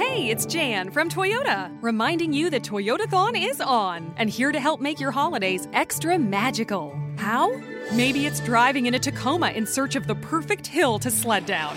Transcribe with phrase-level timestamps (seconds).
[0.00, 4.80] Hey, it's Jan from Toyota, reminding you that Toyotathon is on and here to help
[4.80, 6.98] make your holidays extra magical.
[7.18, 7.54] How?
[7.92, 11.76] Maybe it's driving in a Tacoma in search of the perfect hill to sled down.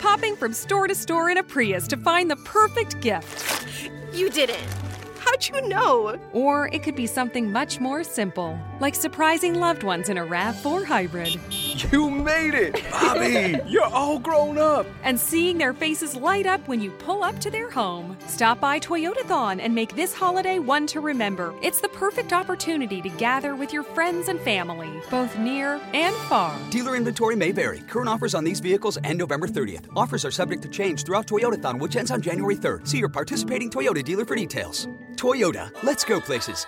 [0.00, 3.90] Popping from store to store in a Prius to find the perfect gift.
[4.14, 4.66] You did it.
[5.18, 6.18] How'd you know?
[6.32, 10.84] Or it could be something much more simple, like surprising loved ones in a RAV4
[10.84, 11.40] hybrid.
[11.92, 12.82] You made it!
[12.90, 14.86] Bobby, you're all grown up!
[15.02, 18.16] And seeing their faces light up when you pull up to their home.
[18.26, 21.54] Stop by Toyotathon and make this holiday one to remember.
[21.62, 26.58] It's the perfect opportunity to gather with your friends and family, both near and far.
[26.70, 27.80] Dealer inventory may vary.
[27.80, 29.86] Current offers on these vehicles end November 30th.
[29.96, 32.86] Offers are subject to change throughout Toyotathon, which ends on January 3rd.
[32.86, 34.88] See your participating Toyota dealer for details.
[35.16, 36.66] Toyota, let's go places.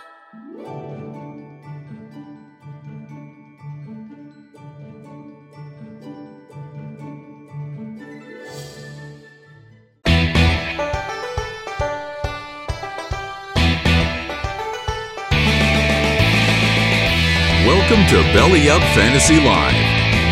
[17.90, 19.72] Welcome to Belly Up Fantasy Live.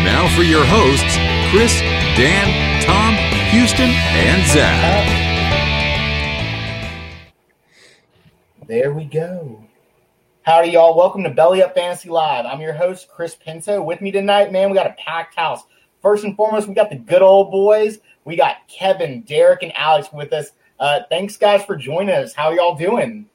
[0.05, 1.17] Now for your hosts,
[1.51, 1.81] Chris,
[2.15, 3.15] Dan, Tom,
[3.51, 5.05] Houston, and Zach.
[8.65, 9.61] There we go.
[10.43, 10.95] Howdy, y'all.
[10.95, 12.45] Welcome to Belly Up Fantasy Live.
[12.45, 13.81] I'm your host, Chris Pinto.
[13.81, 15.63] With me tonight, man, we got a packed house.
[16.01, 17.99] First and foremost, we got the good old boys.
[18.23, 20.51] We got Kevin, Derek, and Alex with us.
[20.79, 22.31] Uh, thanks, guys, for joining us.
[22.33, 23.25] How y'all doing?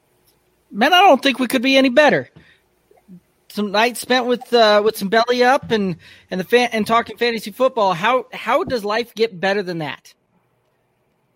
[0.71, 2.31] Man, I don't think we could be any better.
[3.55, 5.95] Some nights spent with uh, with some belly up and
[6.29, 7.93] and the fan and talking fantasy football.
[7.93, 10.13] How how does life get better than that?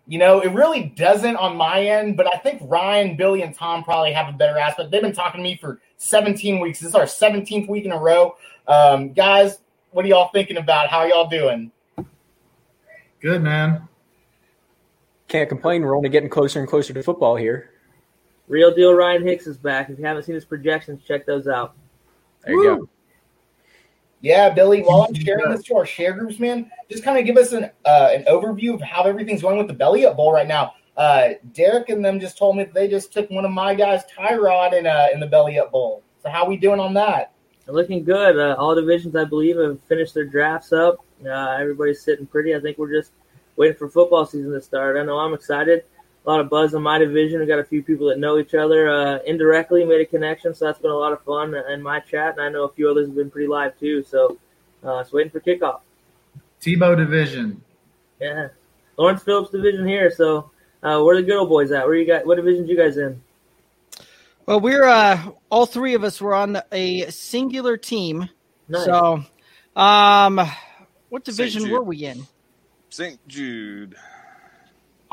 [0.06, 3.82] You know, it really doesn't on my end, but I think Ryan, Billy, and Tom
[3.84, 4.90] probably have a better aspect.
[4.90, 6.80] They've been talking to me for 17 weeks.
[6.80, 8.36] This is our 17th week in a row.
[8.68, 9.60] Um, guys,
[9.92, 10.90] what are y'all thinking about?
[10.90, 11.72] How y'all doing?
[13.22, 13.88] Good, man.
[15.28, 15.80] Can't complain.
[15.80, 17.70] We're only getting closer and closer to football here.
[18.46, 19.88] Real deal Ryan Hicks is back.
[19.88, 21.76] If you haven't seen his projections, check those out.
[22.44, 22.88] There you go.
[24.22, 24.82] Yeah, Billy.
[24.82, 27.70] While I'm sharing this to our share groups, man, just kind of give us an
[27.84, 30.74] uh, an overview of how everything's going with the Belly Up Bowl right now.
[30.96, 34.02] Uh, Derek and them just told me that they just took one of my guys,
[34.14, 36.02] Tyrod, in uh, in the Belly Up Bowl.
[36.22, 37.32] So how we doing on that?
[37.66, 38.38] Looking good.
[38.38, 40.96] Uh, all divisions, I believe, have finished their drafts up.
[41.24, 42.54] Uh, everybody's sitting pretty.
[42.54, 43.12] I think we're just
[43.56, 44.96] waiting for football season to start.
[44.96, 45.84] I know I'm excited.
[46.30, 47.40] A lot of buzz in my division.
[47.40, 50.66] We got a few people that know each other uh, indirectly, made a connection, so
[50.66, 52.34] that's been a lot of fun in my chat.
[52.34, 54.04] And I know a few others have been pretty live too.
[54.04, 54.38] So,
[54.84, 55.80] uh, it's waiting for kickoff.
[56.60, 57.64] Tebow division.
[58.20, 58.50] Yeah,
[58.96, 60.12] Lawrence Phillips division here.
[60.12, 60.52] So,
[60.84, 61.84] uh, where are the good old boys at?
[61.84, 62.24] Where you got?
[62.24, 63.20] What divisions you guys in?
[64.46, 68.28] Well, we're uh, all three of us were on a singular team.
[68.68, 68.84] Nice.
[68.84, 69.24] So,
[69.74, 70.40] um,
[71.08, 71.72] what division Jude.
[71.72, 72.22] were we in?
[72.88, 73.18] St.
[73.26, 73.96] Jude.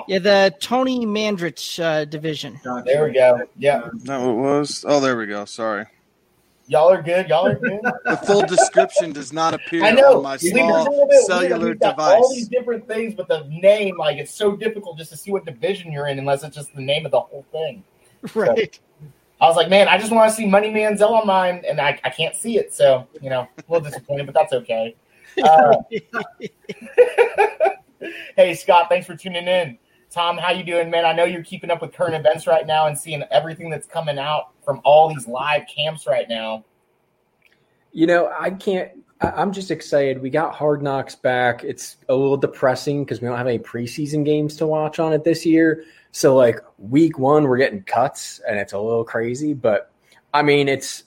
[0.08, 2.60] Yeah, the Tony Mandrich uh, division.
[2.86, 3.42] There we go.
[3.58, 4.86] Yeah, Is that what it was?
[4.88, 5.46] Oh, there we go.
[5.46, 5.86] Sorry.
[6.68, 7.28] y'all are good.
[7.30, 7.80] Y'all are good.
[8.06, 10.18] The full description does not appear I know.
[10.18, 13.28] on my See, there's a small bit cellular We've got All these different things, but
[13.28, 16.56] the name, like, it's so difficult just to see what division you're in unless it's
[16.56, 17.84] just the name of the whole thing.
[18.34, 18.80] Right.
[19.40, 22.00] I was like, man, I just want to see Money Manziel on mine, and I,
[22.04, 22.74] I can't see it.
[22.74, 24.96] So, you know, a little disappointed, but that's okay.
[25.44, 25.76] Uh,
[28.36, 29.78] hey, Scott, thanks for tuning in.
[30.18, 31.06] Tom, how you doing, man?
[31.06, 34.18] I know you're keeping up with current events right now and seeing everything that's coming
[34.18, 36.66] out from all these live camps right now.
[37.92, 38.94] You know, I can't.
[39.22, 40.20] I'm just excited.
[40.20, 41.64] We got Hard Knocks back.
[41.64, 45.24] It's a little depressing because we don't have any preseason games to watch on it
[45.24, 45.84] this year.
[46.14, 49.54] So, like week one, we're getting cuts, and it's a little crazy.
[49.54, 49.92] But
[50.34, 51.04] I mean, it's.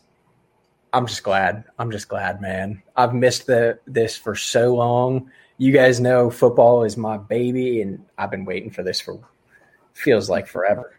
[0.92, 1.64] I'm just glad.
[1.80, 2.80] I'm just glad, man.
[2.94, 5.32] I've missed the this for so long.
[5.60, 9.20] You guys know football is my baby, and I've been waiting for this for
[9.92, 10.96] feels like forever.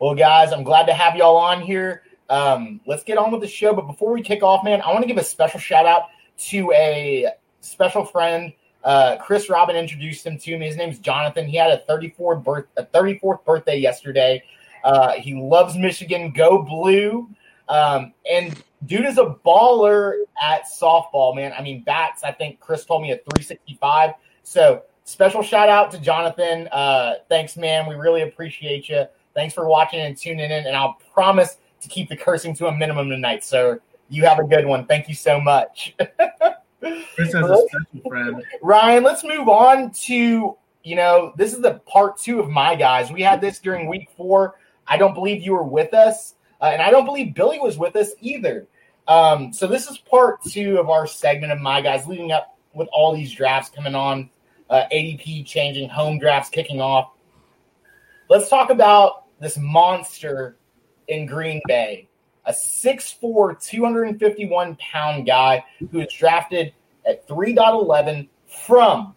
[0.00, 2.02] Well, guys, I'm glad to have y'all on here.
[2.28, 3.72] Um, let's get on with the show.
[3.72, 6.08] But before we kick off, man, I want to give a special shout out
[6.48, 7.28] to a
[7.60, 8.52] special friend.
[8.82, 10.66] Uh, Chris Robin introduced him to me.
[10.66, 11.46] His name's Jonathan.
[11.46, 14.42] He had a 34th birth, a 34th birthday yesterday.
[14.82, 16.32] Uh, he loves Michigan.
[16.32, 17.28] Go blue.
[17.68, 21.52] Um, and dude is a baller at softball, man.
[21.56, 22.22] I mean, bats.
[22.22, 24.12] I think Chris told me a 365.
[24.42, 26.68] So special shout out to Jonathan.
[26.70, 27.88] Uh, thanks, man.
[27.88, 29.06] We really appreciate you.
[29.34, 30.66] Thanks for watching and tuning in.
[30.66, 33.44] And I'll promise to keep the cursing to a minimum tonight.
[33.44, 33.78] So
[34.08, 34.86] you have a good one.
[34.86, 35.94] Thank you so much.
[36.80, 38.42] Chris has a special friend.
[38.62, 43.10] Ryan, let's move on to, you know, this is the part two of my guys.
[43.10, 44.54] We had this during week four.
[44.86, 47.96] I don't believe you were with us, uh, and I don't believe Billy was with
[47.96, 48.66] us either.
[49.08, 52.88] Um, so this is part two of our segment of my guys, leading up with
[52.92, 54.30] all these drafts coming on,
[54.68, 57.12] uh, ADP changing, home drafts kicking off.
[58.28, 60.56] Let's talk about this monster
[61.08, 62.08] in Green Bay,
[62.44, 66.74] a 6'4", 251 pound guy who was drafted
[67.06, 69.14] at 3.11 from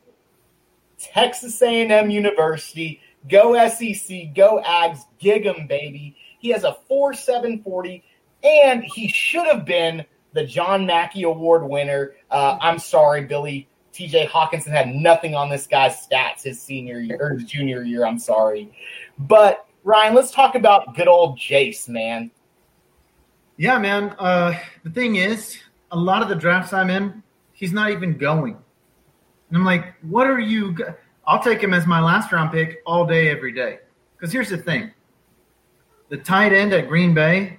[1.00, 3.02] Texas A&M University.
[3.28, 6.16] Go SEC, go Ags, gig 'em, baby.
[6.40, 8.02] He has a 4.740,
[8.44, 12.14] and he should have been the John Mackey Award winner.
[12.32, 13.68] Uh, I'm sorry, Billy.
[13.94, 18.06] TJ Hockenson had nothing on this guy's stats his senior year or his junior year.
[18.06, 18.72] I'm sorry.
[19.18, 22.32] But Ryan, let's talk about good old Jace, man.
[23.58, 24.16] Yeah, man.
[24.18, 25.58] Uh, the thing is,
[25.92, 27.22] a lot of the drafts I'm in,
[27.52, 28.56] he's not even going.
[29.50, 30.78] And I'm like, what are you?
[31.28, 33.80] I'll take him as my last round pick all day, every day.
[34.16, 34.92] Because here's the thing
[36.10, 37.58] the tight end at Green Bay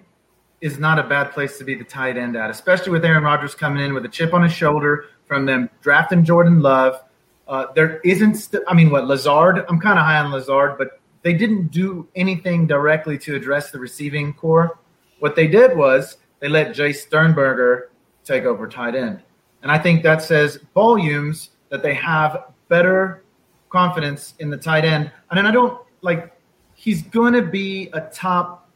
[0.60, 3.54] is not a bad place to be the tight end at, especially with Aaron Rodgers
[3.54, 7.02] coming in with a chip on his shoulder from them drafting Jordan Love.
[7.48, 9.64] Uh, there isn't, st- I mean, what, Lazard?
[9.68, 13.78] I'm kind of high on Lazard, but they didn't do anything directly to address the
[13.78, 14.78] receiving corps.
[15.20, 17.90] What they did was they let Jace Sternberger
[18.24, 19.22] take over tight end.
[19.62, 23.24] And I think that says volumes that they have better
[23.68, 25.10] confidence in the tight end.
[25.30, 26.32] And then I don't like
[26.80, 28.66] he's going to be a top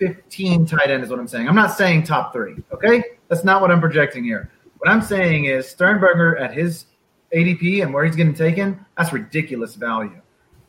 [0.00, 1.48] 15 tight end, is what I'm saying.
[1.48, 3.04] I'm not saying top three, okay?
[3.28, 4.50] That's not what I'm projecting here.
[4.78, 6.86] What I'm saying is Sternberger at his
[7.32, 10.20] ADP and where he's getting taken, that's ridiculous value.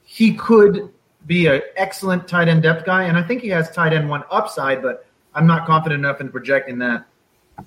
[0.03, 0.93] He could
[1.25, 4.23] be an excellent tight end depth guy, and I think he has tight end one
[4.29, 7.07] upside, but I'm not confident enough in projecting that.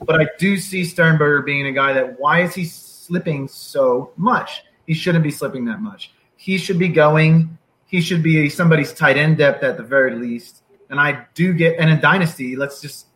[0.04, 4.62] But I do see Sternberger being a guy that why is he slipping so much?
[4.86, 6.12] He shouldn't be slipping that much.
[6.36, 7.58] He should be going.
[7.86, 10.62] He should be somebody's tight end depth at the very least.
[10.90, 13.06] And I do get and in Dynasty, let's just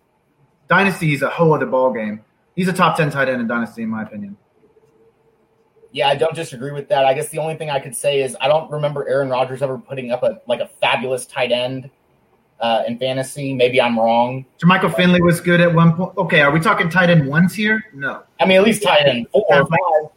[0.68, 2.24] Dynasty is a whole other ball game.
[2.54, 4.36] He's a top ten tight end in Dynasty, in my opinion.
[5.92, 7.04] Yeah, I don't disagree with that.
[7.04, 9.76] I guess the only thing I could say is I don't remember Aaron Rodgers ever
[9.76, 11.90] putting up a like a fabulous tight end
[12.60, 13.54] uh, in fantasy.
[13.54, 14.44] Maybe I'm wrong.
[14.62, 16.16] Jermichael Finley was good at one point.
[16.16, 17.84] Okay, are we talking tight end ones here?
[17.92, 18.22] No.
[18.38, 20.12] I mean, at least tight end four or five.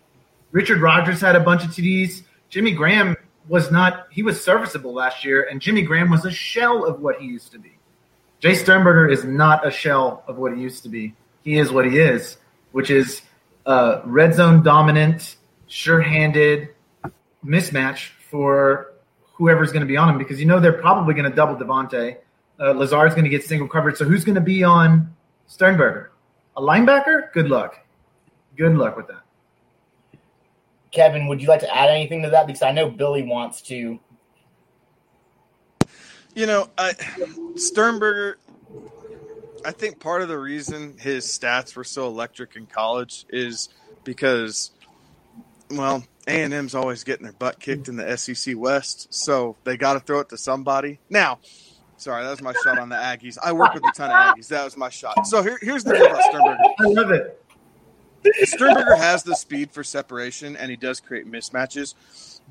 [0.51, 2.23] Richard Rodgers had a bunch of TDs.
[2.49, 3.15] Jimmy Graham
[3.47, 4.07] was not.
[4.11, 7.51] He was serviceable last year, and Jimmy Graham was a shell of what he used
[7.51, 7.77] to be.
[8.41, 11.15] Jace Sternberger is not a shell of what he used to be.
[11.43, 12.37] He is what he is,
[12.71, 13.21] which is
[13.65, 15.37] uh, red zone dominant,
[15.67, 16.69] sure-handed
[17.45, 18.93] mismatch for
[19.33, 22.17] whoever's going to be on him because you know they're probably going to double Davante.
[22.59, 23.97] Uh, Lazard's going to get single coverage.
[23.97, 25.13] So who's going to be on
[25.47, 26.11] Sternberger?
[26.55, 27.31] A linebacker?
[27.33, 27.79] Good luck.
[28.55, 29.22] Good luck with that.
[30.93, 32.47] Kevin, would you like to add anything to that?
[32.47, 33.99] Because I know Billy wants to.
[36.35, 36.93] You know, I,
[37.55, 38.37] Sternberger.
[39.65, 43.69] I think part of the reason his stats were so electric in college is
[44.03, 44.71] because,
[45.71, 49.77] well, A and M's always getting their butt kicked in the SEC West, so they
[49.77, 50.99] got to throw it to somebody.
[51.09, 51.39] Now,
[51.97, 53.37] sorry, that was my shot on the Aggies.
[53.41, 54.49] I work with a ton of Aggies.
[54.49, 55.25] That was my shot.
[55.25, 56.63] So here, here's the deal about Sternberger.
[56.79, 57.42] I love it.
[58.43, 61.95] Sternberger has the speed for separation, and he does create mismatches.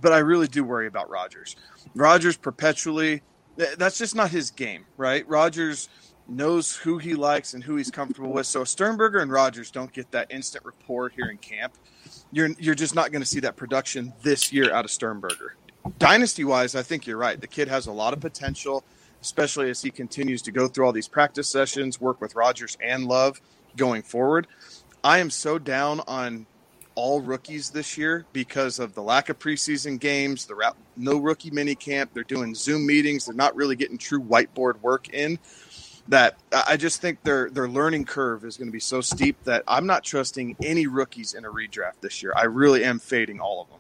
[0.01, 1.57] But I really do worry about Rodgers.
[1.95, 3.23] Rodgers perpetually.
[3.57, 5.29] That's just not his game, right?
[5.29, 5.89] Rodgers
[6.29, 8.47] knows who he likes and who he's comfortable with.
[8.47, 11.75] So Sternberger and Rodgers don't get that instant rapport here in camp.
[12.31, 15.57] You're you're just not going to see that production this year out of Sternberger.
[15.99, 17.41] Dynasty wise, I think you're right.
[17.41, 18.85] The kid has a lot of potential,
[19.21, 23.07] especially as he continues to go through all these practice sessions, work with Rodgers and
[23.07, 23.41] Love
[23.77, 24.47] going forward.
[25.05, 26.47] I am so down on
[26.95, 31.51] all rookies this year because of the lack of preseason games, the ra- no rookie
[31.51, 32.11] mini camp.
[32.13, 33.27] They're doing Zoom meetings.
[33.27, 35.39] They're not really getting true whiteboard work in.
[36.09, 39.63] That I just think their their learning curve is going to be so steep that
[39.69, 42.33] I'm not trusting any rookies in a redraft this year.
[42.37, 43.79] I really am fading all of them.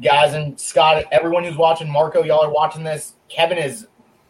[0.00, 3.14] Guys and Scott, everyone who's watching, Marco, y'all are watching this.
[3.28, 3.88] Kevin has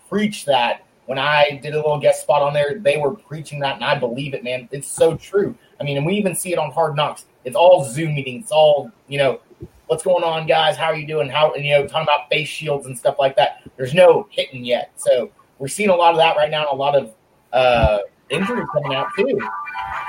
[0.09, 3.77] preached that when I did a little guest spot on there, they were preaching that,
[3.77, 4.69] and I believe it, man.
[4.73, 5.57] It's so true.
[5.81, 7.27] I mean, and we even see it on Hard Knocks.
[7.45, 8.45] It's all Zoom meetings.
[8.45, 9.41] It's all you know.
[9.87, 10.77] What's going on, guys?
[10.77, 11.29] How are you doing?
[11.29, 13.69] How and you know, talking about face shields and stuff like that.
[13.77, 16.75] There's no hitting yet, so we're seeing a lot of that right now, and a
[16.75, 17.15] lot of
[17.53, 17.99] uh,
[18.31, 19.39] injuries coming out too.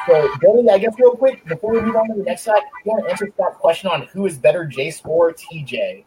[0.07, 2.91] So, Billy, I guess real quick before we move on to the next side, you
[2.91, 6.05] want to answer Scott's question on who is better, Jace or TJ?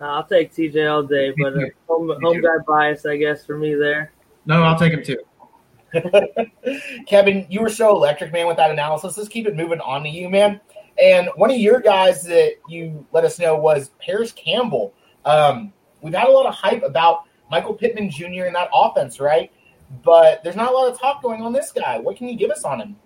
[0.00, 3.56] Uh, I'll take TJ all day, but uh, home, home guy bias, I guess, for
[3.56, 4.12] me there.
[4.46, 5.18] No, I'll take him too.
[7.06, 9.16] Kevin, you were so electric, man, with that analysis.
[9.16, 10.60] Let's keep it moving on to you, man.
[11.00, 14.94] And one of your guys that you let us know was Parris Campbell.
[15.24, 18.44] Um, we've had a lot of hype about Michael Pittman Jr.
[18.44, 19.50] and that offense, right?
[20.02, 21.98] But there's not a lot of talk going on this guy.
[21.98, 22.96] What can you give us on him?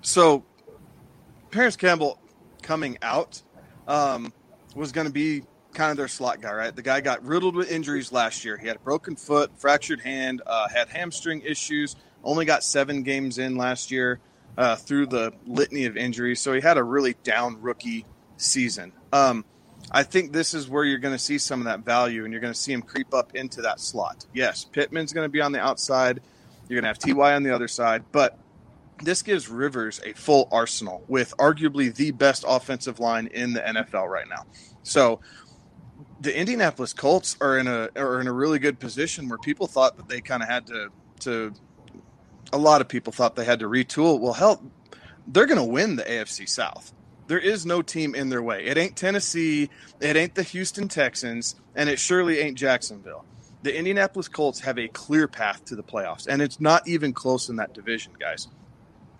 [0.00, 0.44] So,
[1.50, 2.18] Parris Campbell
[2.62, 3.42] coming out
[3.88, 4.32] um,
[4.74, 5.42] was going to be
[5.74, 6.74] kind of their slot guy, right?
[6.74, 8.56] The guy got riddled with injuries last year.
[8.56, 13.38] He had a broken foot, fractured hand, uh, had hamstring issues, only got seven games
[13.38, 14.20] in last year
[14.56, 16.40] uh, through the litany of injuries.
[16.40, 18.92] So he had a really down rookie season.
[19.12, 19.44] Um,
[19.90, 22.40] I think this is where you're going to see some of that value and you're
[22.40, 24.24] going to see him creep up into that slot.
[24.32, 26.20] Yes, Pittman's going to be on the outside.
[26.68, 28.38] You're going to have TY on the other side, but
[29.02, 34.08] this gives Rivers a full arsenal with arguably the best offensive line in the NFL
[34.08, 34.46] right now.
[34.82, 35.20] So
[36.24, 39.98] the Indianapolis Colts are in a are in a really good position where people thought
[39.98, 40.88] that they kind of had to
[41.20, 41.54] to
[42.52, 44.18] a lot of people thought they had to retool.
[44.18, 44.62] Well, hell,
[45.26, 46.92] they're going to win the AFC South.
[47.26, 48.64] There is no team in their way.
[48.64, 53.24] It ain't Tennessee, it ain't the Houston Texans, and it surely ain't Jacksonville.
[53.62, 57.48] The Indianapolis Colts have a clear path to the playoffs, and it's not even close
[57.48, 58.48] in that division, guys.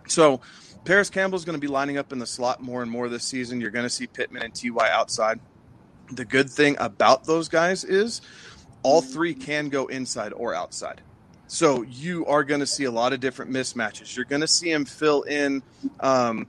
[0.06, 0.40] So,
[0.84, 3.61] Parris Campbell's going to be lining up in the slot more and more this season.
[3.61, 5.40] You're going to see Pittman and Ty outside.
[6.11, 8.20] The good thing about those guys is
[8.82, 11.00] all three can go inside or outside.
[11.46, 14.16] So you are going to see a lot of different mismatches.
[14.16, 15.62] You're going to see him fill in
[16.00, 16.46] um,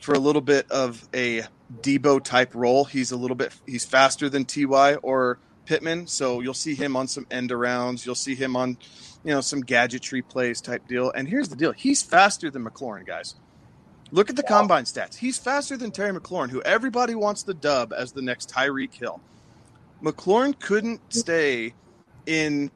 [0.00, 1.42] for a little bit of a
[1.80, 2.84] Deebo type role.
[2.84, 7.08] He's a little bit he's faster than Ty or Pittman, so you'll see him on
[7.08, 8.06] some end arounds.
[8.06, 8.78] You'll see him on
[9.22, 11.10] you know some gadgetry plays type deal.
[11.10, 13.34] And here's the deal: he's faster than McLaurin, guys.
[14.10, 15.16] Look at the combine stats.
[15.16, 19.20] He's faster than Terry McLaurin, who everybody wants the dub as the next Tyreek Hill.
[20.02, 21.74] McLaurin couldn't stay
[22.26, 22.70] in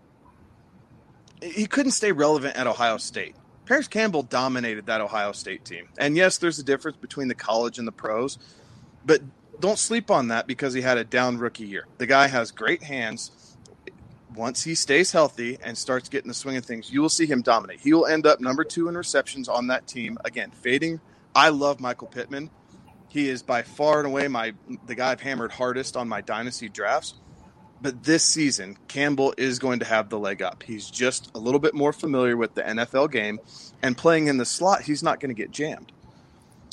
[1.43, 3.35] he couldn't stay relevant at Ohio State.
[3.67, 5.89] Parris Campbell dominated that Ohio State team.
[5.99, 8.39] And yes, there's a difference between the college and the pros,
[9.05, 9.23] but
[9.61, 11.87] don't sleep on that because he had a down rookie year.
[11.99, 13.57] The guy has great hands.
[14.35, 17.43] Once he stays healthy and starts getting the swing of things, you will see him
[17.43, 17.81] dominate.
[17.81, 20.19] He will end up number two in receptions on that team.
[20.25, 21.01] Again, fading.
[21.35, 22.51] I love Michael Pittman.
[23.09, 24.55] He is by far and away my
[24.87, 27.15] the guy I've hammered hardest on my dynasty drafts.
[27.81, 30.63] But this season, Campbell is going to have the leg up.
[30.63, 33.41] He's just a little bit more familiar with the NFL game,
[33.83, 35.91] and playing in the slot, he's not going to get jammed.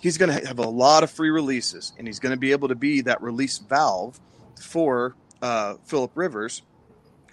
[0.04, 2.68] He's going to have a lot of free releases, and he's going to be able
[2.68, 4.20] to be that release valve
[4.62, 6.62] for uh, Philip Rivers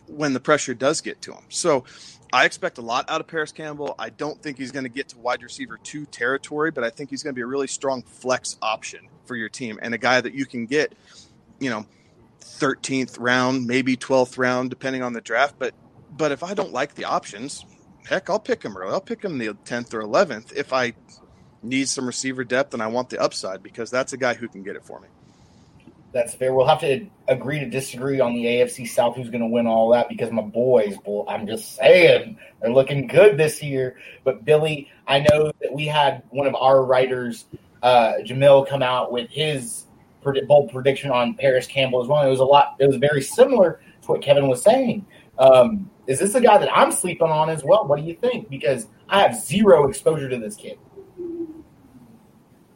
[0.06, 1.44] when the pressure does get to him.
[1.48, 1.84] So
[2.32, 3.94] I expect a lot out of Parris Campbell.
[3.98, 7.10] I don't think he's going to get to wide receiver two territory, but I think
[7.10, 10.20] he's going to be a really strong flex option for your team and a guy
[10.20, 10.92] that you can get,
[11.60, 11.86] you know,
[12.40, 15.56] 13th round, maybe 12th round, depending on the draft.
[15.58, 15.74] But
[16.16, 17.64] but if I don't like the options,
[18.06, 18.92] heck, I'll pick him early.
[18.92, 20.94] I'll pick him the 10th or 11th if I
[21.62, 24.62] need some receiver depth and I want the upside because that's a guy who can
[24.62, 25.08] get it for me.
[26.16, 26.54] That's fair.
[26.54, 29.90] We'll have to agree to disagree on the AFC South who's going to win all
[29.90, 30.96] that because my boys,
[31.28, 33.98] I'm just saying, they're looking good this year.
[34.24, 37.44] But Billy, I know that we had one of our writers,
[37.82, 39.84] uh, Jamil, come out with his
[40.48, 42.26] bold prediction on Parris Campbell as well.
[42.26, 42.76] It was a lot.
[42.78, 45.04] It was very similar to what Kevin was saying.
[45.38, 47.86] Um, is this a guy that I'm sleeping on as well?
[47.86, 48.48] What do you think?
[48.48, 50.78] Because I have zero exposure to this kid.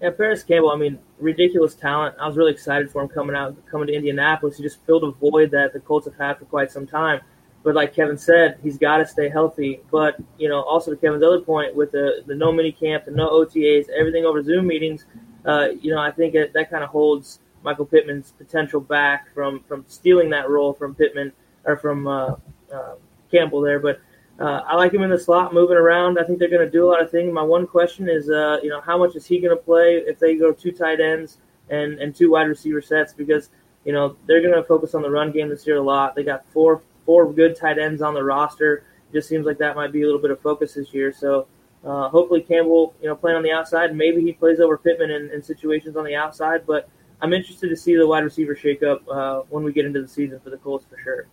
[0.00, 0.70] Yeah, Parris Campbell.
[0.70, 2.16] I mean, ridiculous talent.
[2.18, 4.56] I was really excited for him coming out, coming to Indianapolis.
[4.56, 7.20] He just filled a void that the Colts have had for quite some time.
[7.62, 9.80] But like Kevin said, he's got to stay healthy.
[9.90, 13.10] But you know, also to Kevin's other point, with the the no mini camp, the
[13.10, 15.04] no OTAs, everything over Zoom meetings,
[15.44, 19.62] uh, you know, I think it, that kind of holds Michael Pittman's potential back from
[19.68, 21.32] from stealing that role from Pittman
[21.64, 22.36] or from uh,
[22.72, 22.94] uh,
[23.30, 23.78] Campbell there.
[23.78, 24.00] But
[24.40, 26.18] uh, I like him in the slot, moving around.
[26.18, 27.30] I think they're going to do a lot of things.
[27.30, 30.18] My one question is, uh, you know, how much is he going to play if
[30.18, 33.12] they go two tight ends and and two wide receiver sets?
[33.12, 33.50] Because
[33.84, 36.14] you know they're going to focus on the run game this year a lot.
[36.14, 38.84] They got four four good tight ends on the roster.
[39.10, 41.12] It just seems like that might be a little bit of focus this year.
[41.12, 41.46] So.
[41.82, 43.96] Uh, hopefully Campbell, you know, playing on the outside.
[43.96, 46.90] Maybe he plays over Pittman in, in situations on the outside, but
[47.22, 50.40] I'm interested to see the wide receiver shakeup uh, when we get into the season
[50.40, 51.26] for the Colts for sure.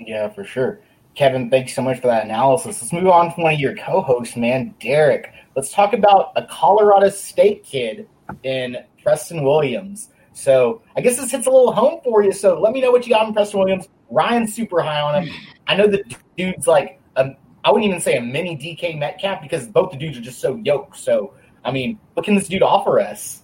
[0.00, 0.80] Yeah, for sure.
[1.14, 2.82] Kevin, thanks so much for that analysis.
[2.82, 5.32] Let's move on to one of your co-hosts, man, Derek.
[5.54, 8.08] Let's talk about a Colorado State kid
[8.42, 10.10] in Preston Williams.
[10.32, 12.32] So I guess this hits a little home for you.
[12.32, 13.88] So let me know what you got on Preston Williams.
[14.10, 15.34] Ryan's super high on him.
[15.68, 16.02] I know the
[16.36, 17.30] dude's like a
[17.64, 20.56] I wouldn't even say a mini DK Metcalf because both the dudes are just so
[20.56, 20.98] yoked.
[20.98, 21.32] So,
[21.64, 23.42] I mean, what can this dude offer us?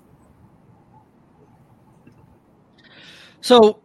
[3.40, 3.80] So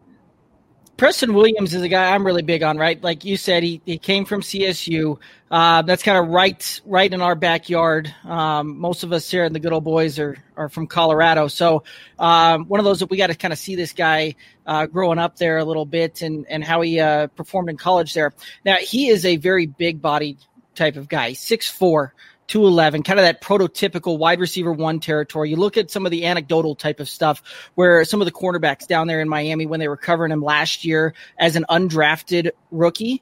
[0.97, 3.01] Preston Williams is a guy I'm really big on, right?
[3.03, 5.19] Like you said, he, he came from CSU.
[5.51, 8.13] Uh, that's kind of right right in our backyard.
[8.23, 11.83] Um, most of us here in the good old boys are are from Colorado, so
[12.17, 14.35] um, one of those that we got to kind of see this guy
[14.65, 18.13] uh, growing up there a little bit and and how he uh, performed in college
[18.13, 18.33] there.
[18.63, 20.37] Now he is a very big bodied
[20.75, 22.13] type of guy, six four.
[22.47, 25.49] 211, kind of that prototypical wide receiver one territory.
[25.49, 27.41] You look at some of the anecdotal type of stuff
[27.75, 30.85] where some of the cornerbacks down there in Miami, when they were covering him last
[30.85, 33.21] year as an undrafted rookie,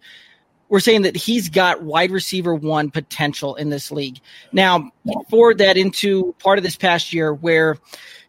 [0.69, 4.19] we're saying that he's got wide receiver one potential in this league.
[4.51, 4.91] Now,
[5.29, 7.77] forward that into part of this past year where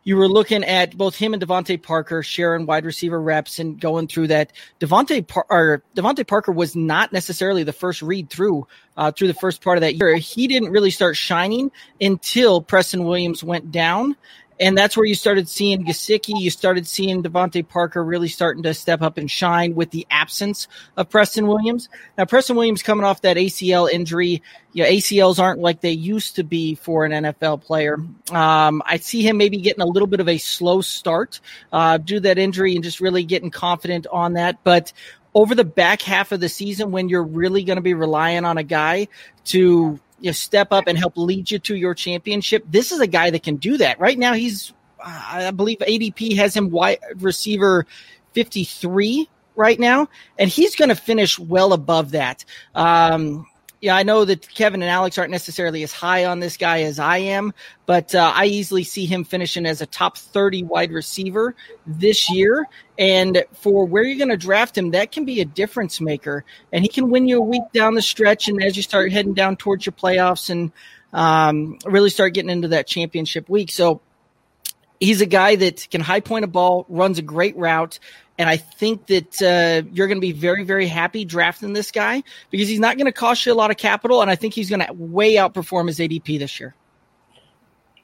[0.05, 4.07] you were looking at both him and DeVante Parker sharing wide receiver reps and going
[4.07, 4.53] through that.
[4.79, 5.83] DeVante Par- or
[6.27, 9.97] Parker was not necessarily the first read through uh, through the first part of that
[9.97, 10.15] year.
[10.17, 14.15] He didn't really start shining until Preston Williams went down,
[14.61, 16.41] and that's where you started seeing Gesicki.
[16.41, 20.69] You started seeing DeVante Parker really starting to step up and shine with the absence
[20.97, 21.89] of Preston Williams.
[22.17, 24.43] Now, Preston Williams coming off that ACL injury.
[24.73, 27.99] You know, ACLs aren't like they used to be for an NFL player.
[28.31, 31.41] Um, I see him maybe getting a little bit of a slow start
[31.73, 34.63] uh, due to that injury and just really getting confident on that.
[34.63, 34.93] But
[35.35, 38.57] over the back half of the season, when you're really going to be relying on
[38.57, 39.09] a guy
[39.47, 42.65] to you know, step up and help lead you to your championship.
[42.69, 43.99] This is a guy that can do that.
[44.01, 47.87] Right now, he's, I believe ADP has him wide receiver
[48.33, 52.45] 53 right now, and he's going to finish well above that.
[52.75, 53.47] Um,
[53.85, 56.99] yeah, I know that Kevin and Alex aren't necessarily as high on this guy as
[56.99, 57.53] I am,
[57.85, 61.55] but uh, I easily see him finishing as a top 30 wide receiver
[61.87, 62.67] this year.
[62.99, 66.47] And for where you're going to draft him, that can be a difference maker.
[66.73, 68.49] And he can win you a week down the stretch.
[68.49, 70.73] And as you start heading down towards your playoffs and
[71.13, 73.71] um, really start getting into that championship week.
[73.71, 74.01] So
[74.99, 77.99] he's a guy that can high point a ball, runs a great route,
[78.39, 82.23] and I think that uh, you're going to be very, very happy drafting this guy
[82.51, 84.69] because he's not going to cost you a lot of capital, and I think he's
[84.69, 86.75] going to way outperform his ADP this year.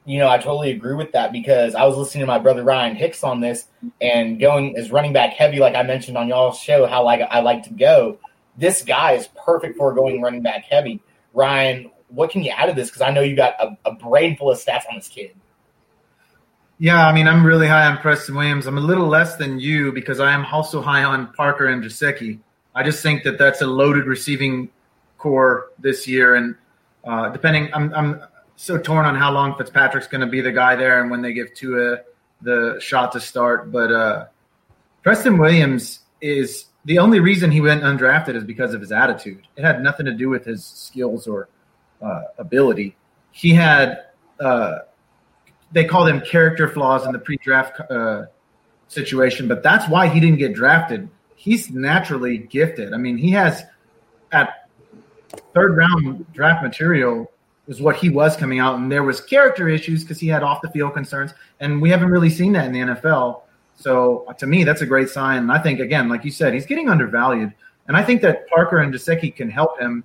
[0.05, 2.95] You know, I totally agree with that because I was listening to my brother Ryan
[2.95, 3.67] Hicks on this
[3.99, 7.41] and going as running back heavy, like I mentioned on y'all's show, how like I
[7.41, 8.17] like to go.
[8.57, 11.01] This guy is perfect for going running back heavy.
[11.33, 12.89] Ryan, what can you add to this?
[12.89, 15.35] Because I know you got a, a brain full of stats on this kid.
[16.81, 18.65] Yeah, I mean, I'm really high on Preston Williams.
[18.65, 22.39] I'm a little less than you because I am also high on Parker and Gesicki.
[22.73, 24.67] I just think that that's a loaded receiving
[25.19, 26.55] corps this year, and
[27.03, 28.23] uh, depending, I'm I'm
[28.55, 31.33] so torn on how long Fitzpatrick's going to be the guy there, and when they
[31.33, 31.99] give Tua
[32.41, 33.71] the shot to start.
[33.71, 34.25] But uh,
[35.03, 39.45] Preston Williams is the only reason he went undrafted is because of his attitude.
[39.55, 41.47] It had nothing to do with his skills or
[42.01, 42.95] uh, ability.
[43.29, 44.05] He had
[44.39, 44.79] uh,
[45.71, 48.25] they call them character flaws in the pre-draft uh,
[48.87, 51.09] situation, but that's why he didn't get drafted.
[51.35, 52.93] He's naturally gifted.
[52.93, 53.63] I mean, he has
[54.31, 54.67] at
[55.53, 57.31] third round draft material
[57.67, 60.61] is what he was coming out, and there was character issues because he had off
[60.61, 63.41] the field concerns, and we haven't really seen that in the NFL.
[63.75, 65.39] So to me, that's a great sign.
[65.39, 67.53] And I think again, like you said, he's getting undervalued,
[67.87, 70.03] and I think that Parker and Gesicki can help him,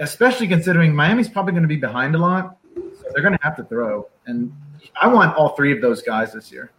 [0.00, 2.58] especially considering Miami's probably going to be behind a lot,
[3.06, 4.08] so they're going to have to throw.
[4.26, 4.52] And
[5.00, 6.72] I want all three of those guys this year.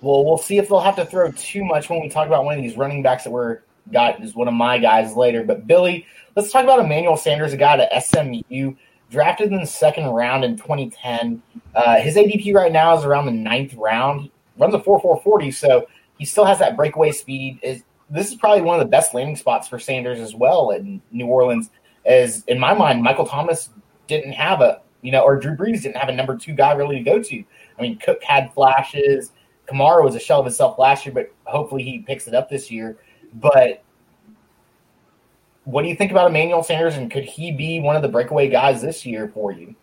[0.00, 2.56] Well, we'll see if they'll have to throw too much when we talk about one
[2.56, 3.60] of these running backs that we're
[3.92, 5.44] got is one of my guys later.
[5.44, 6.06] But Billy,
[6.36, 8.74] let's talk about Emmanuel Sanders, a guy at SMU,
[9.10, 11.42] drafted in the second round in 2010.
[11.74, 14.30] Uh, his ADP right now is around the ninth round.
[14.58, 15.86] Runs a 4.440, so
[16.18, 17.58] he still has that breakaway speed.
[17.62, 21.00] Is this is probably one of the best landing spots for Sanders as well in
[21.10, 21.70] New Orleans.
[22.06, 23.70] As in my mind, Michael Thomas
[24.06, 26.96] didn't have a you know, or Drew Brees didn't have a number two guy really
[26.96, 27.44] to go to.
[27.78, 29.32] I mean, Cook had flashes.
[29.68, 32.70] Kamara was a shell of himself last year, but hopefully he picks it up this
[32.70, 32.96] year.
[33.34, 33.84] But
[35.64, 38.48] what do you think about Emmanuel Sanders, and could he be one of the breakaway
[38.48, 39.74] guys this year for you?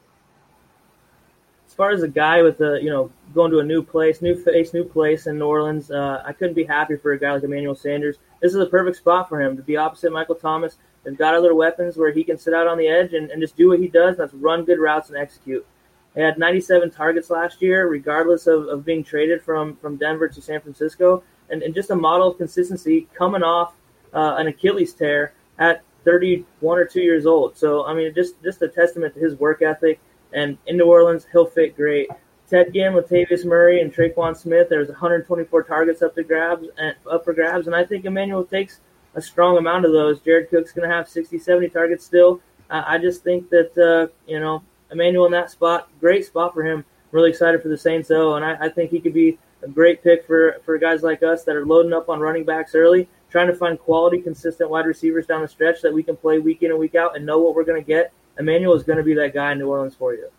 [1.67, 4.35] As far as a guy with a you know going to a new place, new
[4.35, 7.43] face, new place in New Orleans, uh, I couldn't be happy for a guy like
[7.43, 8.17] Emmanuel Sanders.
[8.41, 10.77] This is a perfect spot for him to be opposite Michael Thomas.
[11.03, 13.57] They've got other weapons where he can sit out on the edge and, and just
[13.57, 14.17] do what he does.
[14.17, 15.65] That's run good routes and execute.
[16.13, 20.41] He had 97 targets last year, regardless of, of being traded from, from Denver to
[20.41, 23.73] San Francisco, and, and just a model of consistency coming off
[24.13, 27.57] uh, an Achilles tear at 31 or 2 years old.
[27.57, 29.99] So, I mean, just, just a testament to his work ethic.
[30.33, 32.09] And in New Orleans, he'll fit great.
[32.51, 37.23] Ted Ginn, Latavius Murray, and Tre'Quan Smith, there's 124 targets up to grabs and up
[37.23, 38.81] for grabs, and I think Emmanuel takes
[39.15, 40.19] a strong amount of those.
[40.21, 42.41] Jared Cook's going to have 60, 70 targets still.
[42.69, 46.63] I, I just think that, uh, you know, Emmanuel in that spot, great spot for
[46.63, 46.85] him.
[47.11, 50.03] Really excited for the Saints, though, and I, I think he could be a great
[50.03, 53.47] pick for, for guys like us that are loading up on running backs early, trying
[53.47, 56.71] to find quality, consistent wide receivers down the stretch that we can play week in
[56.71, 58.13] and week out and know what we're going to get.
[58.39, 60.29] Emmanuel is going to be that guy in New Orleans for you.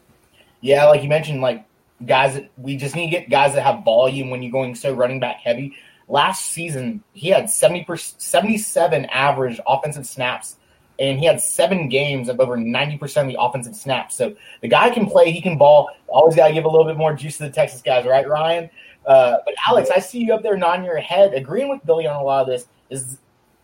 [0.61, 1.67] Yeah, like you mentioned, like
[2.07, 4.93] guys that we just need to get guys that have volume when you're going so
[4.95, 5.77] running back heavy.
[6.12, 10.57] Last season, he had 70 77 average offensive snaps,
[10.98, 14.14] and he had seven games of over 90% of the offensive snaps.
[14.14, 15.88] So the guy can play, he can ball.
[16.09, 18.68] Always got to give a little bit more juice to the Texas guys, right, Ryan?
[19.07, 22.16] Uh, but Alex, I see you up there nodding your head, agreeing with Billy on
[22.16, 22.66] a lot of this.
[22.90, 23.16] Is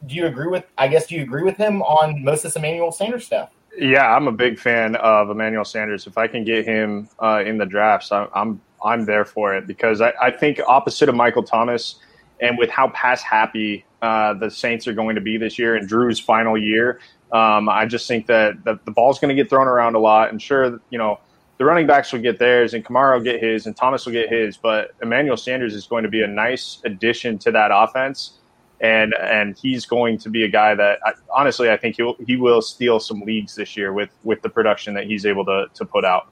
[0.07, 0.65] do you agree with?
[0.79, 3.51] I guess do you agree with him on most of this Emmanuel Sanders stuff?
[3.77, 6.07] Yeah, I'm a big fan of Emmanuel Sanders.
[6.07, 9.67] If I can get him uh, in the drafts, I'm, I'm I'm there for it
[9.67, 11.97] because I, I think opposite of Michael Thomas,
[12.41, 15.87] and with how pass happy uh, the Saints are going to be this year in
[15.87, 17.01] Drew's final year,
[17.33, 20.31] um, I just think that the, the ball's going to get thrown around a lot.
[20.31, 21.19] And sure, you know,
[21.59, 24.31] the running backs will get theirs, and Kamara will get his, and Thomas will get
[24.31, 24.57] his.
[24.57, 28.39] But Emmanuel Sanders is going to be a nice addition to that offense
[28.81, 32.37] and and he's going to be a guy that I, honestly I think he he
[32.37, 35.85] will steal some leagues this year with with the production that he's able to to
[35.85, 36.29] put out.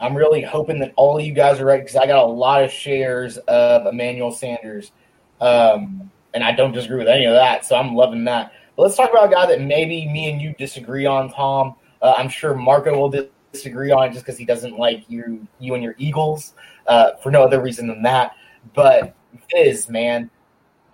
[0.00, 2.62] I'm really hoping that all of you guys are right because I got a lot
[2.62, 4.92] of shares of Emmanuel Sanders,
[5.40, 7.64] um, and I don't disagree with any of that.
[7.64, 8.52] So I'm loving that.
[8.76, 11.76] But let's talk about a guy that maybe me and you disagree on, Tom.
[12.02, 15.74] Uh, I'm sure Marco will disagree on it just because he doesn't like you you
[15.74, 16.52] and your Eagles
[16.86, 18.32] uh, for no other reason than that.
[18.74, 19.14] But
[19.50, 20.30] Viz, man,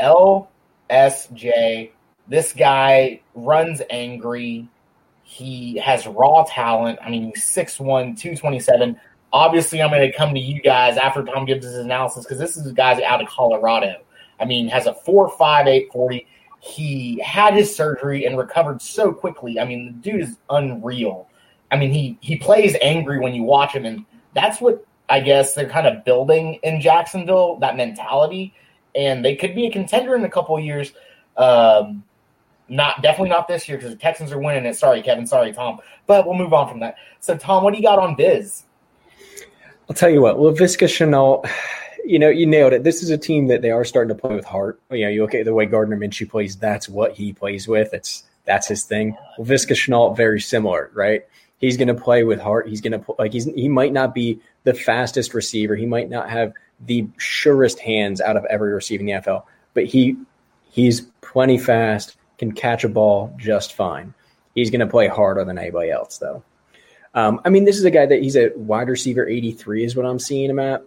[0.01, 1.91] LSJ.
[2.29, 4.69] This guy runs angry.
[5.33, 6.99] He has raw talent.
[7.03, 9.01] I mean, he's 6'1, 227.
[9.33, 12.57] Obviously, I'm going to come to you guys after Tom gives his analysis because this
[12.57, 14.03] is a guy out of Colorado.
[14.39, 16.27] I mean, has a 4.58 40.
[16.61, 19.59] He had his surgery and recovered so quickly.
[19.59, 21.29] I mean, the dude is unreal.
[21.71, 25.55] I mean, he he plays angry when you watch him, and that's what I guess
[25.55, 28.55] they're kind of building in Jacksonville that mentality
[28.95, 30.93] and they could be a contender in a couple years.
[31.37, 32.05] Um,
[32.73, 34.77] not definitely not this year because the Texans are winning it.
[34.77, 35.27] Sorry, Kevin.
[35.27, 35.79] Sorry, Tom.
[36.07, 36.97] But we'll move on from that.
[37.21, 38.65] So, Tom, what do you got on Biz?
[39.89, 40.37] I'll tell you what.
[40.37, 41.49] Laviska Shenault,
[42.05, 42.83] you know, you nailed it.
[42.83, 44.81] This is a team that they are starting to play with heart.
[44.91, 46.57] You know, you look at the way Gardner Minshew plays.
[46.57, 47.93] That's what he plays with.
[47.93, 49.17] It's that's his thing.
[49.39, 51.27] Laviska Shenault, very similar, right?
[51.59, 52.69] He's going to play with heart.
[52.69, 55.77] He's going to like he's he might not be the fastest receiver.
[55.77, 56.55] He might not have
[56.87, 60.17] the surest hands out of every receiver in the NFL, but he
[60.71, 64.13] he's plenty fast, can catch a ball just fine.
[64.57, 66.43] He's going to play harder than anybody else, though.
[67.15, 70.07] Um, I mean, this is a guy that he's a wide receiver 83 is what
[70.07, 70.83] I'm seeing him at.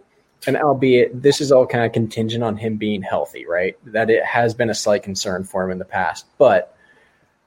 [0.46, 3.74] And albeit this is all kind of contingent on him being healthy, right?
[3.86, 6.26] That it has been a slight concern for him in the past.
[6.36, 6.75] But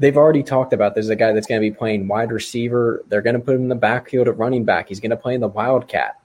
[0.00, 1.06] They've already talked about this.
[1.06, 3.04] there's a guy that's going to be playing wide receiver.
[3.08, 4.88] They're going to put him in the backfield at running back.
[4.88, 6.18] He's going to play in the wildcat.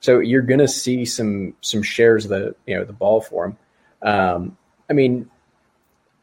[0.00, 3.46] So you're going to see some some shares of the you know the ball for
[3.46, 3.56] him.
[4.02, 4.58] Um,
[4.90, 5.30] I mean,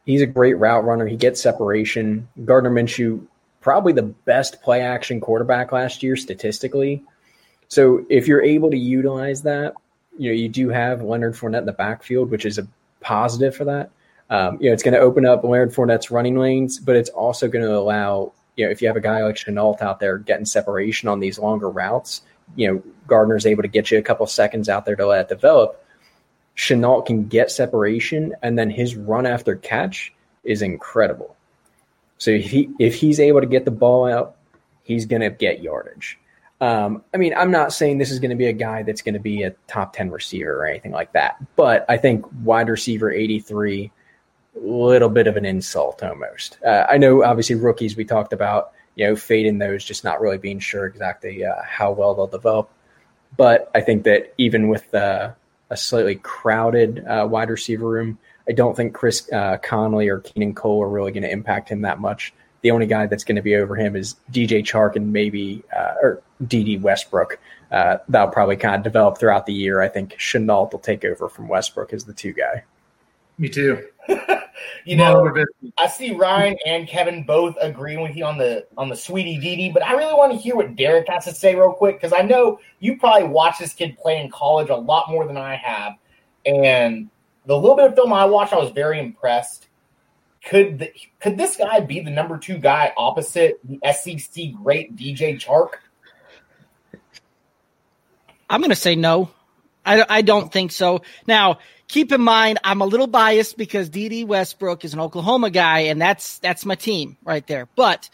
[0.06, 1.04] he's a great route runner.
[1.04, 2.28] He gets separation.
[2.44, 3.26] Gardner Minshew,
[3.60, 7.02] probably the best play action quarterback last year statistically.
[7.66, 9.74] So if you're able to utilize that,
[10.16, 12.68] you know you do have Leonard Fournette in the backfield, which is a
[13.00, 13.90] positive for that.
[14.32, 17.48] Um, you know, it's going to open up Leonard Fournette's running lanes, but it's also
[17.48, 20.46] going to allow, you know, if you have a guy like Shenault out there getting
[20.46, 22.22] separation on these longer routes,
[22.56, 25.28] you know, Gardner's able to get you a couple seconds out there to let it
[25.28, 25.84] develop.
[26.56, 30.14] Shenault can get separation, and then his run after catch
[30.44, 31.36] is incredible.
[32.16, 34.36] So if he if he's able to get the ball out,
[34.82, 36.18] he's going to get yardage.
[36.58, 39.14] Um, I mean, I'm not saying this is going to be a guy that's going
[39.14, 43.10] to be a top 10 receiver or anything like that, but I think wide receiver
[43.10, 43.90] 83
[44.58, 46.58] little bit of an insult almost.
[46.64, 50.38] Uh, I know, obviously, rookies we talked about, you know, fading those, just not really
[50.38, 52.70] being sure exactly uh, how well they'll develop.
[53.36, 55.32] But I think that even with uh,
[55.70, 60.54] a slightly crowded uh, wide receiver room, I don't think Chris uh, Conley or Keelan
[60.54, 62.34] Cole are really going to impact him that much.
[62.60, 65.94] The only guy that's going to be over him is DJ Chark and maybe uh,
[66.02, 67.38] or Dede Westbrook.
[67.70, 69.80] That'll probably kind of develop throughout the year.
[69.80, 72.64] I think Shenault will take over from Westbrook as the two guy.
[73.38, 73.86] Me too.
[74.84, 75.32] You know,
[75.78, 79.72] I see Ryan and Kevin both agreeing with you on the on the sweetie Dede,
[79.72, 82.22] but I really want to hear what Derek has to say real quick because I
[82.22, 85.92] know you probably watched this kid play in college a lot more than I have,
[86.44, 87.08] and
[87.46, 89.68] the little bit of film I watched, I was very impressed.
[90.44, 95.40] Could the, could this guy be the number two guy opposite the SEC great DJ
[95.40, 95.74] Chark?
[98.50, 99.30] I'm going to say no.
[99.86, 101.02] I, I don't think so.
[101.26, 101.58] Now,
[101.92, 106.00] keep in mind, I'm a little biased because Dede Westbrook is an Oklahoma guy, and
[106.00, 107.68] that's that's my team right there.
[107.76, 108.08] But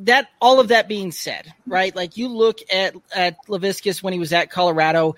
[0.00, 1.94] that all of that being said, right?
[1.94, 5.16] Like you look at at Laviska when he was at Colorado,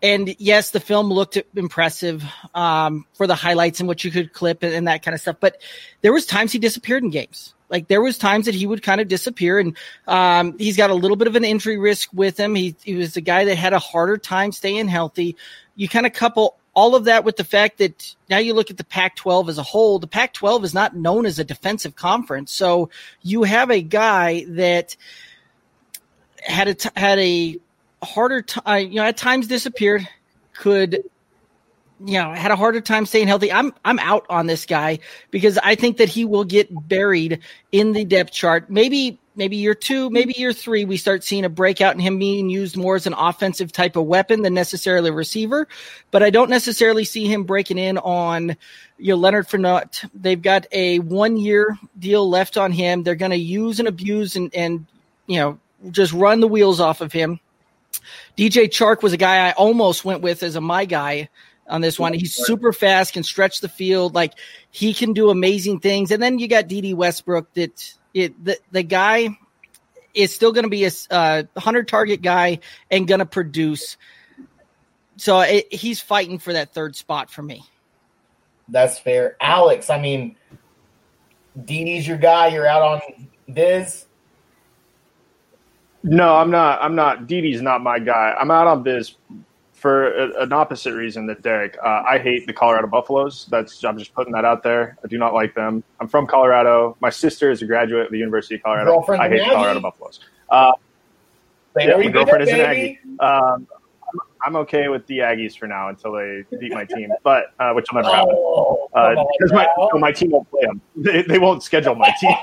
[0.00, 4.62] and yes, the film looked impressive um, for the highlights and what you could clip
[4.62, 5.36] and, and that kind of stuff.
[5.40, 5.60] But
[6.02, 7.54] there was times he disappeared in games.
[7.70, 10.94] Like there was times that he would kind of disappear, and um, he's got a
[10.94, 12.54] little bit of an injury risk with him.
[12.54, 15.36] He, he was a guy that had a harder time staying healthy.
[15.74, 18.76] You kind of couple all of that with the fact that now you look at
[18.76, 21.96] the Pac 12 as a whole, the Pac 12 is not known as a defensive
[21.96, 22.52] conference.
[22.52, 22.90] So
[23.22, 24.96] you have a guy that
[26.42, 27.58] had a, t- had a
[28.02, 30.08] harder time, uh, you know, at times disappeared,
[30.54, 31.04] could,
[32.04, 33.52] you know, had a harder time staying healthy.
[33.52, 37.40] I'm, I'm out on this guy because I think that he will get buried
[37.72, 38.70] in the depth chart.
[38.70, 42.50] Maybe maybe year two, maybe year three, we start seeing a breakout in him being
[42.50, 45.68] used more as an offensive type of weapon than necessarily a receiver.
[46.10, 48.56] But I don't necessarily see him breaking in on
[48.98, 50.08] you know Leonard Fournette.
[50.14, 53.02] They've got a one year deal left on him.
[53.02, 54.86] They're going to use and abuse and and
[55.26, 55.58] you know
[55.90, 57.40] just run the wheels off of him.
[58.36, 61.28] DJ Chark was a guy I almost went with as a my guy
[61.68, 62.12] on this one.
[62.12, 64.34] He's super fast, can stretch the field, like
[64.70, 66.10] he can do amazing things.
[66.10, 69.36] And then you got Dede Westbrook that it the, the guy
[70.14, 73.96] is still going to be a uh, 100 target guy and going to produce.
[75.16, 77.64] So it, he's fighting for that third spot for me.
[78.68, 79.36] That's fair.
[79.40, 80.36] Alex, I mean,
[81.64, 82.48] Dede's your guy.
[82.48, 84.06] You're out on Viz.
[86.02, 86.80] No, I'm not.
[86.82, 87.26] I'm not.
[87.26, 88.34] Dede's not my guy.
[88.38, 89.16] I'm out on Viz
[89.80, 91.76] for a, an opposite reason that Derek.
[91.82, 93.46] Uh, I hate the Colorado Buffaloes.
[93.50, 94.98] That's I'm just putting that out there.
[95.02, 95.82] I do not like them.
[96.00, 96.96] I'm from Colorado.
[97.00, 98.92] My sister is a graduate of the University of Colorado.
[98.92, 99.54] Girlfriend I hate Aggie.
[99.54, 100.20] Colorado Buffaloes.
[100.50, 100.72] Uh,
[101.78, 102.60] yeah, my girlfriend is an.
[102.60, 102.98] Aggie.
[103.20, 103.66] Um,
[104.12, 107.72] I'm, I'm okay with the Aggies for now until they beat my team, but uh,
[107.72, 110.80] which will never happen Oh, uh, because my no, my team won't play them.
[110.96, 112.36] They, they won't schedule my team.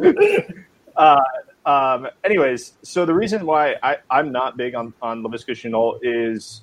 [0.96, 1.20] uh,
[1.68, 6.62] um, anyways, so the reason why I, I'm not big on on Laviska Shenault is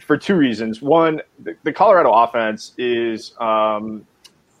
[0.00, 0.82] for two reasons.
[0.82, 4.06] One, the, the Colorado offense is um,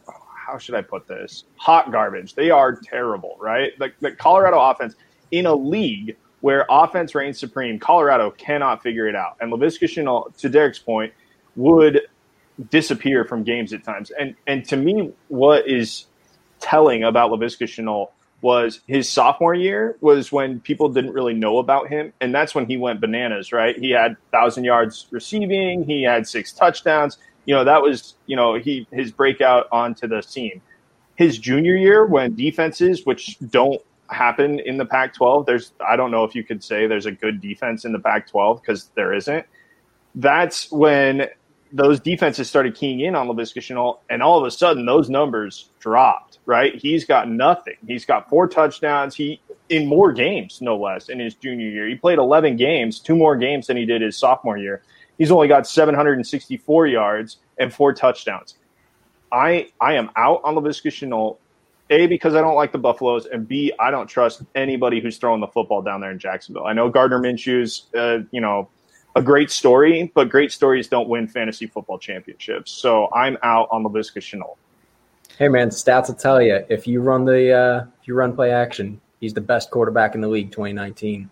[0.06, 1.44] how should I put this?
[1.56, 2.34] Hot garbage.
[2.34, 3.78] They are terrible, right?
[3.78, 4.94] The, the Colorado offense
[5.32, 9.36] in a league where offense reigns supreme, Colorado cannot figure it out.
[9.40, 11.12] And Laviska Shenault, to Derek's point,
[11.56, 12.00] would
[12.70, 14.10] disappear from games at times.
[14.18, 16.06] And and to me, what is
[16.58, 18.08] telling about Laviska Shenault
[18.40, 22.66] was his sophomore year was when people didn't really know about him, and that's when
[22.66, 23.52] he went bananas.
[23.52, 23.76] Right?
[23.76, 27.18] He had thousand yards receiving, he had six touchdowns.
[27.46, 30.60] You know that was you know he his breakout onto the scene.
[31.16, 36.24] His junior year, when defenses which don't happen in the Pac-12, there's I don't know
[36.24, 39.44] if you could say there's a good defense in the Pac-12 because there isn't.
[40.14, 41.28] That's when
[41.72, 45.70] those defenses started keying in on Laviska Shenault, and all of a sudden those numbers
[45.80, 46.38] dropped.
[46.46, 46.74] Right?
[46.74, 47.76] He's got nothing.
[47.86, 49.14] He's got four touchdowns.
[49.14, 51.86] He in more games, no less, in his junior year.
[51.86, 54.82] He played 11 games, two more games than he did his sophomore year.
[55.18, 58.56] He's only got 764 yards and four touchdowns.
[59.30, 61.36] I I am out on Laviska Shenault.
[61.90, 65.40] A because I don't like the Buffaloes, and B I don't trust anybody who's throwing
[65.40, 66.66] the football down there in Jacksonville.
[66.66, 68.68] I know Gardner Minshew's, uh, you know,
[69.18, 72.70] a great story, but great stories don't win fantasy football championships.
[72.70, 74.56] So I'm out on Laviska Shenault.
[75.38, 78.52] Hey man, stats will tell you if you run the uh, if you run play
[78.52, 81.28] action, he's the best quarterback in the league 2019.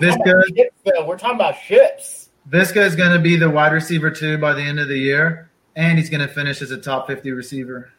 [0.00, 1.02] This guy.
[1.06, 2.28] We're talking about ships.
[2.50, 5.50] Visca is going to be the wide receiver two by the end of the year,
[5.76, 7.90] and he's going to finish as a top 50 receiver.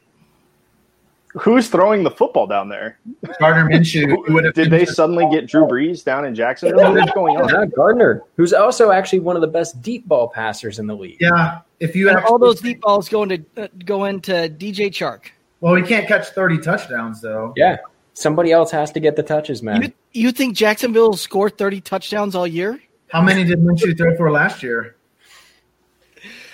[1.34, 3.00] Who's throwing the football down there?
[3.40, 4.54] Gardner Minshew.
[4.54, 6.94] Did they suddenly get Drew Brees down in Jacksonville?
[6.94, 7.50] What's going on?
[7.50, 11.18] Yeah, Gardner, who's also actually one of the best deep ball passers in the league.
[11.20, 14.90] Yeah, if you And actually, all those deep balls going to uh, go into DJ
[14.90, 15.26] Chark.
[15.62, 17.54] well, he can't catch thirty touchdowns though.
[17.56, 17.78] Yeah,
[18.14, 19.84] somebody else has to get the touches, man.
[19.84, 22.82] You, you think Jacksonville will score 30 touchdowns all year?
[23.10, 24.96] How many did Minshew throw for last year?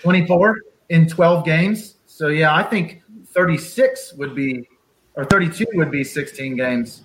[0.03, 0.57] Twenty-four
[0.89, 1.95] in twelve games.
[2.05, 3.01] So yeah, I think
[3.35, 4.67] thirty-six would be,
[5.15, 7.03] or thirty-two would be sixteen games.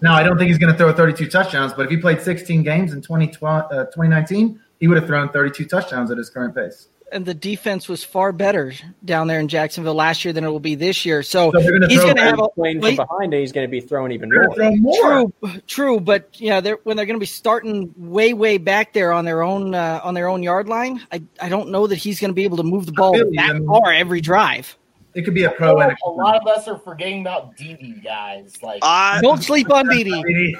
[0.00, 2.62] Now I don't think he's going to throw thirty-two touchdowns, but if he played sixteen
[2.62, 6.88] games in 2012, uh, 2019, he would have thrown thirty-two touchdowns at his current pace.
[7.12, 8.72] And the defense was far better
[9.04, 11.22] down there in Jacksonville last year than it will be this year.
[11.22, 13.70] So, So gonna he's going to have a playing from behind, and he's going to
[13.70, 14.52] be throwing even more.
[14.52, 15.00] throw more.
[15.00, 19.12] True, true, but yeah, they're, when they're going to be starting way, way back there
[19.12, 22.20] on their own uh, on their own yard line, I, I don't know that he's
[22.20, 23.36] going to be able to move the ball feel you.
[23.36, 24.76] that far every drive.
[25.16, 28.62] It could be a pro and a lot of us are forgetting about Dede guys.
[28.62, 30.12] Like, I Don't sleep on Dede.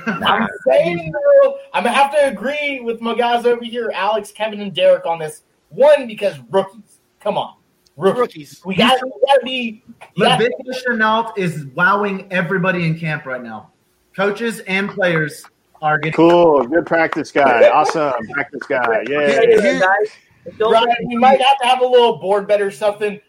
[0.07, 4.63] I'm saying, though, I'm gonna have to agree with my guys over here, Alex, Kevin,
[4.63, 5.43] and Derek, on this.
[5.69, 7.01] One because rookies.
[7.21, 7.57] Come on,
[7.99, 8.19] rookies.
[8.19, 8.63] Rookies.
[8.65, 9.85] We got we got to be.
[10.17, 13.73] we gotta- Laviska Shenault is wowing everybody in camp right now.
[14.17, 15.45] Coaches and players
[15.83, 17.69] are getting Cool, good practice guy.
[17.69, 19.05] Awesome, practice guy.
[19.07, 19.29] Yeah.
[19.29, 23.21] Hey, guys, we might have to have a little board bet or something.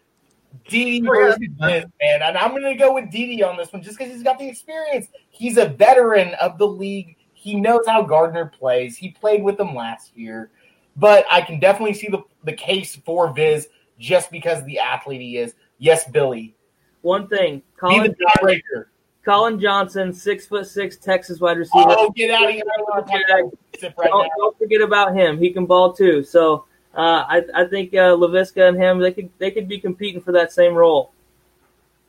[0.68, 1.68] Dede Oh, versus that'd be fun.
[1.70, 4.22] Smith, man, and I'm going to go with Dede on this one just because he's
[4.22, 5.08] got the experience.
[5.30, 7.16] He's a veteran of the league.
[7.32, 8.96] He knows how Gardner plays.
[8.96, 10.50] He played with them last year,
[10.96, 15.20] but I can definitely see the the case for Viz just because of the athlete
[15.20, 15.54] he is.
[15.78, 16.54] Yes, Billy,
[17.02, 18.86] One thing, Collin, tiebreaker.
[19.24, 21.84] Collin Johnson, six foot six Texas wide receiver.
[21.88, 22.62] Oh, get out of here!
[22.76, 25.38] Don't want to talk about Sip right don't, don't forget about him.
[25.38, 26.24] He can ball too.
[26.24, 30.20] So uh, I, I think uh, Laviska and him they could they could be competing
[30.20, 31.12] for that same role.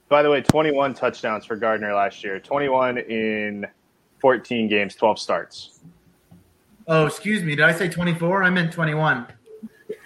[0.07, 2.39] By the way, 21 touchdowns for Gardner last year.
[2.39, 3.67] 21 in
[4.19, 5.79] 14 games, 12 starts.
[6.87, 7.55] Oh, excuse me.
[7.55, 8.41] Did I say 24?
[8.43, 9.27] I meant 21.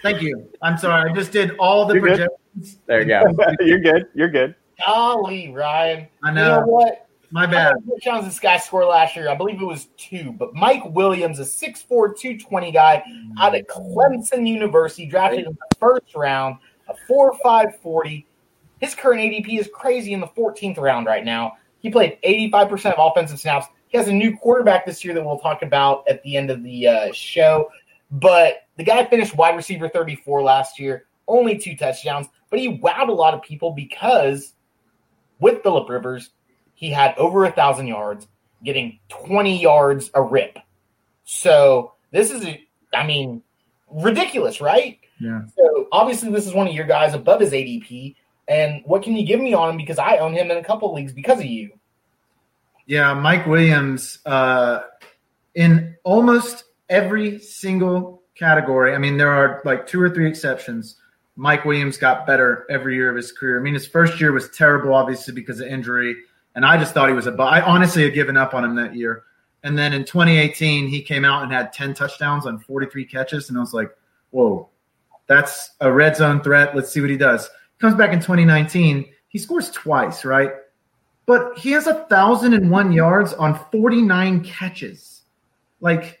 [0.02, 0.46] Thank you.
[0.60, 1.10] I'm sorry.
[1.10, 2.28] I just did all the You're good.
[2.54, 2.78] projections.
[2.86, 3.22] There you go.
[3.60, 4.06] You're good.
[4.14, 4.54] You're good.
[4.84, 6.06] Golly, Ryan.
[6.22, 6.66] I You know know.
[6.66, 7.03] what?
[7.34, 7.74] My How bad.
[7.90, 9.28] touchdowns this guy scored last year?
[9.28, 10.30] I believe it was two.
[10.38, 13.02] But Mike Williams, a 6'4", 220 guy
[13.40, 18.24] out of Clemson University, drafted in the first round, a 4'5", 40.
[18.78, 21.56] His current ADP is crazy in the 14th round right now.
[21.80, 23.66] He played 85% of offensive snaps.
[23.88, 26.62] He has a new quarterback this year that we'll talk about at the end of
[26.62, 27.68] the uh, show.
[28.12, 32.28] But the guy finished wide receiver 34 last year, only two touchdowns.
[32.48, 34.52] But he wowed a lot of people because
[35.40, 36.30] with Philip Rivers,
[36.74, 38.26] he had over a thousand yards,
[38.62, 40.58] getting 20 yards a rip.
[41.24, 43.42] So this is, a, I mean,
[43.90, 44.98] ridiculous, right?
[45.20, 45.42] Yeah.
[45.56, 48.16] So obviously, this is one of your guys above his ADP.
[48.48, 49.76] And what can you give me on him?
[49.76, 51.70] Because I own him in a couple leagues because of you.
[52.86, 54.80] Yeah, Mike Williams, uh,
[55.54, 60.96] in almost every single category, I mean, there are like two or three exceptions.
[61.36, 63.58] Mike Williams got better every year of his career.
[63.58, 66.14] I mean, his first year was terrible, obviously, because of injury.
[66.54, 68.74] And I just thought he was a bu- I honestly had given up on him
[68.76, 69.24] that year.
[69.64, 73.48] And then in 2018, he came out and had 10 touchdowns on 43 catches.
[73.48, 73.90] And I was like,
[74.30, 74.68] whoa,
[75.26, 76.76] that's a red zone threat.
[76.76, 77.48] Let's see what he does.
[77.78, 79.06] Comes back in 2019.
[79.28, 80.52] He scores twice, right?
[81.26, 85.22] But he has a thousand and one yards on 49 catches.
[85.80, 86.20] Like,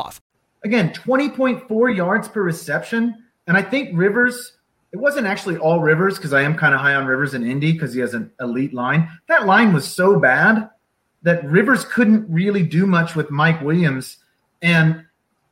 [0.63, 3.23] Again, 20.4 yards per reception.
[3.47, 4.57] And I think Rivers,
[4.93, 7.71] it wasn't actually all Rivers because I am kind of high on Rivers in Indy
[7.73, 9.09] because he has an elite line.
[9.27, 10.69] That line was so bad
[11.23, 14.17] that Rivers couldn't really do much with Mike Williams.
[14.61, 15.05] And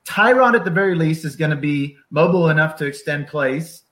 [0.06, 3.84] Tyrod, at the very least, is going to be mobile enough to extend plays.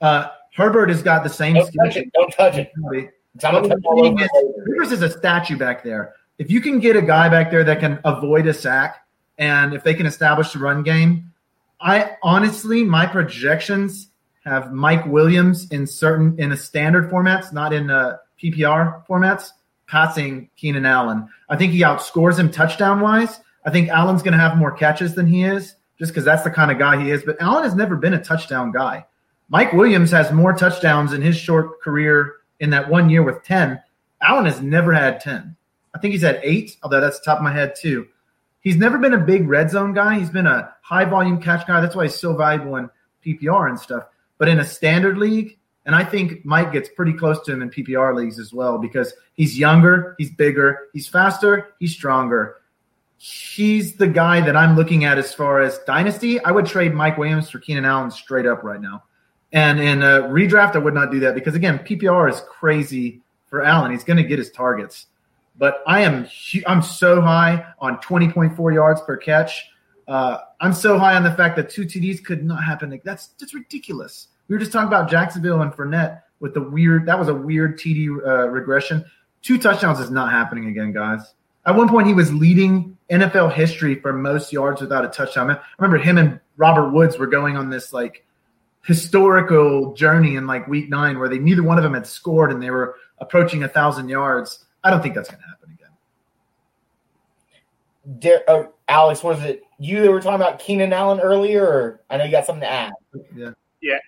[0.00, 1.84] Uh, Herbert has got the same Don't skill.
[1.84, 2.12] touch it.
[2.14, 2.72] Don't touch it.
[2.76, 4.64] I'm gonna Well, touch all the thing over is, it later.
[4.70, 6.14] Rivers is a statue back there.
[6.38, 9.05] If you can get a guy back there that can avoid a sack,
[9.38, 11.32] and if they can establish the run game,
[11.80, 14.08] I honestly, my projections
[14.44, 19.50] have Mike Williams in certain in the standard formats, not in uh, PPR formats,
[19.86, 21.28] passing Keenan Allen.
[21.48, 23.40] I think he outscores him touchdown wise.
[23.64, 26.50] I think Allen's going to have more catches than he is, just because that's the
[26.50, 27.24] kind of guy he is.
[27.24, 29.04] But Allen has never been a touchdown guy.
[29.48, 33.80] Mike Williams has more touchdowns in his short career in that one year with 10.
[34.22, 35.56] Allen has never had 10.
[35.94, 38.06] I think he's had eight, although that's top of my head too.
[38.66, 40.18] He's never been a big red zone guy.
[40.18, 41.80] He's been a high volume catch guy.
[41.80, 42.90] That's why he's so valuable in
[43.24, 44.06] PPR and stuff.
[44.38, 47.70] But in a standard league, and I think Mike gets pretty close to him in
[47.70, 52.56] PPR leagues as well because he's younger, he's bigger, he's faster, he's stronger.
[53.18, 56.40] He's the guy that I'm looking at as far as dynasty.
[56.42, 59.04] I would trade Mike Williams for Keenan Allen straight up right now.
[59.52, 63.62] And in a redraft, I would not do that because again, PPR is crazy for
[63.62, 63.92] Allen.
[63.92, 65.06] He's going to get his targets.
[65.58, 66.28] But I am
[66.66, 69.68] I'm so high on 20.4 yards per catch.
[70.06, 73.00] Uh, I'm so high on the fact that two TDs could not happen.
[73.04, 74.28] That's just ridiculous.
[74.48, 77.06] We were just talking about Jacksonville and Fournette with the weird.
[77.06, 79.04] That was a weird TD uh, regression.
[79.42, 81.34] Two touchdowns is not happening again, guys.
[81.64, 85.50] At one point, he was leading NFL history for most yards without a touchdown.
[85.50, 88.24] I remember him and Robert Woods were going on this like
[88.84, 92.62] historical journey in like week nine where they neither one of them had scored and
[92.62, 94.64] they were approaching a thousand yards.
[94.86, 95.76] I don't think that's going to happen
[98.04, 98.20] again.
[98.20, 101.64] Dar- oh, Alex, was it you that were talking about Keenan Allen earlier?
[101.64, 102.92] Or I know you got something to add.
[103.34, 103.50] Yeah.
[103.82, 103.98] Yeah,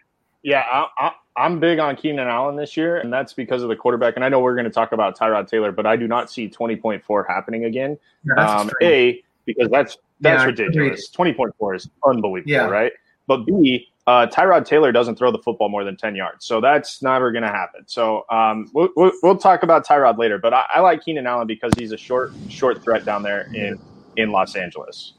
[0.43, 3.77] yeah, I, I, I'm big on Keenan Allen this year, and that's because of the
[3.77, 4.17] quarterback.
[4.17, 6.49] And I know we're going to talk about Tyrod Taylor, but I do not see
[6.49, 7.99] 20.4 happening again.
[8.25, 11.11] Yeah, that's um, a because that's that's Yeah, ridiculous.
[11.11, 12.67] 20.4 is unbelievable, Yeah.
[12.67, 12.93] right?
[13.27, 17.03] But B, uh, Tyrod Taylor doesn't throw the football more than 10 yards, so that's
[17.03, 17.83] never going to happen.
[17.87, 21.47] So um, we'll, we'll, we'll talk about Tyrod later, but I, I like Keenan Allen
[21.47, 23.79] because he's a short short threat down there in
[24.17, 25.13] in Los Angeles.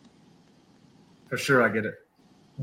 [1.30, 1.94] For sure, I get it.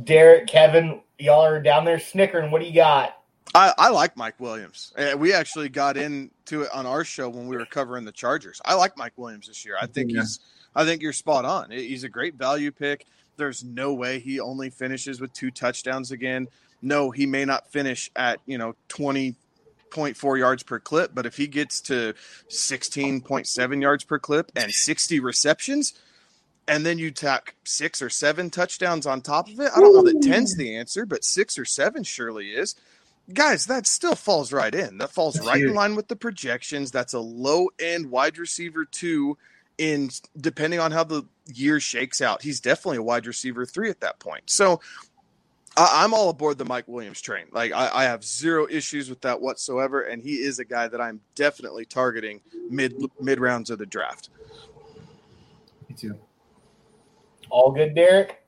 [0.03, 2.51] Derek, Kevin, y'all are down there snickering.
[2.51, 3.23] What do you got?
[3.55, 4.93] I, I like Mike Williams.
[4.99, 8.61] Uh, We actually got into it on our show when we were covering the Chargers.
[8.65, 9.77] I like Mike Williams this year.
[9.81, 10.21] I think Yeah.
[10.23, 10.41] he's
[10.75, 11.71] I think you're spot on.
[11.71, 13.07] He's a great value pick.
[13.37, 16.49] There's no way he only finishes with two touchdowns again.
[16.83, 21.47] No, he may not finish at, you know, 20.4 yards per clip, but if he
[21.47, 22.15] gets to
[22.51, 25.95] 16.7 yards per clip and 60 receptions,
[26.69, 29.71] and then you tack six or seven touchdowns on top of it.
[29.75, 32.75] I don't know that 10's the answer, but six or seven surely is.
[33.33, 34.99] Guys, that still falls right in.
[34.99, 36.91] That falls right in line with the projections.
[36.91, 39.37] That's a low end wide receiver two
[39.79, 40.11] in
[40.41, 42.43] depending on how the year shakes out.
[42.43, 44.51] He's definitely a wide receiver three at that point.
[44.51, 44.81] So
[45.77, 47.47] I, I'm all aboard the Mike Williams train.
[47.53, 51.01] Like I, I have zero issues with that whatsoever, and he is a guy that
[51.01, 54.31] I'm definitely targeting mid mid rounds of the draft.
[55.89, 56.19] Me too.
[57.51, 58.46] All good, Derek?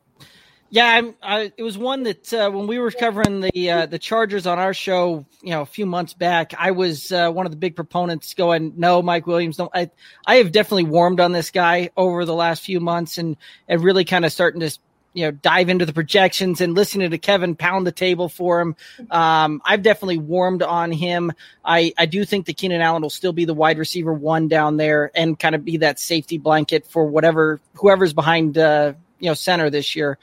[0.70, 4.46] Yeah, I, it was one that uh, when we were covering the uh, the Chargers
[4.46, 7.56] on our show, you know, a few months back, I was uh, one of the
[7.56, 9.90] big proponents going, "No, Mike Williams." No, I
[10.26, 14.04] I have definitely warmed on this guy over the last few months, and and really
[14.04, 14.78] kind of starting to
[15.14, 18.76] you know dive into the projections and listening to Kevin pound the table for him.
[19.10, 21.32] Um, I've definitely warmed on him.
[21.64, 24.76] I I do think that Keenan Allen will still be the wide receiver one down
[24.76, 29.34] there and kind of be that safety blanket for whatever whoever's behind uh, you know
[29.34, 30.18] center this year.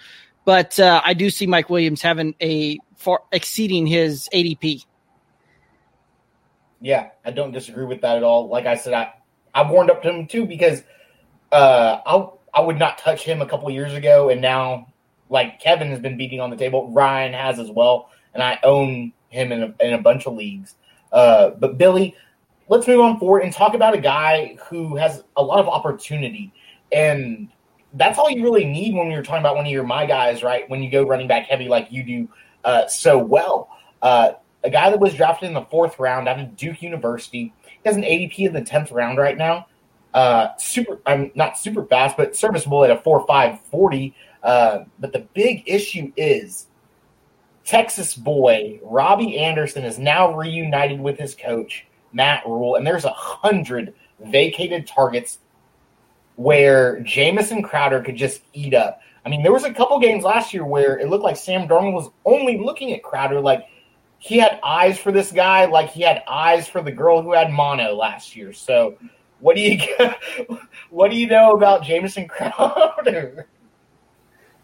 [0.45, 4.85] But uh, I do see Mike Williams having a far exceeding his ADP.
[6.81, 8.47] Yeah, I don't disagree with that at all.
[8.47, 9.13] Like I said, I
[9.53, 10.83] I warmed up to him too because
[11.51, 14.87] uh, I I would not touch him a couple years ago, and now
[15.29, 19.13] like Kevin has been beating on the table, Ryan has as well, and I own
[19.29, 20.75] him in a, in a bunch of leagues.
[21.11, 22.15] Uh, but Billy,
[22.67, 26.53] let's move on forward and talk about a guy who has a lot of opportunity,
[26.91, 27.49] and
[27.95, 30.69] that's all you really need when you're talking about one of your my guys, right?
[30.69, 32.29] When you go running back heavy like you do
[32.63, 33.69] uh, so well.
[34.01, 34.33] Uh,
[34.63, 37.53] a guy that was drafted in the fourth round out of Duke University.
[37.65, 39.67] He has an ADP in the tenth round right now.
[40.13, 44.15] Uh, super, I'm not super fast, but serviceable at a four five forty.
[44.43, 46.67] Uh, but the big issue is
[47.63, 53.11] Texas boy Robbie Anderson is now reunited with his coach Matt Rhule, and there's a
[53.11, 55.39] hundred vacated targets
[56.35, 59.01] where Jamison Crowder could just eat up.
[59.25, 61.93] I mean, there was a couple games last year where it looked like Sam Darnold
[61.93, 63.67] was only looking at Crowder like
[64.19, 67.51] he had eyes for this guy, like he had eyes for the girl who had
[67.51, 68.53] mono last year.
[68.53, 68.97] So,
[69.39, 69.79] what do you
[70.89, 73.47] what do you know about Jamison Crowder?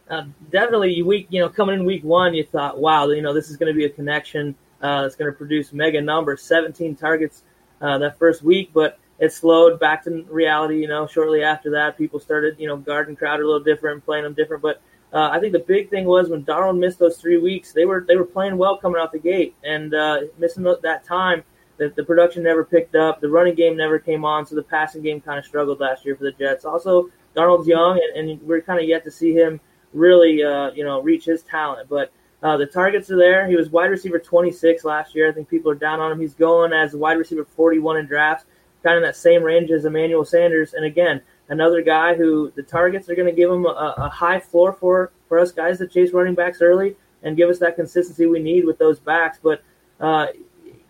[0.10, 3.50] Uh, definitely, week you know coming in week one, you thought, wow, you know this
[3.50, 7.44] is going to be a connection uh, that's going to produce mega numbers, 17 targets
[7.82, 10.82] uh, that first week, but it slowed back to reality.
[10.82, 14.26] You know, shortly after that, people started you know guarding Crowder a little different, playing
[14.26, 14.62] them different.
[14.62, 14.82] But
[15.14, 18.04] uh, I think the big thing was when Darnold missed those three weeks, they were
[18.06, 21.44] they were playing well coming out the gate, and uh, missing that time,
[21.78, 25.02] the, the production never picked up, the running game never came on, so the passing
[25.02, 26.66] game kind of struggled last year for the Jets.
[26.66, 29.60] Also, Darnold's young, and, and we're kind of yet to see him
[29.94, 31.90] really, uh, you know, reach his talent.
[31.90, 32.12] But
[32.44, 33.48] uh, the targets are there.
[33.48, 35.30] He was wide receiver 26 last year.
[35.30, 36.20] I think people are down on him.
[36.20, 38.46] He's going as wide receiver 41 in drafts,
[38.84, 40.74] kind of that same range as Emmanuel Sanders.
[40.74, 44.40] And again, another guy who the targets are going to give him a, a, high
[44.40, 48.26] floor for for us guys that chase running backs early and give us that consistency
[48.26, 49.38] we need with those backs.
[49.42, 49.64] But
[50.00, 50.28] uh,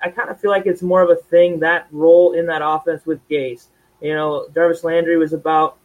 [0.01, 3.05] I kind of feel like it's more of a thing that role in that offense
[3.05, 3.67] with Gase.
[4.01, 5.77] You know, Jarvis Landry was about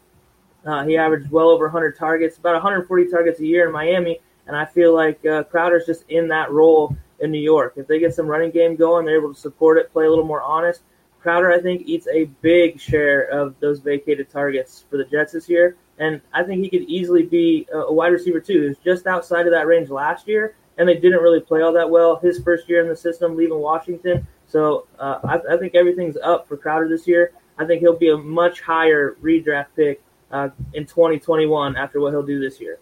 [0.64, 4.57] uh, he averaged well over 100 targets, about 140 targets a year in Miami, and
[4.57, 7.74] I feel like uh, Crowder's just in that role in New York.
[7.76, 10.24] If they get some running game going, they're able to support it, play a little
[10.24, 10.82] more honest.
[11.27, 15.49] Crowder, I think, eats a big share of those vacated targets for the Jets this
[15.49, 18.62] year, and I think he could easily be a wide receiver too.
[18.62, 21.72] He was just outside of that range last year, and they didn't really play all
[21.72, 24.24] that well his first year in the system, leaving Washington.
[24.47, 27.33] So uh, I, I think everything's up for Crowder this year.
[27.59, 30.01] I think he'll be a much higher redraft pick
[30.31, 32.79] uh, in 2021 after what he'll do this year.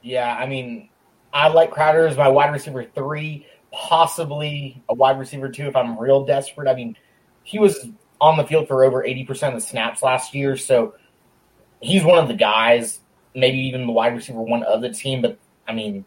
[0.00, 0.90] Yeah, I mean,
[1.32, 5.98] I like Crowder as my wide receiver three, possibly a wide receiver two if I'm
[5.98, 6.68] real desperate.
[6.68, 6.96] I mean,
[7.46, 7.88] he was
[8.20, 10.94] on the field for over 80% of the snaps last year, so
[11.80, 12.98] he's one of the guys,
[13.34, 15.22] maybe even the wide receiver one of the team.
[15.22, 16.04] But I mean,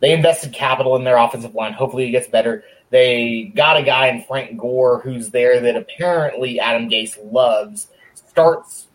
[0.00, 1.72] they invested capital in their offensive line.
[1.72, 2.62] Hopefully, it gets better.
[2.90, 7.88] They got a guy in Frank Gore who's there that apparently Adam Gase loves.
[8.14, 8.86] Starts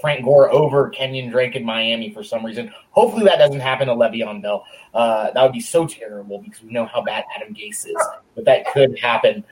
[0.00, 2.72] Frank Gore over Kenyan Drake in Miami for some reason.
[2.90, 4.64] Hopefully that doesn't happen to Le'Veon Bell.
[4.92, 8.44] Uh, that would be so terrible because we know how bad Adam Gase is, but
[8.44, 9.44] that could happen.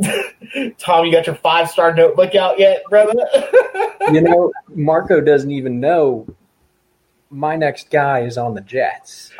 [0.78, 3.14] Tom, you got your five star notebook out yet, brother?
[4.12, 6.26] you know, Marco doesn't even know
[7.30, 9.32] my next guy is on the Jets.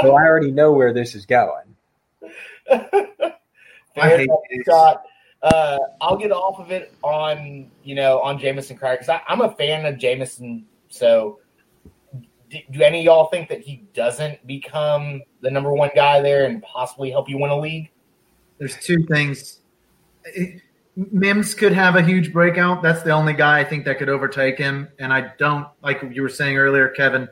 [0.00, 1.76] so I already know where this is going.
[2.70, 3.36] I
[3.96, 4.30] hate
[4.64, 5.04] Scott.
[5.42, 9.50] Uh, I'll get off of it on you know on Jamison Crowder because I'm a
[9.56, 10.66] fan of Jamison.
[10.88, 11.40] So,
[12.48, 16.46] do, do, any of y'all think that he doesn't become the number one guy there
[16.46, 17.90] and possibly help you win a league?
[18.58, 19.61] There's two things.
[20.96, 22.82] Mims could have a huge breakout.
[22.82, 24.88] That's the only guy I think that could overtake him.
[24.98, 27.28] And I don't like you were saying earlier, Kevin.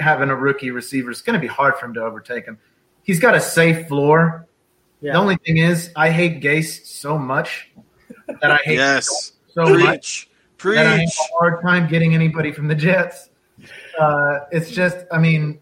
[0.00, 2.58] Having a rookie receiver is going to be hard for him to overtake him.
[3.02, 4.48] He's got a safe floor
[5.00, 5.12] yeah.
[5.12, 7.70] The only thing is, I hate Gase so much
[8.40, 9.32] that I hate yes.
[9.48, 9.84] so, Preach.
[9.84, 10.76] much Preach.
[10.76, 13.30] that I have a hard time getting anybody from the Jets.
[13.98, 15.60] Uh, it's just, I mean,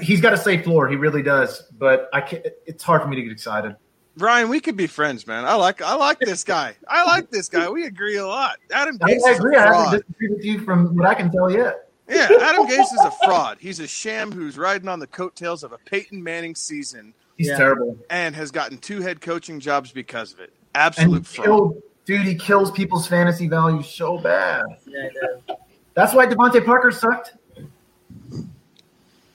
[0.00, 0.88] he's got a safe floor.
[0.88, 2.46] He really does, but I can't.
[2.66, 3.76] It's hard for me to get excited.
[4.18, 5.44] Brian, we could be friends, man.
[5.44, 6.74] I like I like this guy.
[6.86, 7.68] I like this guy.
[7.70, 8.56] We agree a lot.
[8.72, 9.56] Adam Gase I, I agree.
[9.56, 11.88] I haven't disagreed with you from what I can tell yet.
[12.08, 13.58] Yeah, Adam Gase is a fraud.
[13.60, 17.56] He's a sham who's riding on the coattails of a Peyton Manning season He's yeah.
[17.56, 17.96] terrible.
[18.10, 20.52] And has gotten two head coaching jobs because of it.
[20.74, 21.44] Absolute fraud.
[21.46, 24.64] Killed, dude, he kills people's fantasy value so bad.
[24.86, 25.08] Yeah,
[25.94, 27.34] That's why DeVante Parker sucked.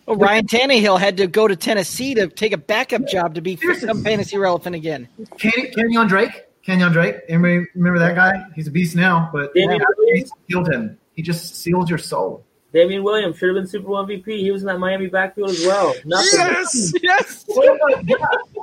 [0.06, 3.58] Well, Ryan Tannehill had to go to Tennessee to take a backup job to be
[3.80, 5.08] some fantasy relevant again.
[5.38, 6.44] Kenny, Kenyan Drake?
[6.66, 7.16] Kenyan Drake?
[7.30, 8.46] Anybody remember that guy?
[8.56, 9.78] He's a beast now, but yeah,
[10.14, 10.98] he killed him.
[11.14, 12.44] He just seals your soul.
[12.74, 14.26] Damien Williams should have been Super Bowl MVP.
[14.26, 15.94] He was in that Miami backfield as well.
[16.06, 16.40] Nothing.
[16.40, 17.46] Yes, yes.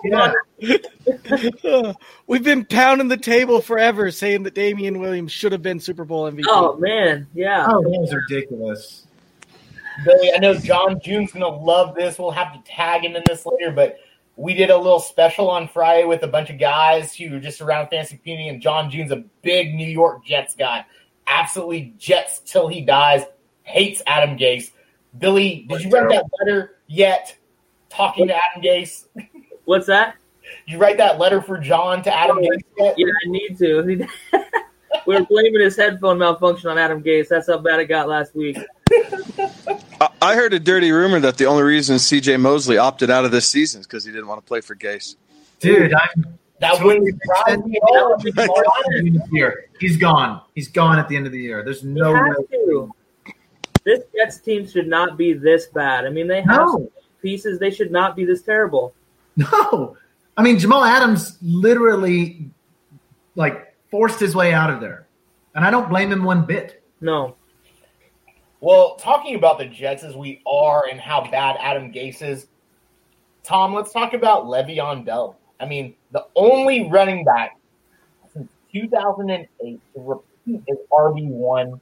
[0.05, 1.93] yeah.
[2.27, 6.31] We've been pounding the table forever saying that Damien Williams should have been Super Bowl
[6.31, 6.43] MVP.
[6.49, 7.67] Oh man, yeah.
[7.69, 9.07] Oh, that was ridiculous.
[10.05, 12.19] Billy, I know John June's gonna love this.
[12.19, 13.99] We'll have to tag him in this later, but
[14.37, 17.61] we did a little special on Friday with a bunch of guys who were just
[17.61, 20.85] around fantasy community, and John June's a big New York Jets guy.
[21.27, 23.25] Absolutely Jets till he dies
[23.71, 24.73] hates Adam Gase.
[25.19, 27.37] Billy, did you write that letter yet?
[27.89, 29.07] Talking to Adam Gase.
[29.65, 30.17] What's that?
[30.67, 32.95] You write that letter for John to Adam oh, Gase yet?
[32.97, 33.83] Yeah, I need to.
[35.07, 37.29] we are blaming his headphone malfunction on Adam Gase.
[37.29, 38.59] That's how bad it got last week.
[40.01, 42.39] I heard a dirty rumor that the only reason C.J.
[42.39, 45.17] Mosley opted out of this season is because he didn't want to play for Gase.
[45.61, 48.19] Dude, I'm that wouldn't surprise me at all.
[49.81, 50.43] He's gone.
[50.55, 51.65] He's gone at the end of the year.
[51.65, 52.31] There's no way.
[52.53, 52.91] To
[53.85, 56.05] this Jets team should not be this bad.
[56.05, 56.93] I mean, they have no.
[57.23, 57.59] pieces.
[57.59, 58.95] They should not be this terrible.
[59.37, 59.97] No,
[60.37, 62.51] I mean Jamal Adams literally
[63.37, 65.07] like forced his way out of there,
[65.55, 66.83] and I don't blame him one bit.
[67.01, 67.37] No.
[68.61, 72.47] Well, talking about the Jets as we are and how bad Adam Gase is,
[73.43, 75.39] Tom, let's talk about Le'Veon Bell.
[75.61, 77.59] I mean, the only running back
[78.33, 81.81] since 2008 to repeat as RB1,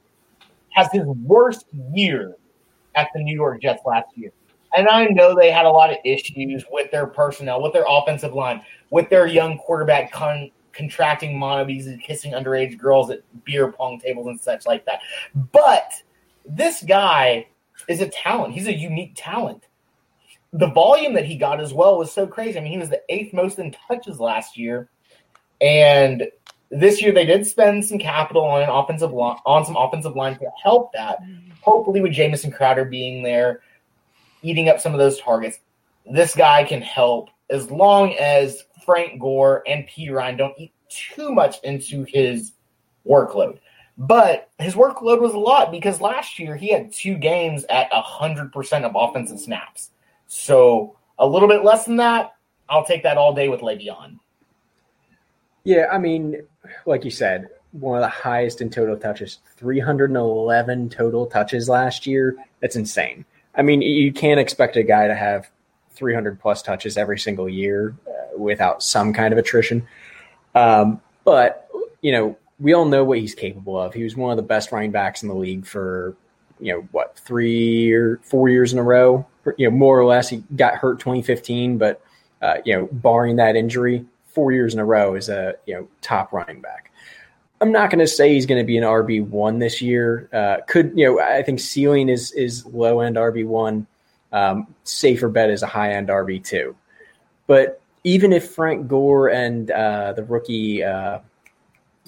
[0.71, 2.37] has his worst year
[2.95, 4.31] at the New York Jets last year.
[4.77, 8.35] And I know they had a lot of issues with their personnel, with their offensive
[8.35, 13.99] line, with their young quarterback con- contracting monobies and kissing underage girls at beer pong
[13.99, 15.01] tables and such like that.
[15.53, 16.03] But
[16.49, 17.47] this guy
[17.89, 18.55] is a talent.
[18.55, 19.65] He's a unique talent.
[20.53, 22.59] The volume that he got as well was so crazy.
[22.59, 24.89] I mean, he was the eighth most in touches last year.
[25.61, 26.25] And
[26.71, 30.39] this year they did spend some capital on an offensive line, on some offensive line
[30.39, 31.23] to help that.
[31.23, 31.51] Mm-hmm.
[31.61, 33.61] Hopefully, with Jamison Crowder being there,
[34.43, 35.59] eating up some of those targets,
[36.11, 41.57] this guy can help as long as Frank Gore and Perine don't eat too much
[41.63, 42.53] into his
[43.07, 43.59] workload.
[43.99, 48.85] But his workload was a lot because last year he had two games at 100%
[48.85, 49.91] of offensive snaps.
[50.29, 52.37] So a little bit less than that,
[52.69, 54.21] I'll take that all day with Le'Veon.
[55.65, 56.43] Yeah, I mean,
[56.87, 62.37] like you said, one of the highest in total touches, 311 total touches last year.
[62.61, 63.25] That's insane.
[63.57, 65.51] I mean, you can't expect a guy to have
[65.93, 69.87] 300 plus touches every single year uh, without some kind of attrition.
[70.55, 71.69] Um, but,
[72.01, 73.95] you know, we all know what he's capable of.
[73.95, 76.17] He was one of the best running backs in the league for,
[76.61, 80.29] you know, what, three or four years in a row, you know, more or less.
[80.29, 82.03] He got hurt 2015, but,
[82.43, 85.89] uh, you know, barring that injury, four years in a row is a, you know,
[86.01, 86.89] top running back.
[87.61, 90.29] I'm not going to say he's going to be an RB one this year.
[90.33, 91.21] Uh, could you know?
[91.21, 93.87] I think ceiling is is low end RB one.
[94.33, 96.77] Um, safer bet is a high end RB two.
[97.47, 101.19] But even if Frank Gore and uh, the rookie, uh,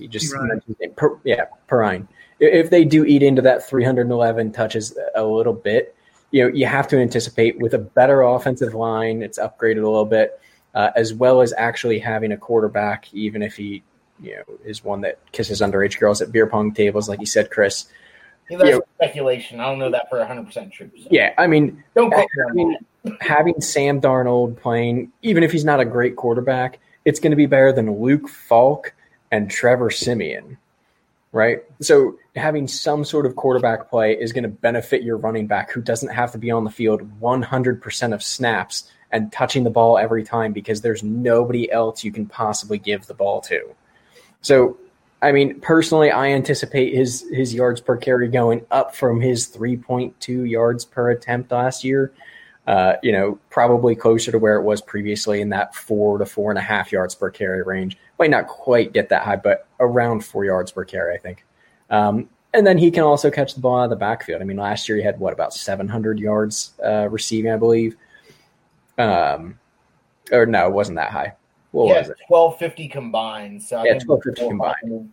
[0.01, 5.25] you just mentioned, per, yeah, Perine, if they do eat into that 311 touches a
[5.25, 5.95] little bit,
[6.31, 10.05] you know you have to anticipate with a better offensive line, it's upgraded a little
[10.05, 10.41] bit,
[10.75, 13.83] uh, as well as actually having a quarterback, even if he
[14.23, 17.51] you know, is one that kisses underage girls at beer pong tables, like you said,
[17.51, 17.87] Chris.
[18.49, 19.61] Yeah, that's you know, speculation.
[19.61, 20.91] I don't know that for 100% true.
[20.97, 21.09] So.
[21.11, 22.77] Yeah, I mean, don't having,
[23.21, 27.47] having Sam Darnold playing, even if he's not a great quarterback, it's going to be
[27.47, 28.93] better than Luke Falk
[29.31, 30.57] and Trevor Siemian,
[31.33, 31.62] right?
[31.81, 35.81] So having some sort of quarterback play is going to benefit your running back who
[35.81, 40.24] doesn't have to be on the field 100% of snaps and touching the ball every
[40.24, 43.74] time because there's nobody else you can possibly give the ball to.
[44.43, 44.78] So,
[45.22, 50.49] I mean, personally, I anticipate his his yards per carry going up from his 3.2
[50.49, 52.12] yards per attempt last year.
[52.71, 56.53] Uh, you know, probably closer to where it was previously in that four to four
[56.53, 57.99] and a half yards per carry range.
[58.16, 61.45] Might not quite get that high, but around four yards per carry, I think.
[61.91, 64.41] Um, and then he can also catch the ball out of the backfield.
[64.41, 67.97] I mean, last year he had what about 700 yards uh, receiving, I believe.
[68.99, 69.59] Um,
[70.31, 71.35] or no, it wasn't that high.
[71.73, 72.18] What yeah, was it?
[72.29, 73.61] Twelve fifty combined.
[73.61, 75.12] So yeah, twelve fifty combined.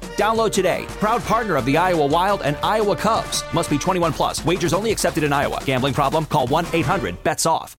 [0.11, 0.85] Download today.
[0.99, 3.43] Proud partner of the Iowa Wild and Iowa Cubs.
[3.53, 4.45] Must be 21 plus.
[4.45, 5.61] Wagers only accepted in Iowa.
[5.65, 6.25] Gambling problem?
[6.25, 7.80] Call 1 800 BETS OFF.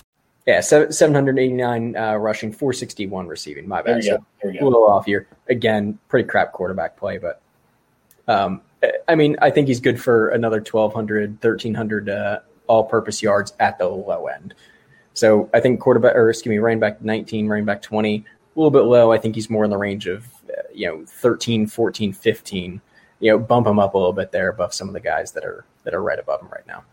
[0.51, 3.65] Yeah, 789 uh, rushing, 461 receiving.
[3.69, 4.03] My bad.
[4.03, 5.25] So a little off here.
[5.47, 7.41] Again, pretty crap quarterback play, but
[8.27, 8.59] um,
[9.07, 13.77] I mean, I think he's good for another 1,200, 1,300 uh, all purpose yards at
[13.77, 14.53] the low end.
[15.13, 18.71] So I think quarterback, or excuse me, running back 19, running back 20, a little
[18.71, 19.13] bit low.
[19.13, 22.81] I think he's more in the range of, uh, you know, 13, 14, 15.
[23.21, 25.45] You know, bump him up a little bit there above some of the guys that
[25.45, 26.83] are that are right above him right now.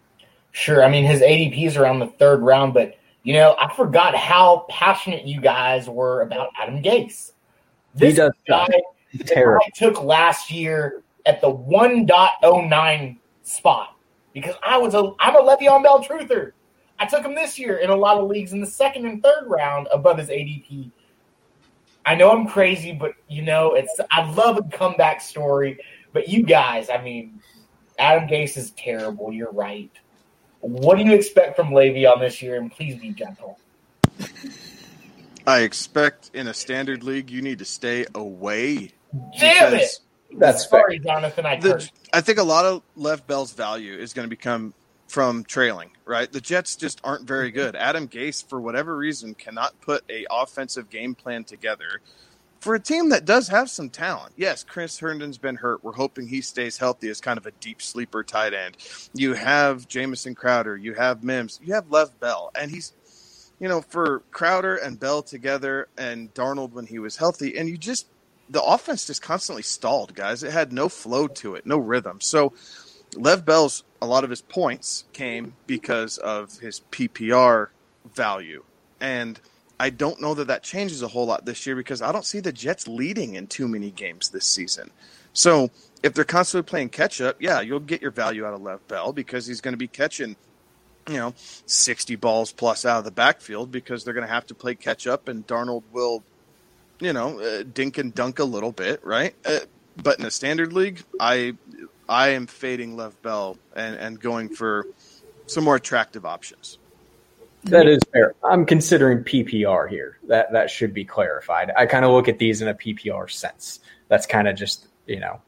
[0.52, 0.84] Sure.
[0.84, 2.94] I mean, his ADP is around the third round, but
[3.28, 7.32] you know, I forgot how passionate you guys were about Adam Gase.
[7.94, 8.66] This he does guy
[9.26, 9.60] terrible.
[9.66, 13.96] I took last year at the 1.09 spot
[14.32, 16.52] because I was a I'm a Le'Veon Bell truther.
[16.98, 19.44] I took him this year in a lot of leagues in the second and third
[19.44, 20.90] round above his ADP.
[22.06, 25.78] I know I'm crazy, but you know, it's I love a comeback story.
[26.14, 27.42] But you guys, I mean,
[27.98, 29.34] Adam Gase is terrible.
[29.34, 29.92] You're right.
[30.60, 32.56] What do you expect from Le'Veon this year?
[32.56, 33.58] And please be gentle.
[35.46, 38.92] I expect in a standard league you need to stay away.
[39.38, 39.98] Damn it!
[40.36, 41.46] That's Sorry, Jonathan.
[41.46, 41.88] I the.
[42.12, 44.74] I think a lot of Lev Bell's value is going to become
[45.06, 46.30] from trailing, right?
[46.30, 47.74] The Jets just aren't very good.
[47.76, 52.02] Adam Gase, for whatever reason, cannot put a offensive game plan together
[52.60, 54.32] for a team that does have some talent.
[54.36, 55.84] Yes, Chris Herndon's been hurt.
[55.84, 58.76] We're hoping he stays healthy as kind of a deep sleeper tight end.
[59.14, 62.92] You have Jamison Crowder, you have Mims, you have Lev Bell, and he's
[63.58, 67.76] you know, for Crowder and Bell together and Darnold when he was healthy, and you
[67.76, 68.06] just
[68.50, 70.42] the offense just constantly stalled, guys.
[70.42, 72.20] It had no flow to it, no rhythm.
[72.20, 72.54] So
[73.14, 77.68] Lev Bell's a lot of his points came because of his PPR
[78.14, 78.64] value,
[79.00, 79.40] and
[79.80, 82.40] I don't know that that changes a whole lot this year because I don't see
[82.40, 84.90] the Jets leading in too many games this season.
[85.32, 85.70] So
[86.02, 89.12] if they're constantly playing catch up, yeah, you'll get your value out of Lev Bell
[89.12, 90.36] because he's going to be catching
[91.08, 91.34] you know,
[91.66, 95.06] 60 balls plus out of the backfield because they're going to have to play catch
[95.06, 96.22] up and Darnold will,
[97.00, 99.34] you know, uh, dink and dunk a little bit, right?
[99.44, 99.60] Uh,
[99.96, 101.54] but in a standard league, I
[102.08, 104.86] I am fading Lev Bell and, and going for
[105.46, 106.78] some more attractive options.
[107.64, 108.34] That is fair.
[108.44, 110.18] I'm considering PPR here.
[110.28, 111.72] That that should be clarified.
[111.76, 113.80] I kind of look at these in a PPR sense.
[114.08, 115.40] That's kind of just you know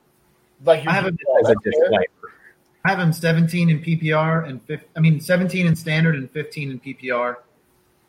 [0.64, 2.06] Like I have him, as a disclaimer.
[2.84, 6.70] I have him 17 in PPR and fif- I mean 17 in standard and 15
[6.70, 7.36] in PPR.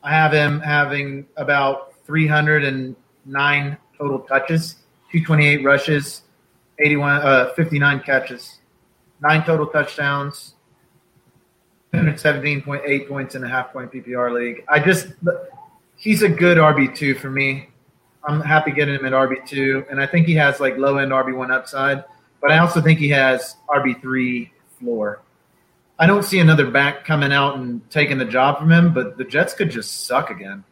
[0.03, 4.75] I have him having about 309 total touches,
[5.11, 6.23] 228 rushes,
[6.79, 8.59] 81 uh, 59 catches,
[9.21, 10.55] nine total touchdowns,
[11.93, 14.63] 217.8 points in a half point PPR league.
[14.69, 15.07] I just
[15.97, 17.69] he's a good RB two for me.
[18.23, 21.11] I'm happy getting him at RB two, and I think he has like low end
[21.11, 22.03] RB one upside,
[22.39, 25.21] but I also think he has RB three floor.
[25.99, 29.23] I don't see another back coming out and taking the job from him, but the
[29.23, 30.63] Jets could just suck again.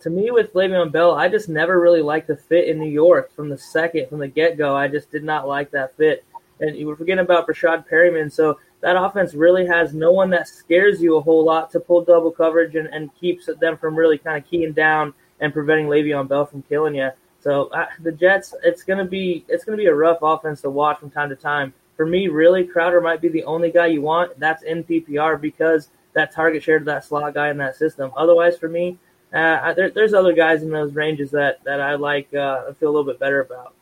[0.00, 3.32] to me with Le'Veon Bell, I just never really liked the fit in New York
[3.32, 4.74] from the second, from the get go.
[4.74, 6.24] I just did not like that fit.
[6.58, 8.32] And you were forgetting about Breshad Perriman.
[8.32, 12.02] So that offense really has no one that scares you a whole lot to pull
[12.02, 16.28] double coverage and, and keeps them from really kind of keying down and preventing Le'Veon
[16.28, 17.10] Bell from killing you.
[17.40, 20.98] So uh, the Jets, it's gonna be it's gonna be a rough offense to watch
[20.98, 21.72] from time to time.
[21.96, 24.38] For me, really, Crowder might be the only guy you want.
[24.38, 28.10] That's in PPR because that target share to that slot guy in that system.
[28.16, 28.98] Otherwise, for me,
[29.32, 32.32] uh, there, there's other guys in those ranges that that I like.
[32.34, 33.74] Uh, I feel a little bit better about.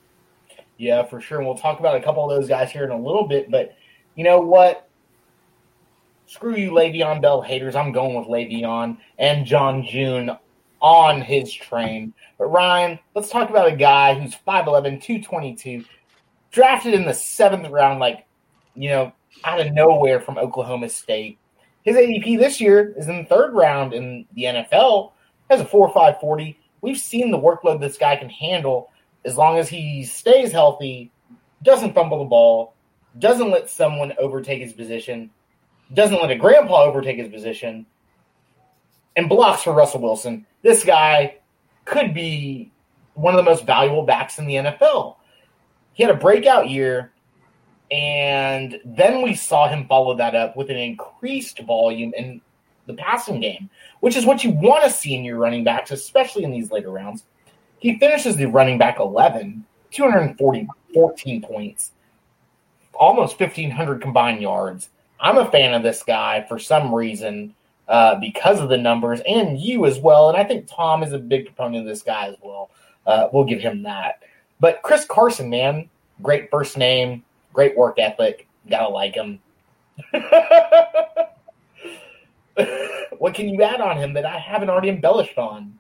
[0.76, 1.38] Yeah, for sure.
[1.38, 3.50] And we'll talk about a couple of those guys here in a little bit.
[3.50, 3.76] But
[4.14, 4.87] you know what?
[6.28, 7.74] Screw you, Le'Veon Bell haters.
[7.74, 10.36] I'm going with Le'Veon and John June
[10.78, 12.12] on his train.
[12.36, 15.86] But Ryan, let's talk about a guy who's 5'11, 222,
[16.50, 18.26] drafted in the seventh round, like,
[18.74, 19.10] you know,
[19.42, 21.38] out of nowhere from Oklahoma State.
[21.82, 25.12] His ADP this year is in the third round in the NFL.
[25.48, 26.58] Has a 4.5 40.
[26.82, 28.90] We've seen the workload this guy can handle
[29.24, 31.10] as long as he stays healthy,
[31.62, 32.74] doesn't fumble the ball,
[33.18, 35.30] doesn't let someone overtake his position,
[35.94, 37.86] doesn't let a grandpa overtake his position,
[39.16, 40.46] and blocks for Russell Wilson.
[40.62, 41.36] This guy
[41.84, 42.70] could be
[43.14, 45.16] one of the most valuable backs in the NFL.
[45.92, 47.12] He had a breakout year,
[47.90, 52.40] and then we saw him follow that up with an increased volume in
[52.86, 53.68] the passing game,
[54.00, 56.90] which is what you want to see in your running backs, especially in these later
[56.90, 57.24] rounds.
[57.78, 61.92] He finishes the running back 11, 240, 14 points,
[62.94, 64.90] almost 1,500 combined yards.
[65.20, 67.54] I'm a fan of this guy for some reason
[67.88, 70.28] uh, because of the numbers and you as well.
[70.28, 72.70] And I think Tom is a big proponent of this guy as well.
[73.06, 74.22] Uh, we'll give him that.
[74.60, 75.88] But Chris Carson, man,
[76.22, 78.46] great first name, great work ethic.
[78.68, 79.40] Gotta like him.
[83.18, 85.78] what can you add on him that I haven't already embellished on?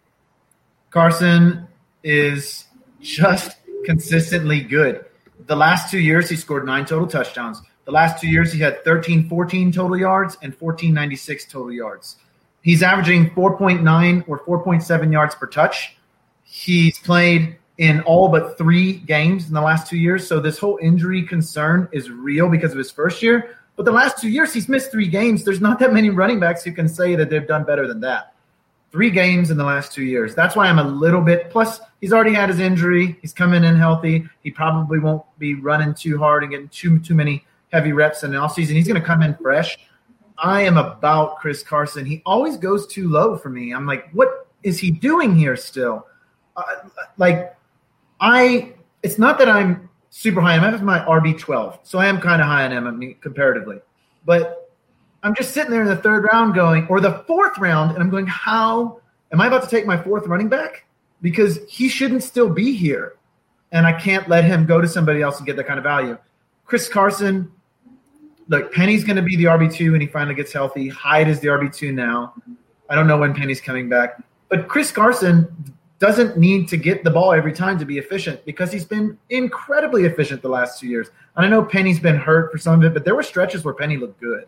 [0.90, 1.68] Carson
[2.02, 2.66] is
[3.00, 5.04] just consistently good.
[5.46, 7.60] The last two years, he scored nine total touchdowns.
[7.88, 12.16] The last two years, he had 13, 14 total yards and 1496 total yards.
[12.60, 15.96] He's averaging 4.9 or 4.7 yards per touch.
[16.42, 20.28] He's played in all but three games in the last two years.
[20.28, 23.56] So this whole injury concern is real because of his first year.
[23.74, 25.42] But the last two years, he's missed three games.
[25.42, 28.34] There's not that many running backs who can say that they've done better than that.
[28.92, 30.34] Three games in the last two years.
[30.34, 31.48] That's why I'm a little bit.
[31.48, 33.16] Plus, he's already had his injury.
[33.22, 34.28] He's coming in healthy.
[34.42, 38.30] He probably won't be running too hard and getting too too many heavy reps in
[38.30, 38.70] the offseason.
[38.70, 39.78] He's going to come in fresh.
[40.38, 42.06] I am about Chris Carson.
[42.06, 43.72] He always goes too low for me.
[43.72, 46.06] I'm like, what is he doing here still?
[46.56, 46.62] Uh,
[47.16, 47.56] like,
[48.20, 48.74] I.
[49.02, 50.56] It's not that I'm super high.
[50.56, 53.80] I'm at my RB 12, so I am kind of high on him comparatively.
[54.24, 54.68] But
[55.22, 58.10] I'm just sitting there in the third round going, or the fourth round, and I'm
[58.10, 59.00] going, how
[59.32, 60.84] am I about to take my fourth running back?
[61.22, 63.14] Because he shouldn't still be here.
[63.70, 66.16] And I can't let him go to somebody else and get that kind of value.
[66.64, 67.50] Chris Carson,
[68.48, 70.88] look, Penny's going to be the RB2 when he finally gets healthy.
[70.88, 72.34] Hyde is the RB2 now.
[72.88, 74.22] I don't know when Penny's coming back.
[74.48, 78.72] But Chris Carson doesn't need to get the ball every time to be efficient because
[78.72, 81.08] he's been incredibly efficient the last two years.
[81.36, 83.74] And I know Penny's been hurt for some of it, but there were stretches where
[83.74, 84.46] Penny looked good.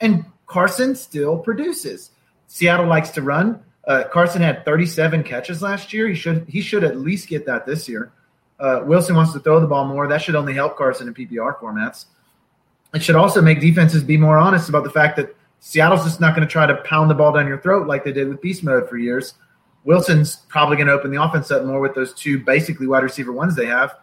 [0.00, 2.10] And Carson still produces.
[2.46, 3.62] Seattle likes to run.
[3.86, 6.08] Uh, Carson had 37 catches last year.
[6.08, 8.12] He should he should at least get that this year.
[8.60, 10.06] Uh, Wilson wants to throw the ball more.
[10.06, 12.04] That should only help Carson in PPR formats.
[12.94, 16.34] It should also make defenses be more honest about the fact that Seattle's just not
[16.34, 18.64] going to try to pound the ball down your throat like they did with beast
[18.64, 19.34] mode for years.
[19.84, 23.32] Wilson's probably going to open the offense up more with those two basically wide receiver
[23.32, 23.96] ones they have.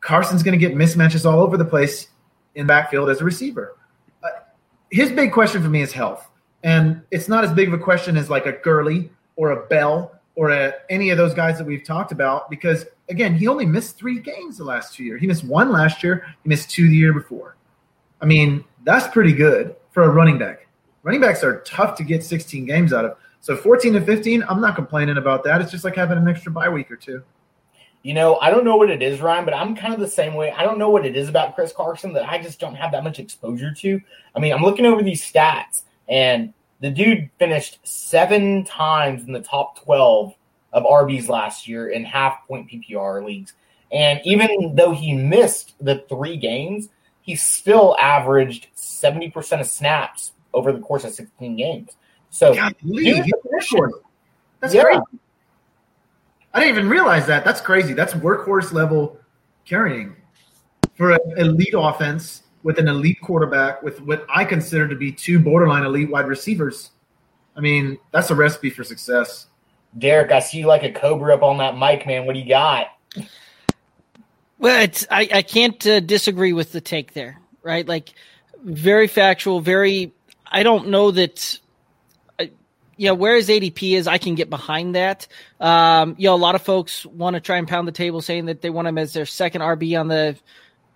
[0.00, 2.08] Carson's going to get mismatches all over the place
[2.54, 3.76] in backfield as a receiver.
[4.22, 4.28] Uh,
[4.90, 6.28] his big question for me is health.
[6.62, 10.20] And it's not as big of a question as like a Gurley or a Bell
[10.34, 13.96] or a, any of those guys that we've talked about because, again, he only missed
[13.96, 15.20] three games the last two years.
[15.20, 17.56] He missed one last year, he missed two the year before.
[18.22, 20.68] I mean, that's pretty good for a running back.
[21.02, 23.16] Running backs are tough to get 16 games out of.
[23.40, 25.60] So 14 to 15, I'm not complaining about that.
[25.60, 27.24] It's just like having an extra bye week or two.
[28.04, 30.34] You know, I don't know what it is, Ryan, but I'm kind of the same
[30.34, 30.52] way.
[30.52, 33.04] I don't know what it is about Chris Carson that I just don't have that
[33.04, 34.00] much exposure to.
[34.34, 39.40] I mean, I'm looking over these stats, and the dude finished seven times in the
[39.40, 40.34] top 12
[40.72, 43.54] of RBs last year in half point PPR leagues.
[43.92, 46.88] And even though he missed the three games,
[47.22, 51.90] he still averaged 70% of snaps over the course of 16 games.
[52.30, 53.22] So God, Lee,
[54.60, 54.82] that's yeah.
[54.82, 55.00] crazy.
[56.54, 57.44] I didn't even realize that.
[57.44, 57.94] That's crazy.
[57.94, 59.18] That's workhorse level
[59.64, 60.16] carrying
[60.94, 65.38] for an elite offense with an elite quarterback with what I consider to be two
[65.38, 66.90] borderline elite wide receivers.
[67.56, 69.46] I mean, that's a recipe for success.
[69.98, 72.24] Derek, I see you like a cobra up on that mic, man.
[72.24, 72.86] What do you got?
[74.62, 77.86] Well, it's I, I can't uh, disagree with the take there, right?
[77.86, 78.14] Like
[78.62, 80.14] very factual, very.
[80.46, 81.58] I don't know that
[82.96, 85.26] you know, where his ADP is, I can get behind that.
[85.58, 88.46] Um, you know, a lot of folks want to try and pound the table saying
[88.46, 90.38] that they want him as their second RB on the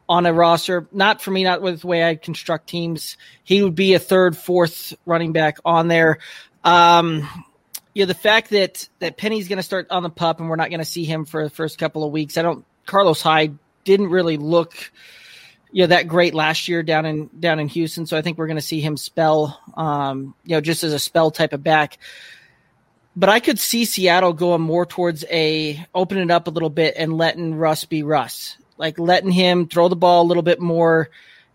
[0.09, 0.87] on a roster.
[0.93, 3.17] Not for me, not with the way I construct teams.
[3.43, 6.19] He would be a third, fourth running back on there.
[6.63, 7.29] Um,
[7.93, 10.55] you know, the fact that that Penny's going to start on the pup and we're
[10.55, 12.39] not going to see him for the first couple of weeks.
[12.39, 12.65] I don't.
[12.87, 14.93] Carlos Hyde didn't really look
[15.77, 18.07] you know that great last year down in down in Houston.
[18.07, 20.99] So I think we're going to see him spell, um, you know, just as a
[20.99, 21.99] spell type of back.
[23.15, 26.95] But I could see Seattle going more towards a open it up a little bit
[26.97, 31.11] and letting Russ be Russ, like letting him throw the ball a little bit more,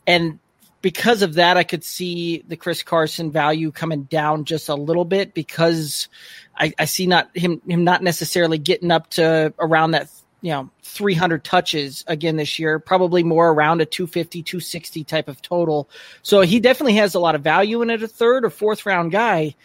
[0.06, 0.40] and
[0.82, 5.06] because of that, I could see the Chris Carson value coming down just a little
[5.06, 6.10] bit because
[6.56, 10.10] I, I see not him him not necessarily getting up to around that
[10.42, 15.42] you know 300 touches again this year probably more around a 250 260 type of
[15.42, 15.90] total.
[16.24, 18.04] So he definitely has a lot of value in it.
[18.04, 19.56] A third or fourth round guy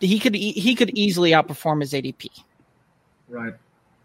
[0.00, 2.28] he could he could easily outperform his adp
[3.28, 3.54] right.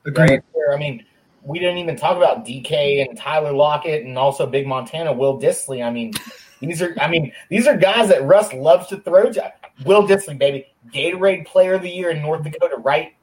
[0.06, 0.42] Agreed.
[0.74, 1.06] i mean
[1.44, 5.86] we didn't even talk about dk and tyler lockett and also big montana will Dissly.
[5.86, 6.14] I mean
[6.60, 9.54] these are i mean these are guys that russ loves to throw to.
[9.86, 10.68] Will Dissly baby.
[10.94, 13.14] Gatorade player of the year in north dakota right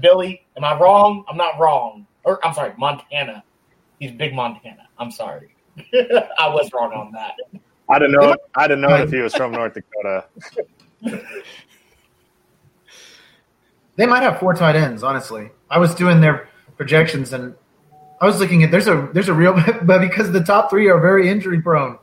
[0.00, 0.46] billy?
[0.56, 1.24] Am i wrong?
[1.28, 3.44] I'm not wrong or I'm sorry, Montana.
[3.98, 4.88] He's big Montana.
[4.98, 5.54] I'm sorry.
[6.38, 7.34] I was wrong on that.
[7.88, 8.36] I don't know.
[8.54, 10.26] I don't know if he was from North Dakota.
[13.96, 15.02] they might have four tight ends.
[15.02, 17.54] Honestly, I was doing their projections and
[18.20, 21.00] I was looking at there's a there's a real but because the top three are
[21.00, 21.98] very injury prone.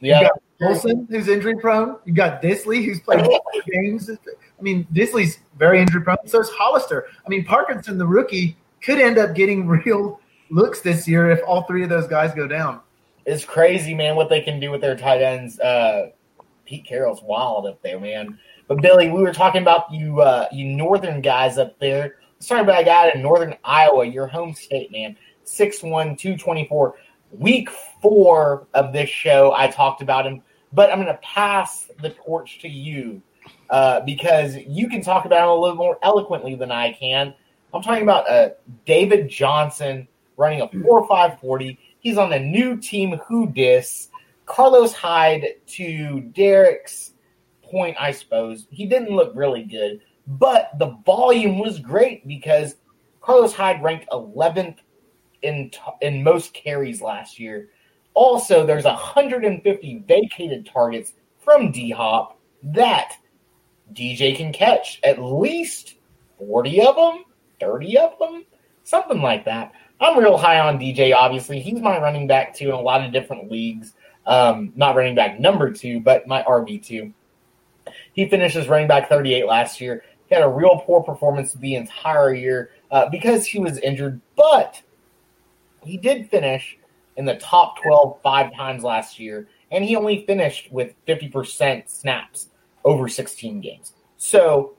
[0.00, 1.96] Yeah, you got Wilson who's injury prone.
[2.04, 3.26] You got Dissly who's played
[3.72, 4.08] games.
[4.10, 6.16] I mean, Dissly's very injury prone.
[6.26, 7.08] So is Hollister.
[7.24, 10.20] I mean, Parkinson, the rookie, could end up getting real
[10.50, 12.80] looks this year if all three of those guys go down.
[13.24, 15.58] It's crazy, man, what they can do with their tight ends.
[15.58, 16.10] Uh,
[16.64, 18.38] Pete Carroll's wild up there, man.
[18.68, 22.16] But Billy, we were talking about you, uh, you northern guys up there.
[22.34, 25.16] Let's talk about a guy in northern Iowa, your home state, man.
[25.44, 26.94] 6'1", 224.
[27.32, 27.68] Week
[28.02, 32.60] four of this show, I talked about him, but I'm going to pass the torch
[32.60, 33.22] to you
[33.70, 37.34] uh, because you can talk about him a little more eloquently than I can.
[37.74, 38.50] I'm talking about uh,
[38.84, 41.78] David Johnson running a 4 5 40.
[41.98, 44.08] He's on the new team Who Dis.
[44.46, 47.12] Carlos Hyde to Derek's
[47.62, 48.66] point, I suppose.
[48.70, 52.76] He didn't look really good, but the volume was great because
[53.20, 54.76] Carlos Hyde ranked 11th
[55.42, 57.68] in in most carries last year.
[58.14, 63.16] Also, there's 150 vacated targets from D Hop that
[63.92, 65.96] DJ can catch at least
[66.38, 67.24] 40 of them,
[67.60, 68.44] 30 of them,
[68.84, 69.72] something like that.
[70.00, 71.60] I'm real high on DJ, obviously.
[71.60, 73.94] He's my running back two in a lot of different leagues.
[74.26, 77.12] Um, not running back number two, but my RB2.
[78.12, 80.02] He finishes running back 38 last year.
[80.28, 84.82] He had a real poor performance the entire year uh, because he was injured, but
[85.84, 86.76] he did finish
[87.16, 92.48] in the top 12 five times last year, and he only finished with 50% snaps
[92.84, 93.92] over 16 games.
[94.16, 94.74] So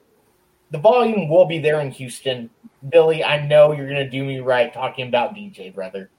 [0.71, 2.49] the volume will be there in Houston.
[2.89, 6.09] Billy, I know you're going to do me right talking about DJ, brother.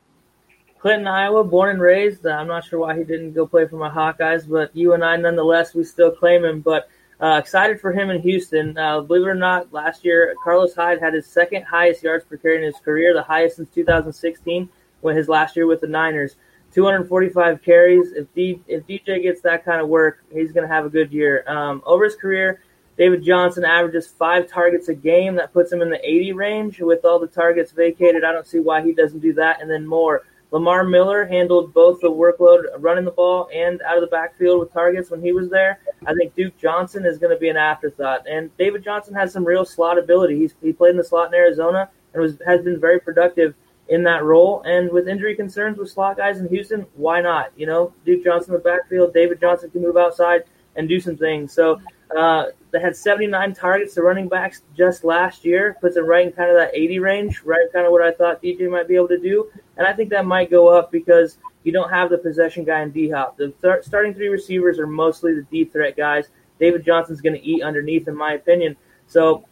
[0.78, 2.24] Clinton, Iowa, born and raised.
[2.26, 5.16] I'm not sure why he didn't go play for my Hawkeyes, but you and I,
[5.16, 6.61] nonetheless, we still claim him.
[6.61, 6.88] But
[7.20, 8.78] uh, excited for him in Houston.
[8.78, 12.36] Uh, believe it or not, last year Carlos Hyde had his second highest yards per
[12.36, 14.68] carry in his career, the highest since 2016,
[15.00, 16.36] when his last year with the Niners.
[16.74, 18.12] 245 carries.
[18.12, 21.12] If D, if DJ gets that kind of work, he's going to have a good
[21.12, 21.44] year.
[21.48, 22.61] Um, over his career,
[22.99, 25.36] David Johnson averages five targets a game.
[25.36, 26.80] That puts him in the 80 range.
[26.80, 29.86] With all the targets vacated, I don't see why he doesn't do that and then
[29.86, 30.24] more.
[30.51, 34.72] Lamar Miller handled both the workload running the ball and out of the backfield with
[34.72, 35.78] targets when he was there.
[36.07, 38.26] I think Duke Johnson is going to be an afterthought.
[38.26, 40.38] And David Johnson has some real slot ability.
[40.38, 43.55] He's, he played in the slot in Arizona and was has been very productive
[43.88, 44.62] in that role.
[44.64, 47.53] And with injury concerns with slot guys in Houston, why not?
[47.57, 50.44] You know, Duke Johnson in the backfield, David Johnson can move outside
[50.76, 51.53] and do some things.
[51.53, 51.80] So
[52.16, 56.32] uh, they had 79 targets to running backs just last year, puts them right in
[56.32, 59.09] kind of that 80 range, right kind of what I thought DJ might be able
[59.09, 59.50] to do.
[59.76, 62.90] And I think that might go up because you don't have the possession guy in
[62.90, 63.36] D Hop.
[63.36, 66.28] The th- starting three receivers are mostly the deep threat guys.
[66.59, 68.76] David Johnson's going to eat underneath, in my opinion.
[69.06, 69.44] So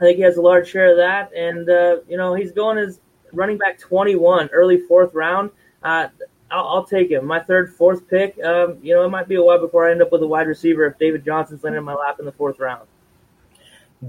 [0.00, 1.32] I think he has a large share of that.
[1.34, 3.00] And, uh, you know, he's going as
[3.32, 5.50] running back 21, early fourth round.
[5.82, 6.08] Uh,
[6.56, 7.26] I'll, I'll, take him.
[7.26, 8.42] My third, fourth pick.
[8.42, 10.46] Um, you know, it might be a while before I end up with a wide
[10.46, 12.86] receiver if David Johnson's landing in my lap in the fourth round.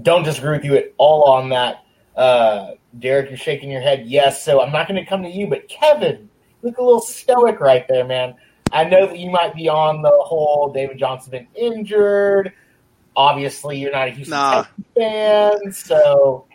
[0.02, 1.84] Don't disagree with you at all on that.
[2.16, 4.06] Uh, Derek, you're shaking your head.
[4.06, 4.42] Yes.
[4.42, 6.28] So I'm not going to come to you, but Kevin,
[6.62, 8.34] look a little stoic right there, man.
[8.72, 12.52] I know that you might be on the whole David Johnson been injured.
[13.14, 14.64] Obviously, you're not a Houston nah.
[14.94, 16.46] fan, so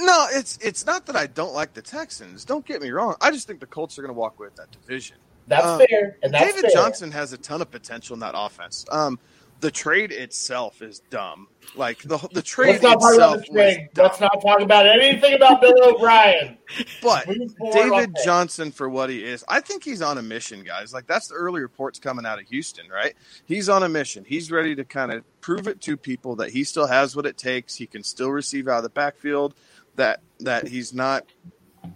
[0.00, 2.44] no, it's it's not that I don't like the Texans.
[2.44, 3.16] Don't get me wrong.
[3.20, 5.16] I just think the Colts are going to walk away with that division.
[5.46, 6.16] That's um, fair.
[6.22, 6.70] And that's David fair.
[6.70, 8.84] Johnson has a ton of potential in that offense.
[8.90, 9.18] Um,
[9.60, 11.48] the trade itself is dumb.
[11.74, 13.36] Like the the trade Let's not itself.
[13.40, 13.78] Talk about.
[13.96, 16.56] Let's not talk about anything about Bill O'Brien.
[17.02, 17.26] But
[17.72, 20.92] David Johnson, for what he is, I think he's on a mission, guys.
[20.92, 23.14] Like that's the early reports coming out of Houston, right?
[23.46, 24.24] He's on a mission.
[24.26, 27.38] He's ready to kind of prove it to people that he still has what it
[27.38, 27.74] takes.
[27.74, 29.54] He can still receive out of the backfield.
[29.96, 31.24] That that he's not.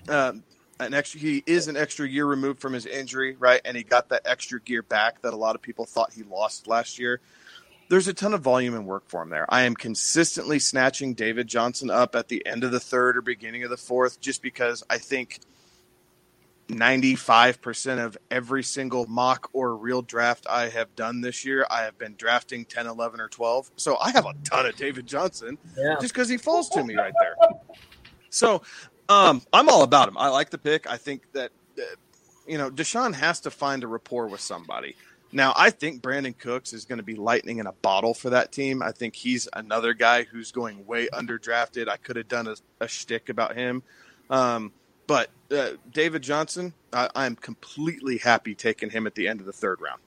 [0.08, 0.44] Um,
[0.80, 4.08] an extra he is an extra year removed from his injury right and he got
[4.08, 7.20] that extra gear back that a lot of people thought he lost last year
[7.92, 9.44] there's a ton of volume and work for him there.
[9.50, 13.64] I am consistently snatching David Johnson up at the end of the third or beginning
[13.64, 15.40] of the fourth just because I think
[16.68, 21.98] 95% of every single mock or real draft I have done this year, I have
[21.98, 23.72] been drafting 10, 11, or 12.
[23.76, 25.96] So I have a ton of David Johnson yeah.
[26.00, 27.36] just because he falls to me right there.
[28.30, 28.62] So
[29.10, 30.16] um, I'm all about him.
[30.16, 30.88] I like the pick.
[30.88, 31.82] I think that, uh,
[32.46, 34.96] you know, Deshaun has to find a rapport with somebody.
[35.32, 38.52] Now, I think Brandin Cooks is going to be lightning in a bottle for that
[38.52, 38.82] team.
[38.82, 41.88] I think he's another guy who's going way underdrafted.
[41.88, 43.82] I could have done a, a shtick about him.
[44.28, 44.72] Um,
[45.06, 49.52] but uh, David Johnson, I, I'm completely happy taking him at the end of the
[49.52, 50.00] third round.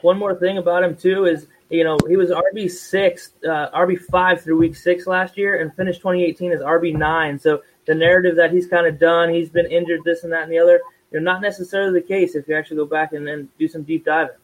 [0.00, 4.00] One more thing about him, too, is you know, he was RB six, uh, RB
[4.00, 7.38] five through week six last year, and finished 2018 as RB nine.
[7.38, 10.52] So the narrative that he's kind of done, he's been injured, this and that and
[10.52, 10.80] the other
[11.10, 13.82] you know, not necessarily the case if you actually go back and then do some
[13.82, 14.36] deep diving.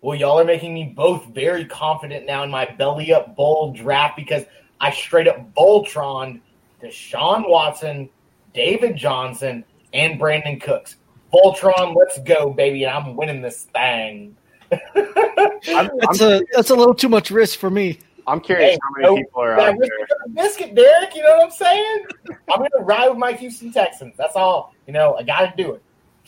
[0.00, 4.16] Well, y'all are making me both very confident now in my belly up bowl draft
[4.16, 4.44] because
[4.80, 6.40] I straight up Voltron
[6.82, 8.08] Deshaun Watson,
[8.54, 10.96] David Johnson, and Brandin Cooks.
[11.32, 12.84] Voltron, let's go, baby!
[12.84, 14.36] And I'm winning this thing.
[14.72, 17.98] I'm, that's I'm, a that's a little too much risk for me.
[18.28, 19.90] I'm curious hey, how many no, people are out there.
[20.34, 21.14] Biscuit, Derek.
[21.14, 22.04] You know what I'm saying?
[22.52, 24.14] I'm going to ride with my Houston Texans.
[24.18, 24.74] That's all.
[24.86, 25.82] You know, I got to do it.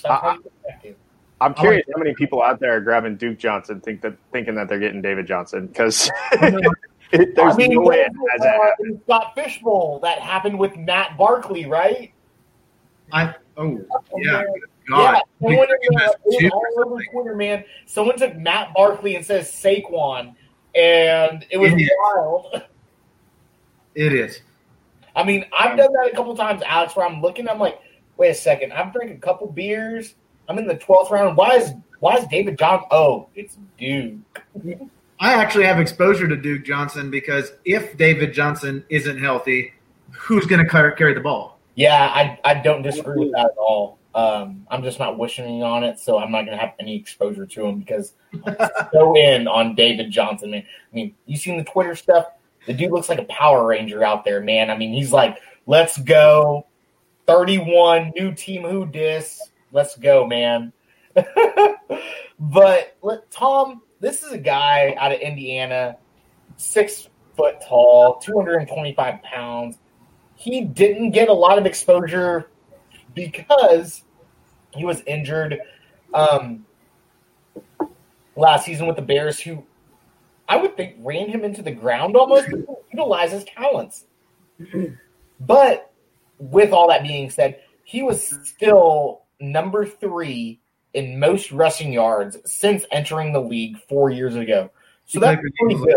[0.06, 0.36] I,
[1.42, 4.68] am curious how many people out there are grabbing Duke Johnson, think that thinking that
[4.68, 10.00] they're getting David Johnson because there's I mean, no way it has uh, Scott Fishbowl
[10.00, 12.12] that happened with Matt Barkley, right?
[13.12, 13.78] I oh
[14.16, 14.42] yeah.
[14.88, 15.22] God.
[15.40, 17.64] Yeah, someone in the, all over Twitter, man.
[17.86, 20.34] Someone took Matt Barkley and says Saquon,
[20.74, 22.62] and it was it wild.
[23.96, 24.40] It is.
[25.16, 27.80] I mean, I've done that a couple times, Alex, where I'm looking, I'm like,
[28.16, 30.14] wait a second, I've drank a couple beers.
[30.48, 31.36] I'm in the 12th round.
[31.36, 32.84] Why is Why is David John?
[32.90, 34.42] Oh, it's Duke.
[35.20, 39.74] I actually have exposure to Duke Johnson because if David Johnson isn't healthy,
[40.12, 41.58] who's going to carry the ball?
[41.74, 43.98] Yeah, I, I don't disagree with that at all.
[44.14, 47.46] Um, I'm just not wishing on it, so I'm not going to have any exposure
[47.46, 48.56] to him because I'm
[48.92, 50.64] so in on David Johnson, man.
[50.92, 52.26] I mean, you seen the Twitter stuff?
[52.66, 54.70] The dude looks like a Power Ranger out there, man.
[54.70, 56.66] I mean, he's like, let's go.
[57.26, 59.40] 31, new team who dis.
[59.72, 60.72] Let's go, man.
[62.40, 65.96] but let, Tom, this is a guy out of Indiana,
[66.56, 69.78] six foot tall, 225 pounds.
[70.34, 72.50] He didn't get a lot of exposure
[73.14, 74.02] because
[74.72, 75.58] he was injured
[76.14, 76.64] um,
[78.36, 79.64] last season with the Bears, who
[80.48, 82.48] I would think ran him into the ground almost,
[82.92, 84.04] utilize his talents.
[85.40, 85.90] But
[86.38, 90.60] with all that being said, he was still number three
[90.92, 94.70] in most rushing yards since entering the league four years ago.
[95.06, 95.96] So that's pretty good.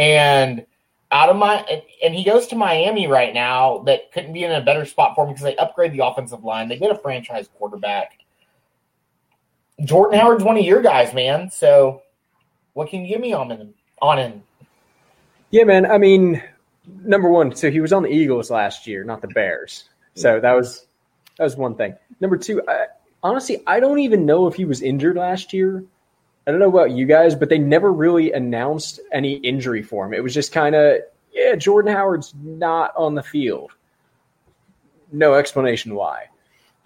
[0.00, 0.64] And
[1.12, 1.62] out of my
[2.02, 5.26] and, he goes to Miami right now that couldn't be in a better spot for
[5.26, 6.68] him because they upgrade the offensive line.
[6.68, 8.18] They get a franchise quarterback.
[9.84, 11.50] Jordan Howard's one of your guys, man.
[11.50, 12.02] So
[12.72, 14.42] what can you give me on him on him?
[15.50, 15.84] Yeah, man.
[15.84, 16.42] I mean,
[17.04, 19.90] number one, so he was on the Eagles last year, not the Bears.
[20.14, 20.86] So that was
[21.36, 21.94] that was one thing.
[22.20, 22.86] Number two, I,
[23.22, 25.84] honestly, I don't even know if he was injured last year.
[26.50, 30.12] I don't know about you guys, but they never really announced any injury for him.
[30.12, 30.98] It was just kind of,
[31.32, 33.70] yeah, Jordan Howard's not on the field.
[35.12, 36.24] No explanation why.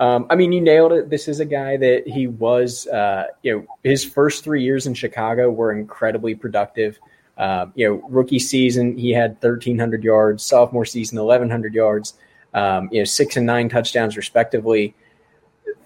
[0.01, 1.09] Um, I mean, you nailed it.
[1.09, 4.93] This is a guy that he was, uh, you know, his first three years in
[4.93, 6.99] Chicago were incredibly productive.
[7.39, 12.13] Um, you know, rookie season, he had 1,300 yards, sophomore season, 1,100 yards,
[12.53, 14.95] um, you know, six and nine touchdowns, respectively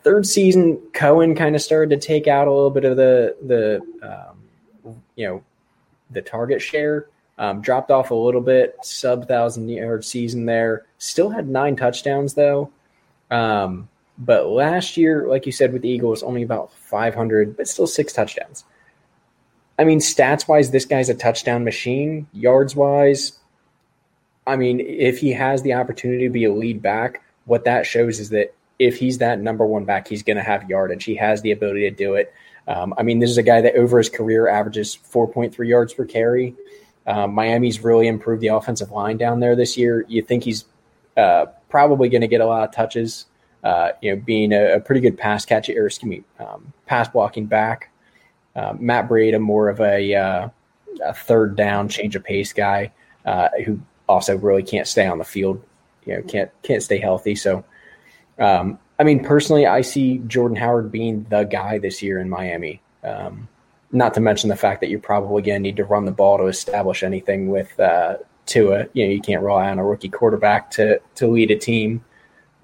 [0.03, 3.81] third season, Cohen kind of started to take out a little bit of the the
[4.03, 5.45] um, you know
[6.11, 7.07] the target share.
[7.39, 10.87] Um, dropped off a little bit, sub thousand yard season there.
[10.99, 12.71] Still had nine touchdowns though.
[13.31, 17.87] Um, but last year, like you said, with the Eagles, only about 500, but still
[17.87, 18.65] six touchdowns.
[19.79, 22.27] I mean, stats wise, this guy's a touchdown machine.
[22.33, 23.39] Yards wise,
[24.49, 28.19] I mean, if he has the opportunity to be a lead back, what that shows
[28.19, 31.05] is that if he's that number one back, he's going to have yardage.
[31.05, 32.33] He has the ability to do it.
[32.67, 36.05] Um, I mean, this is a guy that over his career averages 4.3 yards per
[36.05, 36.55] carry.
[37.07, 40.05] Um, Miami's really improved the offensive line down there this year.
[40.09, 40.67] You think he's
[41.17, 43.27] uh, probably going to get a lot of touches.
[43.65, 47.09] Uh, you know, being a, a, pretty good pass catch or excuse me, um, pass
[47.09, 47.91] blocking back.
[48.55, 50.49] Uh, Matt Breida, more of a, uh,
[51.05, 52.93] a, third down change of pace guy
[53.25, 55.61] uh, who also really can't stay on the field.
[56.07, 57.35] You know, can't can't stay healthy.
[57.35, 57.65] So
[58.39, 62.81] um, I mean, personally, I see Jordan Howard being the guy this year in Miami.
[63.05, 63.49] Um,
[63.93, 66.47] not to mention the fact that you're probably to need to run the ball to
[66.47, 68.17] establish anything with uh,
[68.47, 68.87] Tua.
[68.93, 72.05] You know, you can't rely on a rookie quarterback to to lead a team.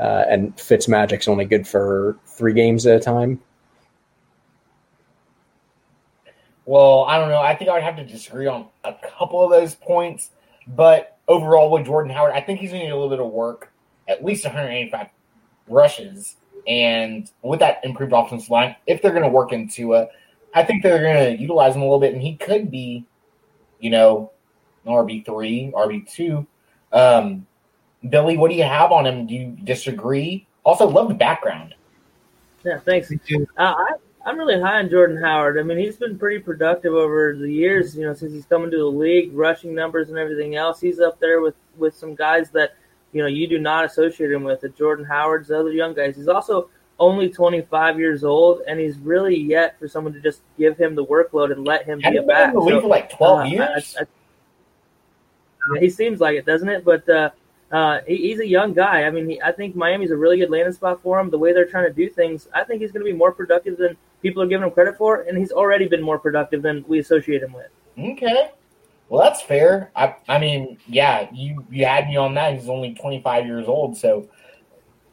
[0.01, 3.41] Uh, and Fitzmagic's only good for three games at a time.
[6.67, 7.41] Well, I don't know.
[7.41, 10.31] I think I would have to disagree on a couple of those points,
[10.67, 13.31] but overall, with Jordan Howard, I think he's going to need a little bit of
[13.31, 13.71] work,
[14.09, 15.09] at least 185
[15.69, 16.37] rushes.
[16.67, 20.09] And with that improved offensive line, if they're going to work into it,
[20.55, 23.05] I think they're going to utilize him a little bit, and he could be,
[23.81, 24.31] you know,
[24.87, 26.47] RB three, RB two.
[26.93, 27.47] Um,
[28.09, 29.27] Billy, what do you have on him?
[29.27, 30.47] Do you disagree?
[30.65, 31.75] Also, love the background.
[32.65, 33.11] Yeah, thanks.
[33.11, 33.17] Uh,
[33.59, 33.87] I,
[34.25, 35.59] I'm really high on Jordan Howard.
[35.59, 37.97] I mean, he's been pretty productive over the years.
[37.97, 40.81] You know, since he's come into the league, rushing numbers and everything else.
[40.81, 42.77] He's up there with with some guys that
[43.15, 46.17] you know you do not associate him with the Jordan Howards, the other young guys.
[46.17, 46.69] He's also
[47.01, 51.05] only 25 years old, and he's really yet for someone to just give him the
[51.05, 52.27] workload and let him be a back.
[52.27, 53.97] Been in the league So, for like twelve uh, years.
[53.99, 54.07] I- I-
[55.75, 56.85] yeah, he seems like it, doesn't it?
[56.85, 57.31] But uh,
[57.73, 59.05] uh, he, he's a young guy.
[59.05, 61.31] I mean, he, I think Miami's a really good landing spot for him.
[61.31, 63.79] The way they're trying to do things, I think he's going to be more productive
[63.79, 66.99] than people are giving him credit for, and he's already been more productive than we
[66.99, 67.69] associate him with.
[67.99, 68.51] Okay.
[69.15, 69.93] Well, that's fair.
[69.95, 72.59] I, I mean, yeah, you you had me on that.
[72.59, 74.29] He's only 25 years old, so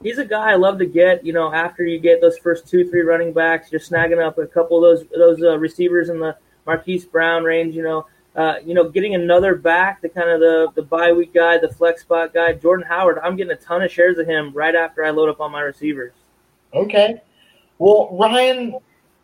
[0.02, 1.24] he's a guy I love to get.
[1.24, 4.48] You know, after you get those first two, three running backs, just snagging up a
[4.48, 7.76] couple of those those uh, receivers in the Marquise Brown range.
[7.76, 11.32] You know, uh, you know, getting another back, the kind of the the bye week
[11.32, 13.20] guy, the flex spot guy, Jordan Howard.
[13.24, 15.62] I'm getting a ton of shares of him right after I load up on my
[15.62, 16.14] receivers.
[16.74, 17.22] Okay.
[17.78, 18.80] Well, Ryan,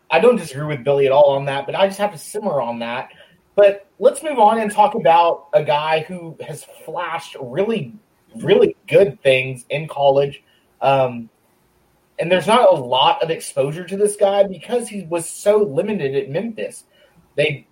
[0.08, 2.60] I don't disagree with Billy at all on that, but I just have to simmer
[2.60, 3.10] on that.
[3.58, 7.92] But let's move on and talk about a guy who has flashed really,
[8.36, 10.44] really good things in college.
[10.80, 11.28] Um,
[12.20, 16.14] and there's not a lot of exposure to this guy because he was so limited
[16.14, 16.84] at Memphis.
[17.34, 17.66] They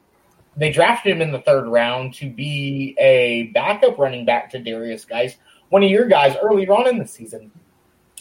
[0.56, 5.06] they drafted him in the third round to be a backup running back to Derrius
[5.06, 5.36] Guice,
[5.68, 7.52] one of your guys earlier on in the season,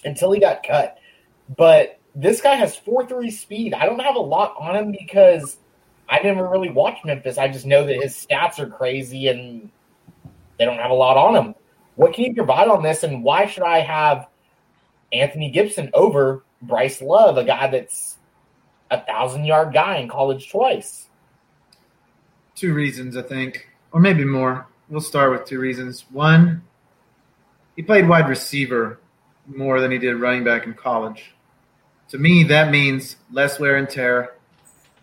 [0.03, 0.99] until he got cut.
[1.57, 3.73] But this guy has four three speed.
[3.73, 5.57] I don't have a lot on him because
[6.07, 7.38] I never really watched Memphis.
[7.38, 9.69] I just know that his stats are crazy and
[10.57, 11.56] they don't have a lot on him.
[11.95, 14.27] What can you provide on this, and why should I have
[15.14, 18.18] Anthony Gibson over Bryce Love, a guy that's
[18.91, 21.07] a thousand yard guy in college twice?
[22.53, 24.68] Two reasons, I think, or maybe more.
[24.90, 26.06] We'll start with two reasons.
[26.11, 26.64] One,
[27.76, 28.99] he played wide receiver
[29.48, 31.34] more than he did running back in college.
[32.10, 34.35] To me, that means less wear and tear,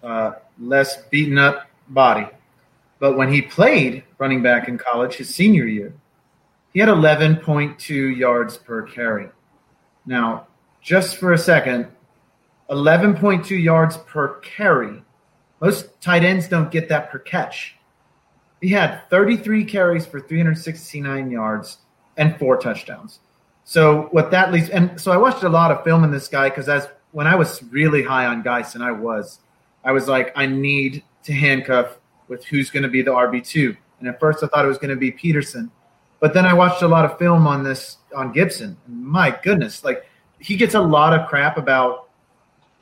[0.02, 2.28] uh, less beaten up body.
[2.98, 5.92] But when he played running back in college, his senior year,
[6.72, 9.28] he had 11.2 yards per carry.
[10.06, 10.46] Now,
[10.80, 11.88] just for a second,
[12.70, 15.02] 11.2 yards per carry.
[15.60, 17.76] Most tight ends don't get that per catch.
[18.60, 21.78] He had 33 carries for 369 yards
[22.16, 23.20] and four touchdowns.
[23.64, 26.48] So what that leaves, and so I watched a lot of film in this guy
[26.48, 29.38] because as when I was really high on Guice, and I was,
[29.84, 31.98] I was like, I need to handcuff
[32.28, 33.76] with who's going to be the RB two.
[34.00, 35.70] And at first, I thought it was going to be Peterson,
[36.20, 38.76] but then I watched a lot of film on this on Gibson.
[38.86, 40.06] My goodness, like
[40.38, 42.08] he gets a lot of crap about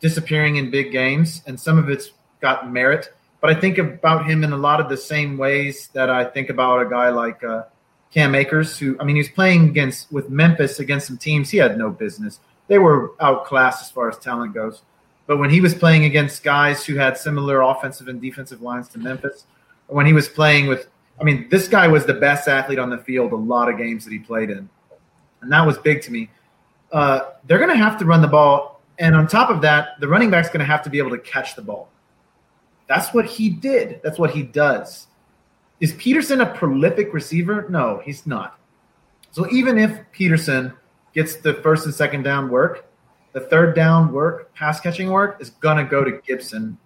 [0.00, 3.12] disappearing in big games, and some of it's got merit.
[3.40, 6.50] But I think about him in a lot of the same ways that I think
[6.50, 7.64] about a guy like uh,
[8.12, 11.58] Cam Akers, who I mean, he was playing against with Memphis against some teams he
[11.58, 12.40] had no business.
[12.66, 14.82] They were outclassed as far as talent goes.
[15.30, 18.98] But when he was playing against guys who had similar offensive and defensive lines to
[18.98, 19.44] Memphis,
[19.86, 20.88] when he was playing with,
[21.20, 24.04] I mean, this guy was the best athlete on the field a lot of games
[24.04, 24.68] that he played in,
[25.40, 26.30] and that was big to me.
[26.90, 30.08] Uh, they're going to have to run the ball, and on top of that, the
[30.08, 31.88] running back's going to have to be able to catch the ball.
[32.88, 34.00] That's what he did.
[34.02, 35.06] That's what he does.
[35.78, 37.68] Is Peterson a prolific receiver?
[37.70, 38.58] No, he's not.
[39.30, 40.72] So even if Peterson
[41.14, 42.89] gets the first and second down work,
[43.32, 46.78] the third down work, pass catching work is gonna go to Gibson.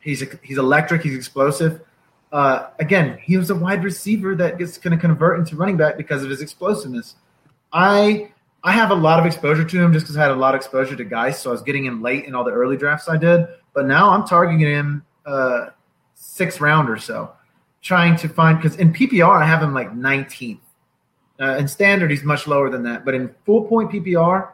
[0.00, 1.02] He's he's electric.
[1.02, 1.80] He's explosive.
[2.32, 5.96] Uh, again, he was a wide receiver that gets going to convert into running back
[5.96, 7.14] because of his explosiveness.
[7.72, 8.32] I
[8.64, 10.58] I have a lot of exposure to him just because I had a lot of
[10.58, 13.16] exposure to guys, so I was getting him late in all the early drafts I
[13.16, 13.46] did.
[13.74, 15.68] But now I'm targeting him uh,
[16.14, 17.32] sixth round or so,
[17.80, 20.60] trying to find because in PPR I have him like 19th.
[21.38, 24.50] Uh, in standard he's much lower than that, but in full point PPR,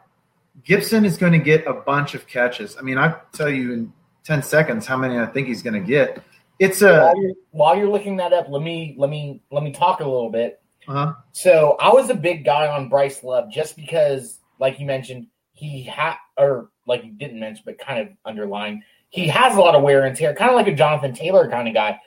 [0.64, 2.76] Gibson is going to get a bunch of catches.
[2.76, 3.92] I mean, I tell you in
[4.24, 6.22] 10 seconds how many I think he's going to get.
[6.58, 9.72] It's a while you're, while you're looking that up, let me let me let me
[9.72, 10.60] talk a little bit.
[10.86, 15.26] uh So I was a big guy on Bryce Love just because, like you mentioned,
[15.52, 19.74] he had or like you didn't mention, but kind of underlined, he has a lot
[19.74, 21.98] of wear and tear, kind of like a Jonathan Taylor kind of guy.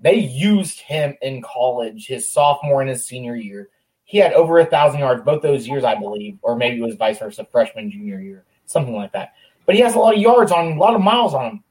[0.00, 3.68] They used him in college, his sophomore and his senior year.
[4.12, 6.96] He had over a thousand yards both those years, I believe, or maybe it was
[6.96, 9.32] vice versa, freshman, junior year, something like that.
[9.64, 11.64] But he has a lot of yards on, a lot of miles on him.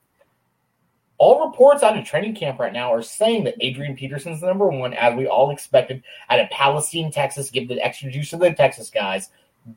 [1.20, 4.68] All reports out of training camp right now are saying that Adrian Peterson's the number
[4.68, 6.02] one, as we all expected,
[6.32, 9.30] out of Palestine, Texas, give the extra juice to the Texas guys.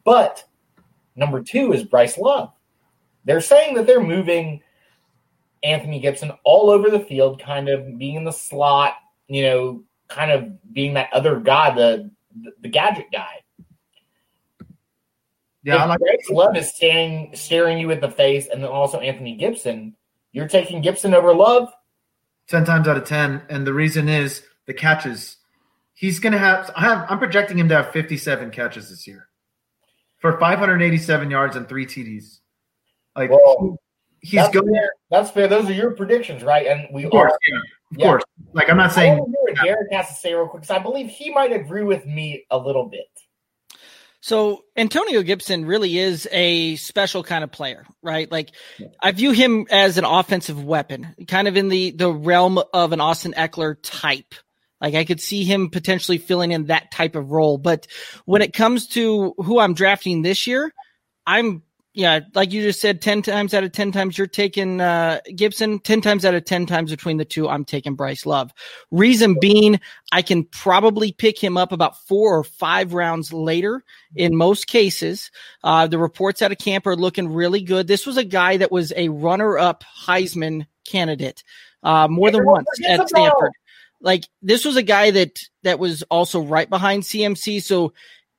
[0.02, 0.42] But
[1.16, 2.50] number two is Bryce Love.
[3.26, 4.62] They're saying that they're moving
[5.62, 8.94] Anthony Gibson all over the field, kind of being in the slot,
[9.28, 12.10] you know, kind of being that other guy, the
[12.42, 13.40] the, the gadget guy.
[15.62, 16.00] Yeah, if I like
[16.30, 19.96] Love is staring staring you in the face, and then also Anthony Gibson.
[20.32, 21.72] You're taking Gibson over Love.
[22.48, 25.38] 10 times out of 10 and the reason is the catches
[25.94, 29.28] he's going to have I have I'm projecting him to have 57 catches this year
[30.18, 32.40] for 587 yards and 3 TDs
[33.16, 33.78] Like Well,
[34.20, 34.74] he's that's going.
[34.74, 34.90] fair.
[35.10, 35.48] That's fair.
[35.48, 36.66] Those are your predictions, right?
[36.66, 37.38] And we course, are.
[37.48, 37.60] yeah,
[37.94, 38.24] of course.
[38.52, 40.62] Like I'm not I saying want to hear what Derek has to say real quick
[40.62, 43.06] because I believe he might agree with me a little bit.
[44.20, 48.30] So Antonio Gibson really is a special kind of player, right?
[48.32, 48.52] Like
[48.98, 53.00] I view him as an offensive weapon, kind of in the the realm of an
[53.02, 54.34] Austin Ekeler type.
[54.80, 57.58] Like I could see him potentially filling in that type of role.
[57.58, 57.86] But
[58.24, 60.72] when it comes to who I'm drafting this year,
[61.26, 61.62] I'm
[61.94, 65.78] yeah, like you just said, ten times out of ten times you're taking uh, Gibson.
[65.78, 68.52] Ten times out of ten times between the two, I'm taking Bryce Love.
[68.90, 69.78] Reason being,
[70.10, 73.84] I can probably pick him up about four or five rounds later.
[74.16, 75.30] In most cases,
[75.62, 77.86] uh, the reports out of camp are looking really good.
[77.86, 81.44] This was a guy that was a runner-up Heisman candidate
[81.84, 83.52] uh, more than once at Stanford.
[84.00, 87.62] Like this was a guy that that was also right behind CMC.
[87.62, 87.92] So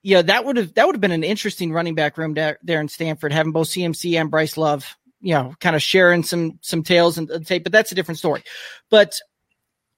[0.06, 2.80] yeah, that would have that would have been an interesting running back room there, there
[2.80, 6.84] in Stanford, having both CMC and Bryce Love, you know, kind of sharing some some
[6.84, 7.64] tales and, tape.
[7.64, 8.44] But that's a different story.
[8.92, 9.16] But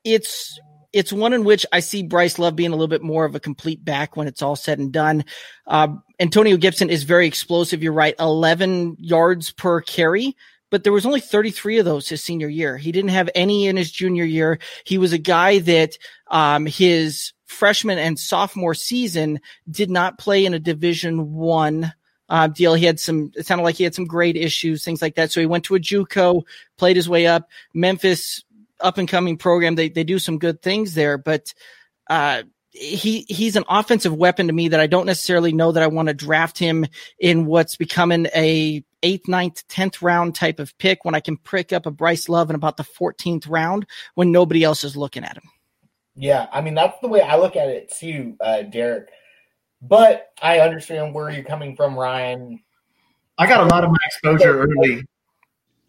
[0.05, 0.57] it's
[0.93, 3.39] it's one in which I see Bryce Love being a little bit more of a
[3.41, 5.25] complete back when it's all said and done.
[5.67, 5.89] Uh,
[6.21, 7.83] Antonio Gibson is very explosive.
[7.83, 10.37] You're right, 11 yards per carry,
[10.71, 12.77] but there was only 33 of those his senior year.
[12.77, 14.59] He didn't have any in his junior year.
[14.85, 15.97] He was a guy that
[16.31, 21.93] um, his freshman and sophomore season did not play in a Division One
[22.29, 22.73] uh, deal.
[22.73, 23.31] He had some.
[23.35, 25.31] It sounded like he had some grade issues, things like that.
[25.31, 26.43] So he went to a JUCO,
[26.77, 27.49] played his way up.
[27.73, 28.43] Memphis
[28.79, 29.75] up and coming program.
[29.75, 31.53] They they do some good things there, but
[32.09, 35.87] uh, he he's an offensive weapon to me that I don't necessarily know that I
[35.87, 36.85] want to draft him
[37.19, 41.71] in what's becoming a eighth, ninth, tenth round type of pick when I can pick
[41.71, 45.37] up a Bryce Love in about the fourteenth round when nobody else is looking at
[45.37, 45.49] him.
[46.17, 49.09] Yeah, I mean that's the way I look at it too, uh, Derek.
[49.81, 52.59] But I understand where you're coming from, Ryan.
[53.37, 55.05] I got a lot of my exposure early.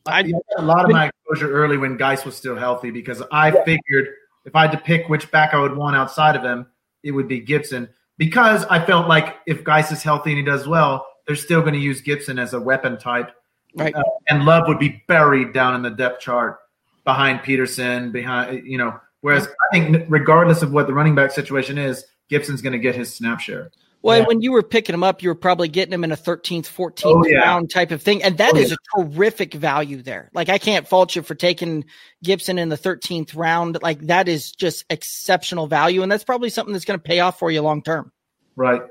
[0.05, 3.51] I got a lot of my exposure early when Guice was still healthy because I
[3.51, 4.09] figured
[4.45, 6.67] if I had to pick which back I would want outside of him,
[7.03, 7.89] it would be Gibson.
[8.19, 11.75] Because I felt like if Guice is healthy and he does well, they're still going
[11.75, 13.31] to use Gibson as a weapon type.
[13.75, 13.95] Right.
[13.95, 16.59] Uh, and Love would be buried down in the depth chart
[17.05, 18.99] behind Peterson, behind, you know,
[19.29, 22.95] whereas I think regardless of what the running back situation is, Gibson's going to get
[22.95, 23.71] his snap share.
[24.01, 26.67] Well, when you were picking him up, you were probably getting him in a 13th,
[26.67, 27.41] 14th Oh, yeah.
[27.41, 28.23] round type of thing.
[28.23, 28.77] And that Oh, is yeah.
[29.01, 30.31] a terrific value there.
[30.33, 31.85] Like, I can't fault you for taking
[32.23, 33.77] Gibson in the 13th round.
[33.83, 36.03] Like, that is just exceptional value.
[36.03, 38.13] And that's probably something that's going to pay off for you long term.
[38.57, 38.83] Right.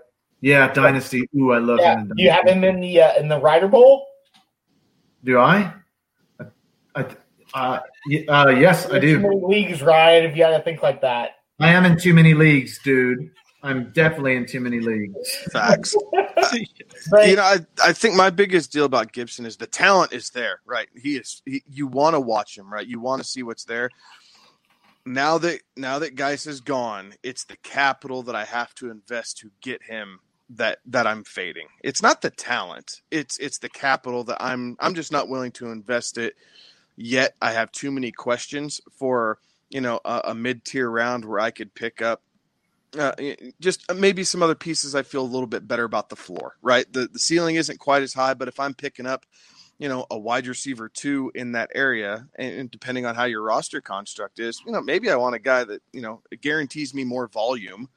[0.41, 1.27] Yeah, Dynasty.
[1.37, 2.11] Ooh, I love Yeah, him.
[2.15, 4.05] do you have him in the uh, in the Rider Bowl?
[5.23, 5.73] Do I?
[6.95, 7.05] I,
[7.53, 7.79] uh,
[8.29, 9.19] uh, yes, I Too do.
[9.19, 10.25] many leagues, Ryan.
[10.25, 11.31] If you had to think like that.
[11.59, 13.31] I am in too many leagues, dude.
[13.63, 15.35] I'm definitely in too many leagues.
[15.51, 15.95] Facts.
[16.53, 20.61] you know, I, I think my biggest deal about Gibson is the talent is there,
[20.65, 20.87] right?
[20.95, 21.41] He is.
[21.45, 22.85] He, you want to watch him, right?
[22.85, 23.89] You want to see what's there.
[25.05, 29.39] Now that now that Guice is gone, it's the capital that I have to invest
[29.39, 30.19] to get him
[30.51, 31.67] that that I'm fading.
[31.83, 33.01] It's not the talent.
[33.09, 36.35] It's it's the capital that I'm I'm just not willing to invest it
[36.97, 37.35] yet.
[37.41, 41.51] I have too many questions for you know a, a mid tier round where I
[41.51, 42.21] could pick up
[42.97, 43.13] uh,
[43.59, 46.91] just maybe some other pieces I feel a little bit better about the floor, right?
[46.91, 49.25] The the ceiling isn't quite as high, but if I'm picking up,
[49.77, 53.43] you know, a wide receiver two in that area, and, and depending on how your
[53.43, 57.03] roster construct is, you know, maybe I want a guy that, you know, guarantees me
[57.03, 57.89] more volume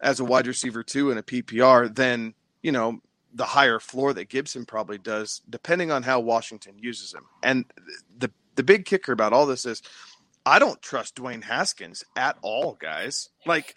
[0.00, 3.00] as a wide receiver two in a PPR than, you know,
[3.34, 7.24] the higher floor that Gibson probably does, depending on how Washington uses him.
[7.42, 7.64] And
[8.16, 9.82] the the big kicker about all this is
[10.44, 13.28] I don't trust Dwayne Haskins at all, guys.
[13.46, 13.76] Like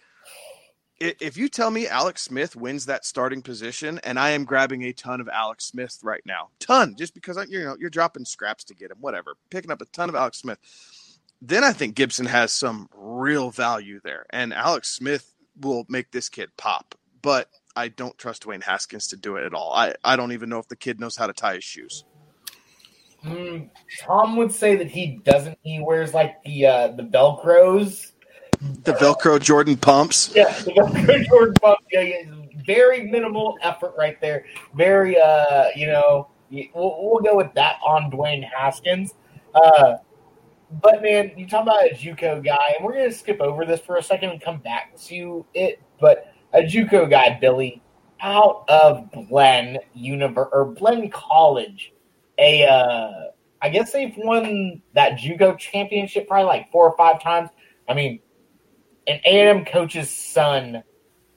[1.02, 4.92] if you tell me Alex Smith wins that starting position, and I am grabbing a
[4.92, 8.74] ton of Alex Smith right now, ton, just because you know you're dropping scraps to
[8.74, 10.58] get him, whatever, picking up a ton of Alex Smith,
[11.40, 16.28] then I think Gibson has some real value there, and Alex Smith will make this
[16.28, 16.94] kid pop.
[17.20, 19.72] But I don't trust Dwayne Haskins to do it at all.
[19.72, 22.04] I, I don't even know if the kid knows how to tie his shoes.
[23.24, 23.70] Mm,
[24.00, 25.58] Tom would say that he doesn't.
[25.62, 28.12] He wears like the uh, the Velcros.
[28.84, 30.32] The Velcro Jordan pumps.
[30.36, 31.78] Yeah, the Velcro Jordan pump.
[31.90, 32.22] Yeah, yeah,
[32.66, 34.46] very minimal effort right there.
[34.74, 39.14] Very, uh, you know, we'll, we'll go with that on Dwayne Haskins.
[39.54, 39.96] Uh,
[40.80, 43.96] but man, you talk about a JUCO guy, and we're gonna skip over this for
[43.96, 45.80] a second and come back to it.
[46.00, 47.82] But a JUCO guy, Billy,
[48.20, 51.92] out of Glen Univer or Glen College,
[52.38, 53.30] a uh,
[53.60, 57.50] I guess they've won that JUCO championship probably like four or five times.
[57.88, 58.20] I mean,
[59.06, 60.82] an A&M coach's son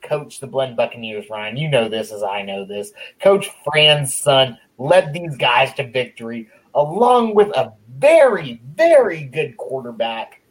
[0.02, 1.58] coached the Blinn Buccaneers, Ryan.
[1.58, 2.92] You know this as I know this.
[3.20, 10.42] Coach Fran's son led these guys to victory, along with a very, very good quarterback,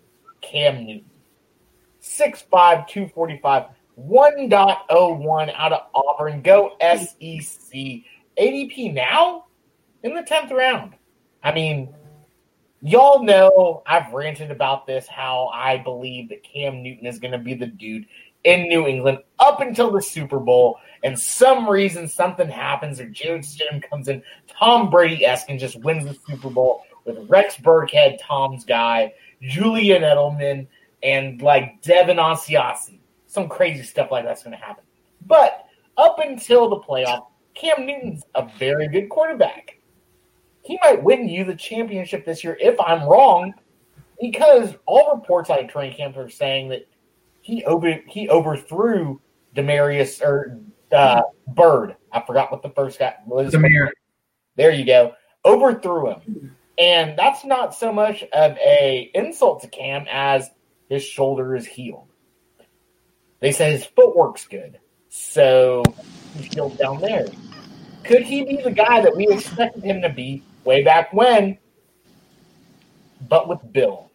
[0.40, 1.10] Cam Newton.
[2.02, 3.64] 6'5, 245,
[3.98, 6.42] 1.01 out of Auburn.
[6.42, 8.02] Go SEC.
[8.38, 9.46] ADP now
[10.02, 10.94] in the 10th round.
[11.42, 11.94] I mean,
[12.80, 17.38] y'all know I've ranted about this how I believe that Cam Newton is going to
[17.38, 18.06] be the dude
[18.44, 20.78] in New England up until the Super Bowl.
[21.02, 25.82] And some reason something happens or Jarrett Stidham comes in, Tom Brady esque and just
[25.82, 29.12] wins the Super Bowl with Rex Burkhead, Tom's guy,
[29.42, 30.66] Julian Edelman,
[31.02, 32.98] and like Devin Asiasi.
[33.34, 34.84] Some crazy stuff like that's going to happen.
[35.26, 35.66] But
[35.96, 39.80] up until the playoff, Cam Newton's a very good quarterback.
[40.62, 43.52] He might win you the championship this year if I'm wrong,
[44.20, 46.86] because all reports out of training camp are saying that
[47.40, 49.20] he over he overthrew
[49.56, 50.60] Demarius or
[50.92, 51.96] uh, Byrd.
[52.12, 53.50] I forgot what the first guy was.
[54.54, 55.14] There you go.
[55.44, 60.50] Overthrew him, and that's not so much of a insult to Cam as
[60.88, 62.13] his shoulder is healed.
[63.40, 64.78] They say his footwork's good,
[65.08, 65.82] so
[66.36, 67.26] he's healed down there.
[68.04, 71.58] Could he be the guy that we expected him to be way back when,
[73.28, 74.10] but with Bill?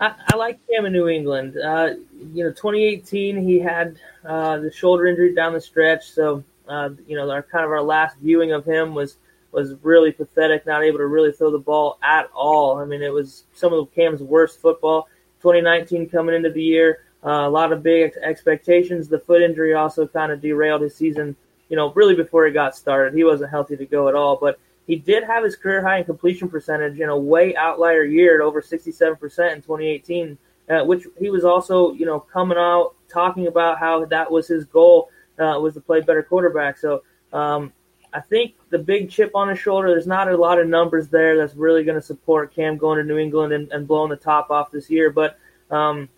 [0.00, 1.56] I, I like Cam in New England.
[1.56, 1.94] Uh,
[2.32, 7.16] you know, 2018 he had uh, the shoulder injury down the stretch, so uh, you
[7.16, 9.16] know, our kind of our last viewing of him was
[9.52, 12.78] was really pathetic, not able to really throw the ball at all.
[12.78, 15.08] I mean, it was some of Cam's worst football.
[15.42, 19.08] 2019 coming into the year, uh, a lot of big ex- expectations.
[19.08, 21.36] The foot injury also kind of derailed his season.
[21.68, 24.58] You know, really before he got started, he wasn't healthy to go at all, but
[24.86, 28.44] he did have his career high in completion percentage in a way outlier year at
[28.44, 30.38] over 67% in 2018,
[30.68, 34.64] uh, which he was also, you know, coming out talking about how that was his
[34.64, 36.78] goal uh, was to play better quarterback.
[36.78, 37.72] So um,
[38.12, 41.36] I think the big chip on his shoulder, there's not a lot of numbers there
[41.36, 44.50] that's really going to support Cam going to New England and, and blowing the top
[44.50, 45.10] off this year.
[45.10, 45.38] But
[45.70, 46.08] um,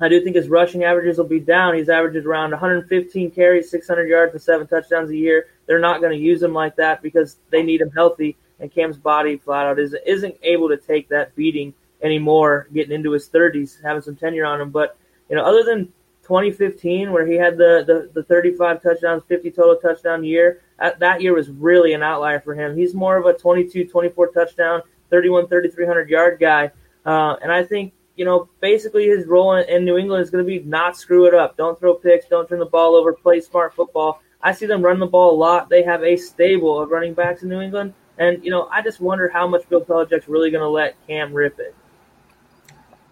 [0.00, 1.74] I do think his rushing averages will be down.
[1.74, 5.46] He's averaged around 115 carries, 600 yards, and seven touchdowns a year.
[5.66, 8.36] They're not going to use him like that because they need him healthy.
[8.58, 13.12] And Cam's body flat out isn't, isn't able to take that beating anymore, getting into
[13.12, 14.70] his 30s, having some tenure on him.
[14.70, 14.96] But,
[15.30, 15.86] you know, other than
[16.22, 21.22] 2015, where he had the, the, the 35 touchdowns, 50 total touchdown year, that, that
[21.22, 22.76] year was really an outlier for him.
[22.76, 26.72] He's more of a 22, 24 touchdown, 31, 3,300 yard guy.
[27.06, 30.44] Uh, and I think, you know, basically his role in, in New England is going
[30.44, 31.56] to be not screw it up.
[31.56, 32.26] Don't throw picks.
[32.26, 33.12] Don't turn the ball over.
[33.12, 34.20] Play smart football.
[34.42, 35.68] I see them run the ball a lot.
[35.68, 37.94] They have a stable of running backs in New England.
[38.18, 41.32] And, you know, I just wonder how much Bill Belichick's really going to let Cam
[41.32, 41.74] rip it.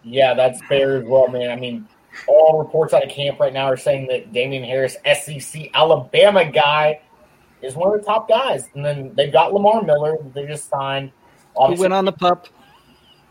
[0.05, 1.51] Yeah, that's fair as well, man.
[1.51, 1.89] I mean,
[2.29, 7.01] all reports out of camp right now are saying that Damien Harris, SEC Alabama guy,
[7.63, 8.69] is one of the top guys.
[8.75, 11.13] And then they've got Lamar Miller, they just signed.
[11.69, 12.49] He went on the pup.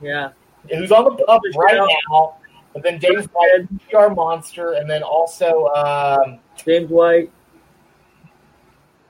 [0.01, 0.31] Yeah.
[0.69, 1.75] Who's on the pup right
[2.09, 2.35] now.
[2.73, 7.31] But then James White, PR monster, and then also um, James White.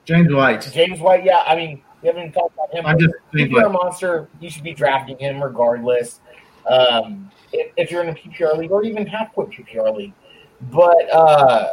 [0.04, 0.68] James White.
[0.72, 1.44] James White, yeah.
[1.46, 2.86] I mean, we haven't even talked about him.
[2.86, 3.72] I'm just James PPR White.
[3.72, 6.20] monster, you should be drafting him regardless.
[6.66, 10.12] Um, if, if you're in a PPR league or even half point PPR league.
[10.72, 11.72] But uh,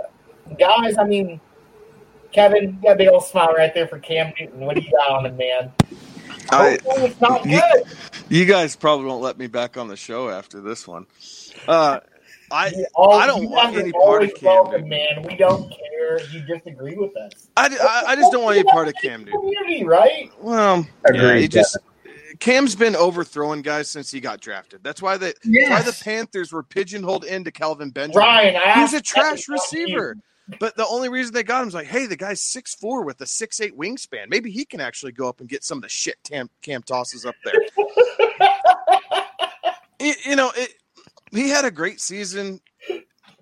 [0.59, 1.39] guys, I mean,
[2.31, 4.59] Kevin, you got a big old smile right there for Cam Newton.
[4.59, 5.71] What do you got on him, man?
[6.51, 7.83] I- it's not you, good.
[8.29, 11.05] you guys probably won't let me back on the show after this one.
[11.67, 11.99] Uh,
[12.51, 15.23] I I don't want guys are any part of Cam welcome, man.
[15.23, 16.19] We don't care.
[16.31, 17.47] You disagree with us.
[17.55, 19.39] I, I, I just don't want any part of Cam Newton.
[19.39, 20.31] Community, right?
[20.41, 21.77] Well, yeah, Agreed, he just
[22.39, 24.83] Cam's been overthrowing guys since he got drafted.
[24.83, 28.23] That's why the that's why the Panthers were pigeonholed into Kelvin Benjamin.
[28.25, 29.53] Ryan, I he was a trash that you.
[29.53, 30.15] receiver.
[30.57, 33.21] But the only reason they got him is like, hey, the guy's six four with
[33.21, 34.29] a six eight wingspan.
[34.29, 37.25] Maybe he can actually go up and get some of the shit Cam, Cam tosses
[37.25, 37.53] up there.
[39.99, 40.73] you, you know, it,
[41.31, 42.61] he had a great season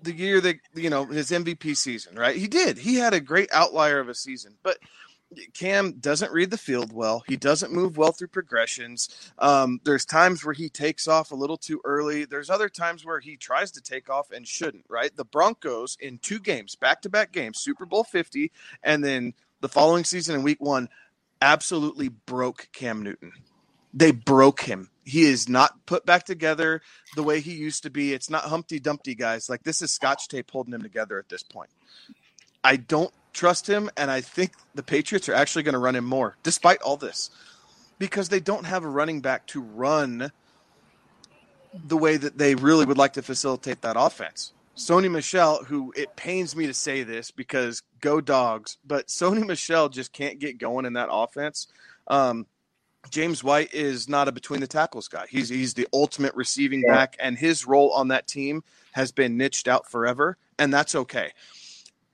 [0.02, 2.36] the year that you know his MVP season, right?
[2.36, 2.78] He did.
[2.78, 4.78] He had a great outlier of a season, but
[5.52, 7.22] Cam doesn't read the field well.
[7.28, 9.30] He doesn't move well through progressions.
[9.38, 12.24] Um, there's times where he takes off a little too early.
[12.24, 14.86] There's other times where he tries to take off and shouldn't.
[14.88, 15.14] Right?
[15.14, 18.52] The Broncos in two games, back-to-back games, Super Bowl Fifty,
[18.82, 20.88] and then the following season in Week One,
[21.42, 23.32] absolutely broke Cam Newton.
[23.92, 24.90] They broke him.
[25.04, 26.82] He is not put back together
[27.16, 28.12] the way he used to be.
[28.12, 29.48] It's not Humpty Dumpty, guys.
[29.48, 31.70] Like this is Scotch tape holding him together at this point.
[32.62, 36.04] I don't trust him, and I think the Patriots are actually going to run him
[36.04, 37.30] more, despite all this,
[37.98, 40.30] because they don't have a running back to run
[41.86, 44.52] the way that they really would like to facilitate that offense.
[44.76, 49.88] Sony Michel, who it pains me to say this because go dogs, but Sony Michel
[49.88, 51.66] just can't get going in that offense.
[52.06, 52.46] Um,
[53.10, 55.26] James White is not a between the tackles guy.
[55.28, 59.68] He's he's the ultimate receiving back, and his role on that team has been niched
[59.68, 61.32] out forever, and that's okay.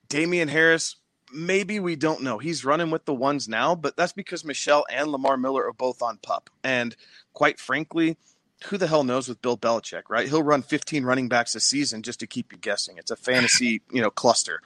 [0.07, 0.95] Damien Harris,
[1.35, 2.37] maybe we don't know.
[2.37, 6.01] He's running with the ones now, but that's because Michel and Lamar Miller are both
[6.01, 6.49] on pup.
[6.63, 6.95] And
[7.33, 8.17] quite frankly,
[8.65, 10.27] who the hell knows with Bill Belichick, right?
[10.27, 12.97] He'll run 15 running backs a season just to keep you guessing.
[12.97, 14.61] It's a fantasy, you know, cluster.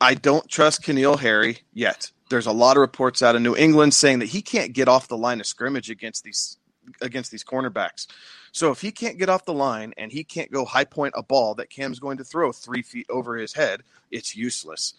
[0.00, 2.10] I don't trust N'Keal Harry yet.
[2.28, 5.06] There's a lot of reports out of New England saying that he can't get off
[5.06, 6.58] the line of scrimmage against these
[7.00, 8.06] against these cornerbacks.
[8.52, 11.22] So if he can't get off the line and he can't go high point a
[11.22, 14.94] ball that Cam's going to throw three feet over his head, it's useless.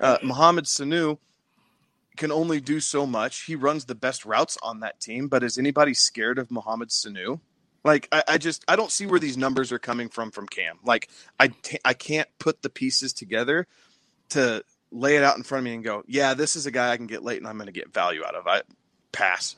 [0.00, 1.18] Uh, Mohamed Sanu
[2.16, 3.44] can only do so much.
[3.44, 7.40] He runs the best routes on that team, but is anybody scared of Mohamed Sanu?
[7.84, 10.78] Like I, I, just I don't see where these numbers are coming from from Cam.
[10.84, 13.66] Like I t- I can't put the pieces together
[14.30, 16.90] to lay it out in front of me and go, yeah, this is a guy
[16.90, 18.46] I can get late and I'm going to get value out of.
[18.46, 18.62] I
[19.12, 19.56] pass.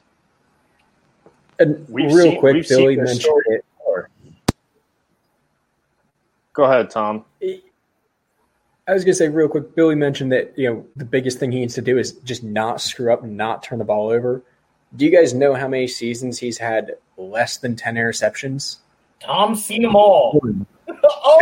[1.60, 3.64] And We've real seen- quick, we've Billy mentioned story it.
[6.52, 7.24] Go ahead, Tom.
[7.42, 9.74] I was gonna say real quick.
[9.76, 12.80] Billy mentioned that you know the biggest thing he needs to do is just not
[12.80, 14.42] screw up and not turn the ball over.
[14.96, 18.78] Do you guys know how many seasons he's had less than ten interceptions?
[19.20, 20.40] Tom's seen them all.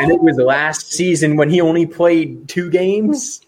[0.01, 3.41] And it was last season when he only played two games.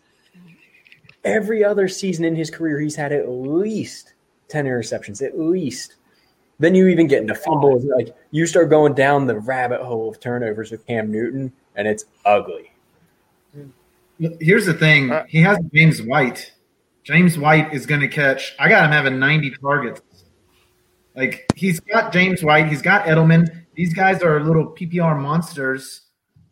[1.23, 4.15] Every other season in his career, he's had at least
[4.49, 5.95] ten interceptions, at least.
[6.61, 7.85] Then you even get into fumbles.
[7.85, 12.05] Like you start going down the rabbit hole of turnovers with Cam Newton, and it's
[12.24, 12.70] ugly.
[14.39, 16.53] Here's the thing: uh, he has James White.
[17.03, 18.55] James White is going to catch.
[18.59, 20.03] I got him having 90 targets.
[21.16, 23.65] Like he's got James White, he's got Edelman.
[23.74, 26.03] These guys are little PPR monsters.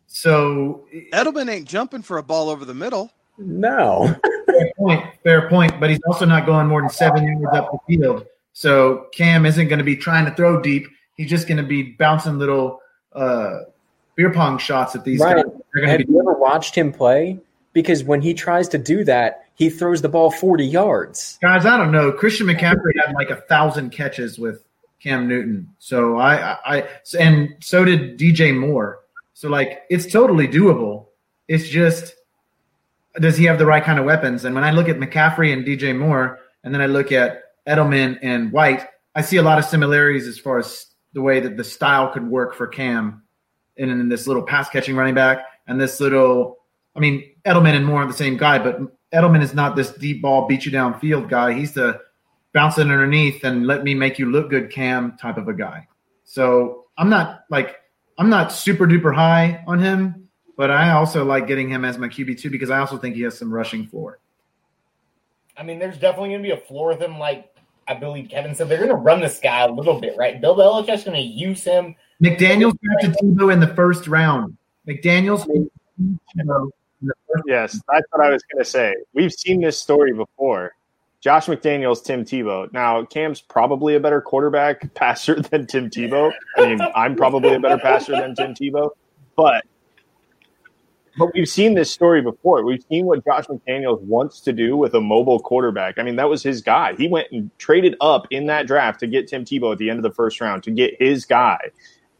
[0.07, 3.11] So Edelman ain't jumping for a ball over the middle.
[3.37, 4.15] No.
[4.47, 5.79] fair point, fair point.
[5.79, 8.25] But he's also not going more than seven yards up the field.
[8.59, 10.85] So Cam isn't going to be trying to throw deep.
[11.15, 12.81] He's just going to be bouncing little
[13.13, 13.59] uh,
[14.15, 15.45] beer pong shots at these Right.
[15.45, 15.85] guys.
[15.89, 17.39] Have be you ever watched him play?
[17.71, 21.39] Because when he tries to do that, he throws the ball 40 yards.
[21.41, 21.65] guys.
[21.65, 22.11] I don't know.
[22.11, 24.61] Christian McCaffrey had like a thousand catches with
[25.01, 25.73] Cam Newton.
[25.79, 26.87] So I, I, I
[27.17, 28.99] and so did DJ Moore.
[29.35, 31.05] So like it's totally doable.
[31.47, 32.13] It's just
[33.21, 34.43] does he have the right kind of weapons?
[34.43, 38.19] And when I look at McCaffrey and DJ Moore, and then I look at Edelman
[38.21, 41.63] and White, I see a lot of similarities as far as the way that the
[41.63, 43.23] style could work for Cam
[43.75, 46.57] in, in this little pass catching running back and this little.
[46.95, 48.79] I mean, Edelman and Moore are the same guy, but
[49.13, 51.53] Edelman is not this deep ball beat you downfield guy.
[51.53, 51.99] He's the
[52.53, 55.87] bounce it underneath and let me make you look good Cam type of a guy.
[56.23, 57.77] So I'm not like
[58.17, 62.07] I'm not super duper high on him, but I also like getting him as my
[62.07, 64.19] QB two because I also think he has some rushing floor.
[65.59, 67.19] I mean, there's definitely going to be a floor with him.
[67.19, 67.53] Like
[67.87, 70.39] I believe Kevin said, they're going to run this guy a little bit, right?
[70.39, 71.95] Bill Belichick's going to use him.
[72.21, 74.55] McDaniel's drafted Tebow in the first round.
[74.87, 75.47] McDaniel's
[77.45, 78.95] Yes, that's what I was going to say.
[79.13, 80.73] We've seen this story before.
[81.21, 82.71] Josh McDaniels, Tim Tebow.
[82.71, 86.31] Now, Cam's probably a better quarterback passer than Tim Tebow.
[86.57, 88.91] I mean, I'm probably a better passer than Tim Tebow,
[89.35, 89.65] but
[91.17, 92.63] but we've seen this story before.
[92.63, 95.97] We've seen what Josh McDaniels wants to do with a mobile quarterback.
[95.97, 96.95] I mean, that was his guy.
[96.95, 99.99] He went and traded up in that draft to get Tim Tebow at the end
[99.99, 101.71] of the first round to get his guy.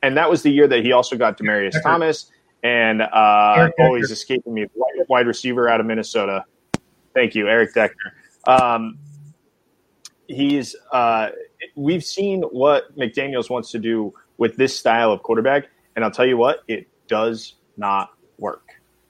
[0.01, 2.31] And that was the year that he also got Demaryius Thomas
[2.63, 3.97] and uh, Decker.
[3.97, 4.67] escaping me,
[5.07, 6.45] wide, receiver out of Minnesota.
[7.13, 8.13] Thank you, Eric Decker.
[8.45, 8.97] Um,
[10.27, 11.29] he's uh,
[11.75, 16.25] we've seen what McDaniel's wants to do with this style of quarterback, and I'll tell
[16.25, 18.11] you what, it does not.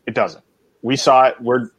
[0.09, 0.43] It doesn't.
[0.81, 1.35] We saw it.
[1.39, 1.69] We're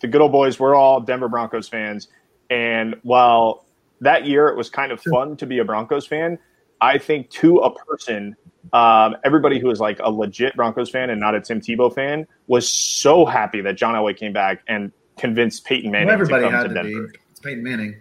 [0.00, 0.58] the good old boys.
[0.58, 2.08] We're all Denver Broncos fans,
[2.48, 3.66] and while
[4.00, 6.38] that year it was kind of fun to be a Broncos fan,
[6.80, 8.34] I think to a person,
[8.72, 12.26] um, everybody who was like a legit Broncos fan and not a Tim Tebow fan
[12.46, 16.48] was so happy that John Elway came back and convinced Peyton Manning well, everybody to
[16.48, 17.08] come had to to Denver.
[17.08, 17.18] be.
[17.30, 17.96] It's Peyton Manning.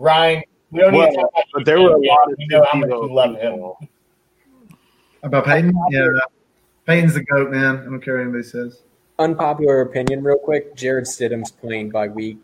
[0.00, 0.42] Ryan,
[0.72, 2.78] we don't need to talk about but there were a lot of We know how
[2.80, 3.88] much you love him.
[5.22, 5.72] About Peyton?
[5.90, 6.08] Yeah,
[6.84, 7.78] Peyton's the goat, man.
[7.78, 8.80] I don't care what anybody says.
[9.18, 10.74] Unpopular opinion, real quick.
[10.74, 12.38] Jarrett Stidham's playing by week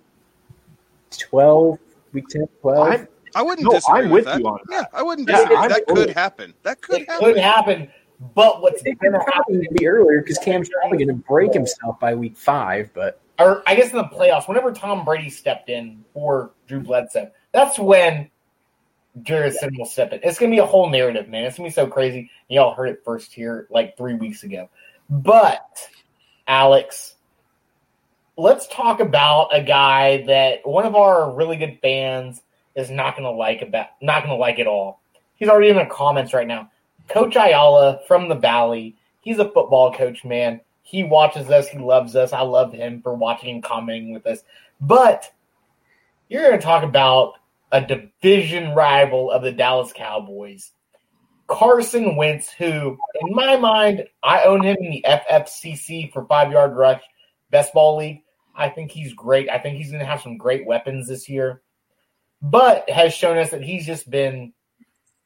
[1.18, 1.78] 12,
[2.12, 2.88] week 10, 12.
[2.88, 4.40] I'm- I wouldn't No, disagree I'm with with that.
[4.40, 5.56] you on Yeah, I wouldn't Yeah, disagree.
[5.56, 6.16] I'm that for could it.
[6.16, 6.54] happen.
[6.64, 7.24] That could It happen.
[7.26, 7.92] could happen,
[8.34, 9.32] but what's it going to happen?
[9.32, 12.90] probably be earlier because Cam's probably going to break himself by week five.
[12.92, 17.30] But Or I guess in the playoffs, whenever Tom Brady stepped in for Drew Bledsoe,
[17.52, 18.28] that's when
[19.22, 20.20] Jarrett will step in.
[20.24, 21.44] It's gonna be a whole narrative, man.
[21.44, 22.30] It's gonna be so crazy.
[22.48, 24.68] Y'all heard it first here like three weeks ago.
[25.08, 25.88] But
[26.50, 27.14] Alex,
[28.36, 32.42] let's talk about a guy that one of our really good fans
[32.74, 35.00] is not gonna like about not gonna like at all.
[35.36, 36.68] He's already in the comments right now.
[37.06, 38.96] Coach Ayala from the Valley.
[39.20, 40.60] He's a football coach, man.
[40.82, 41.68] He watches us.
[41.68, 42.32] He loves us.
[42.32, 44.42] I love him for watching and commenting with us.
[44.80, 45.32] But
[46.28, 47.34] you're going to talk about
[47.70, 50.72] a division rival of the Dallas Cowboys,
[51.50, 56.76] Carson Wentz, who, in my mind, I own him in the FFCC for five yard
[56.76, 57.02] rush
[57.50, 58.22] best ball league.
[58.54, 59.50] I think he's great.
[59.50, 61.62] I think he's going to have some great weapons this year,
[62.40, 64.52] but has shown us that he's just been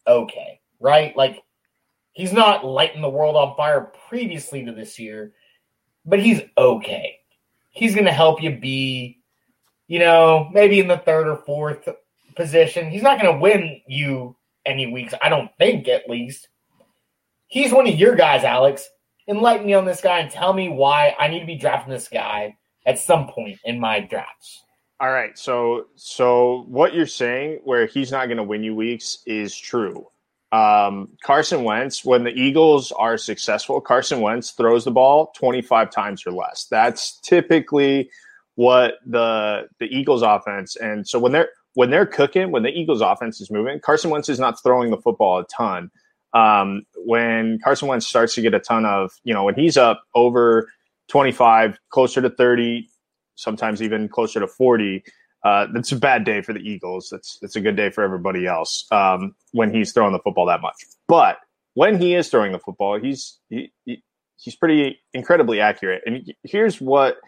[0.06, 1.14] okay, right?
[1.14, 1.42] Like,
[2.12, 5.32] he's not lighting the world on fire previously to this year,
[6.06, 7.18] but he's okay.
[7.70, 9.18] He's going to help you be,
[9.88, 11.86] you know, maybe in the third or fourth
[12.34, 12.90] position.
[12.90, 16.48] He's not going to win you any weeks, I don't think, at least.
[17.46, 18.88] He's one of your guys, Alex.
[19.28, 22.08] Enlighten me on this guy and tell me why I need to be drafting this
[22.08, 24.62] guy at some point in my drafts.
[25.00, 29.18] All right, so so what you're saying, where he's not going to win you weeks,
[29.26, 30.06] is true.
[30.52, 36.24] Um, Carson Wentz, when the Eagles are successful, Carson Wentz throws the ball 25 times
[36.26, 36.66] or less.
[36.70, 38.08] That's typically
[38.54, 43.00] what the the Eagles offense and so when they're when they're cooking, when the Eagles
[43.00, 45.90] offense is moving, Carson Wentz is not throwing the football a ton.
[46.32, 50.02] Um, when Carson Wentz starts to get a ton of, you know, when he's up
[50.14, 50.68] over
[51.08, 52.88] 25, closer to 30,
[53.36, 55.04] sometimes even closer to 40,
[55.44, 57.08] uh, that's a bad day for the Eagles.
[57.10, 60.62] That's that's a good day for everybody else um, when he's throwing the football that
[60.62, 60.76] much.
[61.06, 61.36] But
[61.74, 64.02] when he is throwing the football, he's he, he,
[64.36, 66.02] he's pretty incredibly accurate.
[66.06, 67.18] And here's what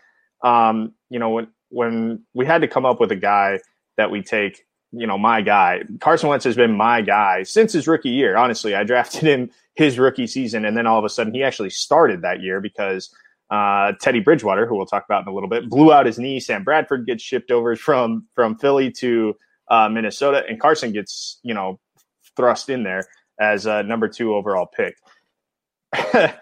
[0.42, 3.58] um, you know when when we had to come up with a guy
[3.96, 5.82] that we take, you know, my guy.
[6.00, 8.36] Carson Wentz has been my guy since his rookie year.
[8.36, 11.70] Honestly, I drafted him his rookie season, and then all of a sudden he actually
[11.70, 13.14] started that year because
[13.50, 16.40] uh, Teddy Bridgewater, who we'll talk about in a little bit, blew out his knee.
[16.40, 19.34] Sam Bradford gets shipped over from from Philly to
[19.68, 21.78] uh, Minnesota, and Carson gets you know
[22.36, 23.06] thrust in there
[23.40, 24.96] as a number two overall pick.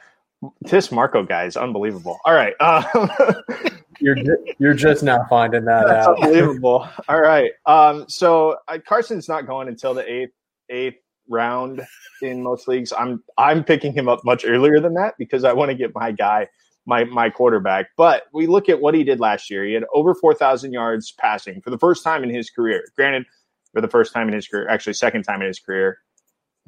[0.63, 2.19] this Marco guy is unbelievable.
[2.25, 3.11] All right, um,
[4.01, 4.17] you're
[4.59, 6.23] you're just now finding that That's out.
[6.23, 6.89] Unbelievable.
[7.09, 10.33] All right, um, so uh, Carson's not going until the eighth
[10.71, 10.99] eighth
[11.29, 11.83] round
[12.23, 12.93] in most leagues.
[12.97, 16.13] I'm I'm picking him up much earlier than that because I want to get my
[16.13, 16.49] guy
[16.87, 17.87] my my quarterback.
[17.97, 19.65] But we look at what he did last year.
[19.65, 22.85] He had over four thousand yards passing for the first time in his career.
[22.97, 23.27] Granted,
[23.73, 25.99] for the first time in his career, actually second time in his career,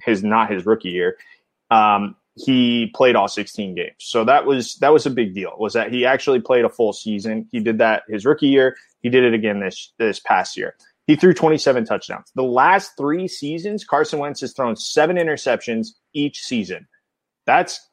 [0.02, 1.16] his not his rookie year.
[1.70, 3.94] Um, he played all 16 games.
[3.98, 5.54] So that was that was a big deal.
[5.58, 7.48] Was that he actually played a full season.
[7.50, 8.76] He did that his rookie year.
[9.02, 10.76] He did it again this this past year.
[11.06, 12.32] He threw 27 touchdowns.
[12.34, 16.88] The last 3 seasons Carson Wentz has thrown 7 interceptions each season.
[17.46, 17.88] That's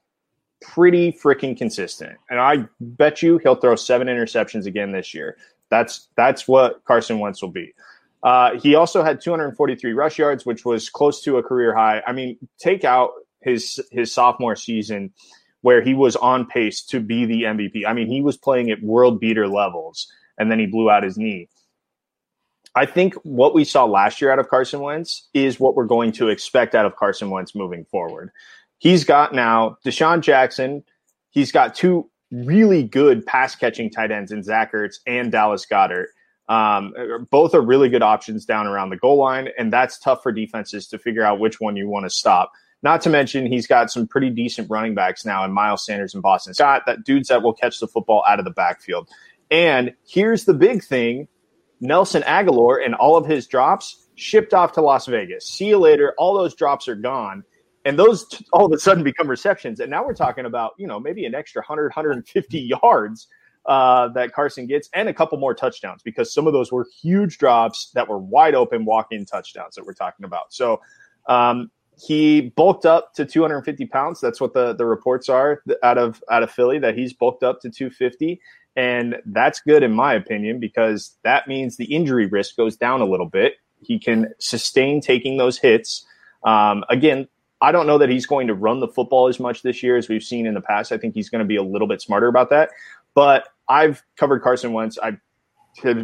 [0.64, 2.18] pretty freaking consistent.
[2.30, 5.38] And I bet you he'll throw seven interceptions again this year.
[5.70, 7.74] That's that's what Carson Wentz will be.
[8.24, 12.02] Uh, he also had 243 rush yards, which was close to a career high.
[12.08, 13.12] I mean, take out
[13.44, 15.14] his his sophomore season
[15.62, 17.86] where he was on pace to be the MVP.
[17.88, 21.18] I mean, he was playing at world beater levels, and then he blew out his
[21.18, 21.48] knee.
[22.76, 26.12] I think what we saw last year out of Carson Wentz is what we're going
[26.14, 28.32] to expect out of Carson Wentz moving forward.
[28.80, 30.84] He's got now DeSean Jackson.
[31.30, 36.08] He's got two really good pass catching tight ends in Zach Ertz and Dallas Goedert.
[36.50, 36.94] Um,
[37.32, 40.88] both are really good options down around the goal line, and that's tough for defenses
[40.88, 42.52] to figure out which one you want to stop.
[42.84, 46.22] Not to mention, he's got some pretty decent running backs now in Miles Sanders and
[46.22, 49.10] Boston Scott, that dudes that will catch the football out of the backfield.
[49.50, 51.28] And here's the big thing
[51.80, 55.48] Nelson Agholor and all of his drops shipped off to Las Vegas.
[55.48, 56.14] See you later.
[56.18, 57.44] All those drops are gone
[57.86, 60.88] and those t- all of a sudden become receptions and now we're talking about you
[60.88, 63.28] know maybe an extra 100 150 yards
[63.66, 67.38] uh, that carson gets and a couple more touchdowns because some of those were huge
[67.38, 70.82] drops that were wide open walk-in touchdowns that we're talking about so
[71.28, 71.72] um,
[72.06, 76.44] he bulked up to 250 pounds that's what the, the reports are out of out
[76.44, 78.40] of philly that he's bulked up to 250
[78.76, 83.06] and that's good in my opinion because that means the injury risk goes down a
[83.06, 86.06] little bit he can sustain taking those hits
[86.44, 87.28] um, again
[87.62, 90.10] I don't know that he's going to run the football as much this year as
[90.10, 90.92] we've seen in the past.
[90.92, 92.72] I think he's going to be a little bit smarter about that.
[93.14, 94.98] But I've covered Carson Wentz.
[95.02, 95.18] I've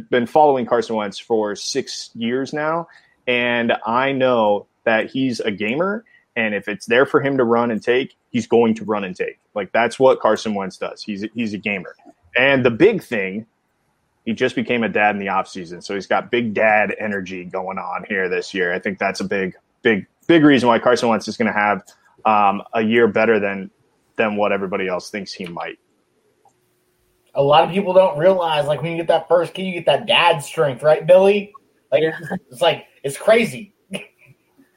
[0.09, 2.88] been following Carson Wentz for six years now,
[3.27, 6.06] and I know that he's a gamer.
[6.35, 9.15] And if it's there for him to run and take, he's going to run and
[9.15, 9.39] take.
[9.56, 11.01] Like that's what Carson Wentz does.
[11.03, 11.95] He's he's a gamer.
[12.38, 13.45] And the big thing
[14.26, 15.84] He just became a dad in the offseason.
[15.84, 18.73] So he's got big dad energy going on here this year.
[18.73, 21.84] I think that's a big, big, big reason why Carson Wentz is going to have
[22.26, 23.72] um, a year better than
[24.18, 25.80] than what everybody else thinks he might.
[27.34, 29.85] A lot of people don't realize, like when you get that first kid, you get
[29.85, 31.53] that dad strength, right, Billy?
[31.91, 32.03] Like
[32.51, 33.73] it's like it's crazy.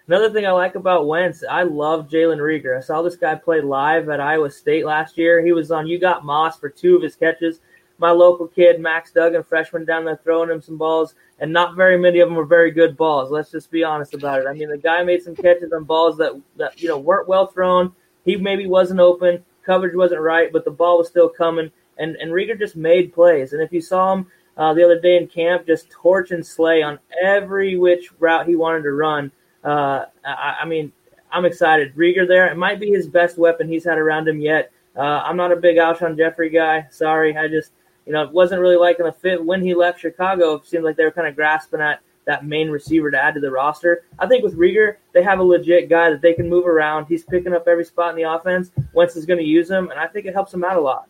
[0.08, 2.76] Another thing I like about Wentz, I love Jalen Reagor.
[2.76, 5.44] I saw this guy play live at Iowa State last year.
[5.44, 7.60] He was on You Got Moss for two of his catches.
[7.98, 11.96] My local kid, Max Duggan, freshman down there, throwing him some balls, and not very
[11.96, 13.30] many of them were very good balls.
[13.30, 14.48] Let's just be honest about it.
[14.48, 17.46] I mean, the guy made some catches on balls that, that you know weren't well
[17.46, 17.92] thrown.
[18.24, 21.70] He maybe wasn't open, coverage wasn't right, but the ball was still coming.
[21.98, 23.52] And and Reagor just made plays.
[23.52, 24.26] And if you saw him
[24.56, 28.56] uh, the other day in camp, just torch and slay on every which route he
[28.56, 29.30] wanted to run
[29.64, 30.93] uh, I, I, mean,
[31.30, 31.94] I'm excited.
[31.94, 34.72] Reagor there, it might be his best weapon he's had around him yet.
[34.97, 36.86] Uh, I'm not a big Alshon Jeffery guy.
[36.90, 37.72] Sorry, I just
[38.06, 40.55] you know it wasn't really liking the fit when he left Chicago.
[40.55, 43.40] It seemed like they were kind of grasping at that main receiver to add to
[43.40, 44.05] the roster.
[44.18, 47.06] I think with Reagor, they have a legit guy that they can move around.
[47.06, 48.70] He's picking up every spot in the offense.
[48.93, 51.09] Wentz is going to use him, and I think it helps him out a lot.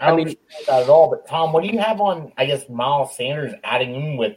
[0.00, 1.10] I don't mean that at all.
[1.10, 2.32] But Tom, what do you have on?
[2.36, 4.36] I guess Miles Sanders adding in with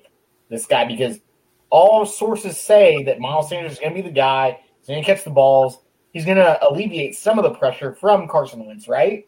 [0.49, 1.19] this guy because
[1.69, 4.59] all sources say that Miles Sanders is going to be the guy.
[4.79, 5.79] He's going to catch the balls.
[6.13, 9.27] He's going to alleviate some of the pressure from Carson Wentz, right?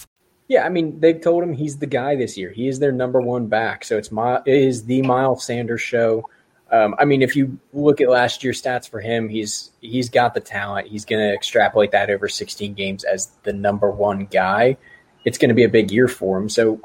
[0.51, 2.51] Yeah, I mean they've told him he's the guy this year.
[2.51, 3.85] He is their number one back.
[3.85, 6.29] So it's my it is the Miles Sanders show.
[6.69, 10.33] Um, I mean, if you look at last year's stats for him, he's he's got
[10.33, 10.89] the talent.
[10.89, 14.75] He's going to extrapolate that over 16 games as the number one guy.
[15.23, 16.49] It's going to be a big year for him.
[16.49, 16.81] So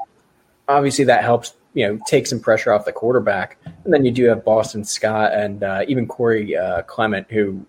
[0.69, 1.53] obviously that helps.
[1.73, 3.59] You know, take some pressure off the quarterback.
[3.83, 7.65] And then you do have Boston Scott and uh, even Corey uh, Clement, who,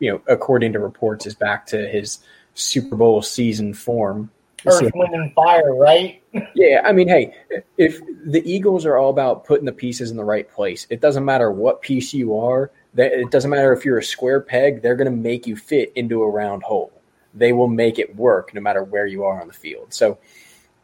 [0.00, 2.18] you know, according to reports, is back to his
[2.54, 4.30] Super Bowl season form.
[4.66, 6.22] Earth, Wind, and Fire, right?
[6.54, 7.34] yeah, I mean, hey,
[7.78, 11.24] if the Eagles are all about putting the pieces in the right place, it doesn't
[11.24, 12.70] matter what piece you are.
[12.96, 16.22] It doesn't matter if you're a square peg; they're going to make you fit into
[16.22, 16.92] a round hole.
[17.34, 19.92] They will make it work no matter where you are on the field.
[19.92, 20.18] So,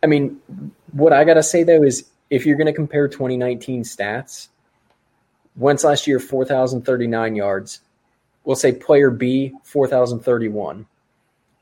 [0.03, 0.41] I mean,
[0.93, 4.49] what I got to say though is, if you're going to compare 2019 stats,
[5.57, 7.81] Wentz last year 4,039 yards.
[8.45, 10.87] We'll say player B 4,031.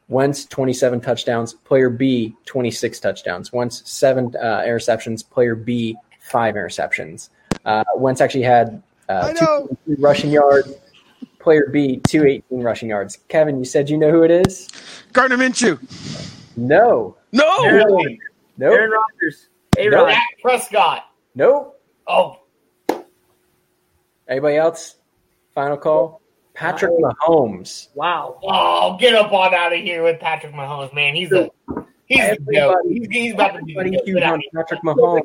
[0.08, 1.52] Wentz 27 touchdowns.
[1.54, 3.52] Player B 26 touchdowns.
[3.52, 5.28] Wentz seven uh, interceptions.
[5.28, 7.28] Player B five interceptions.
[7.64, 10.72] Uh, Wentz actually had uh, two rushing yards.
[11.38, 13.18] Player B 218 rushing yards.
[13.28, 14.68] Kevin, you said you know who it is?
[15.12, 15.78] Gardner Minshew.
[16.56, 17.16] No.
[17.32, 17.64] No.
[17.66, 18.20] Really?
[18.56, 18.72] Nope.
[18.74, 19.48] Aaron Rodgers.
[19.78, 20.08] A No, Rod.
[20.10, 21.04] Dak Prescott.
[21.34, 21.80] Nope.
[22.06, 22.40] Oh,
[24.26, 24.96] Anybody else?
[25.54, 26.20] Final call.
[26.58, 27.88] Patrick Mahomes.
[27.94, 28.40] Wow.
[28.42, 31.14] oh, get up on out of here with Patrick Mahomes, man.
[31.14, 31.48] He's a
[32.06, 32.78] he's a goat.
[32.88, 34.42] He's, he's about to be the huge Get out on.
[34.52, 35.22] Patrick Mahomes.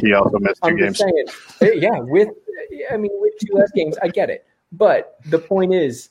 [0.00, 0.98] He also missed 2 I'm games.
[0.98, 1.26] saying,
[1.62, 2.28] eh, yeah, with
[2.92, 4.46] I mean with two less games, I get it.
[4.70, 6.10] But the point is,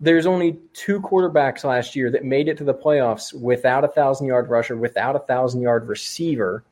[0.00, 4.26] there's only two quarterbacks last year that made it to the playoffs without a thousand
[4.26, 6.64] yard rusher, without a thousand yard receiver.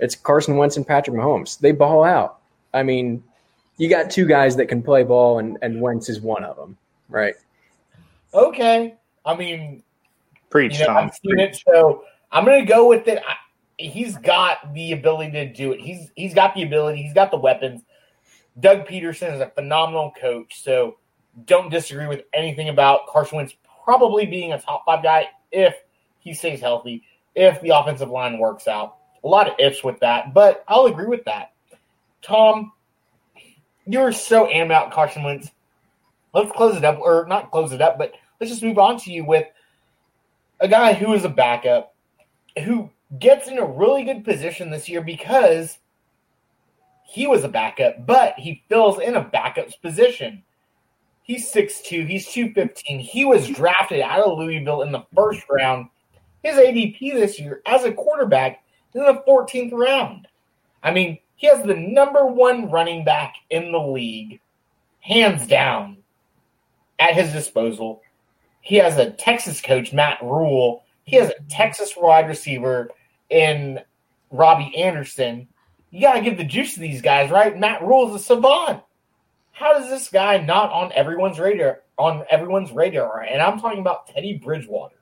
[0.00, 1.60] It's Carson Wentz and Patrick Mahomes.
[1.60, 2.40] They ball out.
[2.72, 3.22] I mean,
[3.80, 6.76] you got two guys that can play ball, and, and Wentz is one of them,
[7.08, 7.34] right?
[8.34, 8.94] Okay.
[9.24, 9.82] I mean,
[10.50, 10.96] Preach, you know, Tom.
[10.98, 13.22] I've seen it, so I'm going to go with it.
[13.26, 13.36] I,
[13.78, 15.80] he's got the ability to do it.
[15.80, 17.02] He's he's got the ability.
[17.02, 17.80] He's got the weapons.
[18.60, 20.98] Doug Pederson is a phenomenal coach, so
[21.46, 25.74] don't disagree with anything about Carson Wentz probably being a top five guy if
[26.18, 27.02] he stays healthy,
[27.34, 28.98] if the offensive line works out.
[29.24, 31.52] A lot of ifs with that, but I'll agree with that.
[32.20, 32.72] Tom,
[33.92, 35.50] you're so amped about Carson Wentz.
[36.32, 39.12] Let's close it up, or not close it up, but let's just move on to
[39.12, 39.46] you with
[40.60, 41.94] a guy who is a backup,
[42.64, 45.78] who gets in a really good position this year because
[47.04, 50.44] he was a backup, but he fills in a backup's position.
[51.22, 53.00] He's 6'2, he's 215.
[53.00, 55.88] He was drafted out of Louisville in the first round.
[56.42, 58.62] His ADP this year as a quarterback
[58.94, 60.28] is in the 14th round.
[60.82, 64.40] I mean, he has the number one running back in the league,
[65.00, 65.96] hands down,
[66.98, 68.02] at his disposal.
[68.60, 70.84] He has a Texas coach, Matt Rhule.
[71.04, 72.90] He has a Texas wide receiver
[73.30, 73.80] in
[74.30, 75.48] Robbie Anderson.
[75.90, 77.58] You got to give the juice to these guys, right?
[77.58, 78.82] Matt Rhule is a savant.
[79.52, 81.80] How does this guy not on everyone's radar?
[81.96, 84.96] On everyone's radar, and I'm talking about Teddy Bridgewater.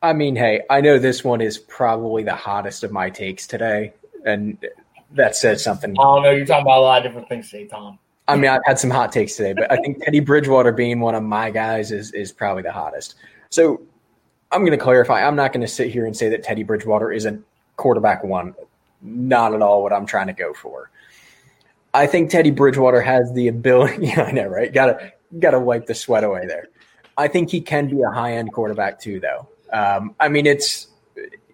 [0.00, 3.94] I mean, hey, I know this one is probably the hottest of my takes today,
[4.24, 4.58] and
[5.12, 5.90] that says something.
[5.92, 6.30] I don't know.
[6.30, 7.98] You're talking about a lot of different things today, Tom.
[8.26, 11.14] I mean, I've had some hot takes today, but I think Teddy Bridgewater being one
[11.14, 13.16] of my guys is is probably the hottest.
[13.50, 13.82] So
[14.50, 15.26] I'm going to clarify.
[15.26, 17.44] I'm not going to sit here and say that Teddy Bridgewater isn't
[17.76, 18.54] quarterback one.
[19.02, 20.90] Not at all what I'm trying to go for.
[21.92, 24.06] I think Teddy Bridgewater has the ability.
[24.06, 24.72] Yeah, I know, right?
[24.72, 26.68] Got to got to wipe the sweat away there.
[27.16, 29.48] I think he can be a high end quarterback too, though.
[29.72, 30.88] Um, I mean, it's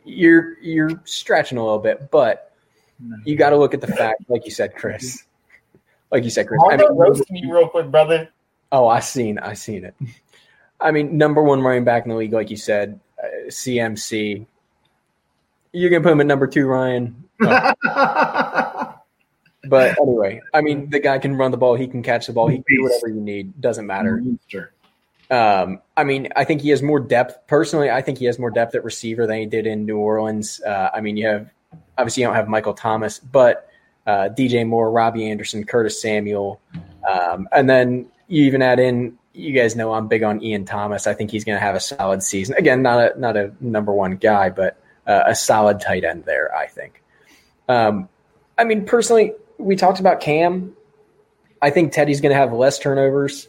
[0.04, 2.49] you're you're stretching a little bit, but
[3.24, 5.24] you got to look at the fact, like you said, Chris.
[6.10, 6.60] Like you said, Chris.
[6.70, 8.28] I mean, roasting you real quick, brother.
[8.72, 9.94] Oh, I seen, I seen it.
[10.80, 14.46] I mean, number one running back in the league, like you said, uh, CMC.
[15.72, 17.24] You're gonna put him at number two, Ryan.
[17.42, 17.72] Oh.
[19.68, 21.74] but anyway, I mean, the guy can run the ball.
[21.74, 22.48] He can catch the ball.
[22.48, 23.60] He can do whatever you need.
[23.60, 24.22] Doesn't matter.
[25.30, 27.46] Um, I mean, I think he has more depth.
[27.46, 30.60] Personally, I think he has more depth at receiver than he did in New Orleans.
[30.62, 31.50] Uh, I mean, you have
[31.96, 33.68] obviously you don't have Michael Thomas, but
[34.06, 36.60] uh, DJ Moore, Robbie Anderson, Curtis Samuel,
[37.08, 39.18] um, and then you even add in.
[39.32, 41.06] You guys know I'm big on Ian Thomas.
[41.06, 42.56] I think he's going to have a solid season.
[42.56, 46.54] Again, not a not a number one guy, but uh, a solid tight end there.
[46.54, 47.02] I think.
[47.68, 48.08] Um,
[48.58, 50.76] I mean, personally, we talked about Cam.
[51.62, 53.48] I think Teddy's going to have less turnovers,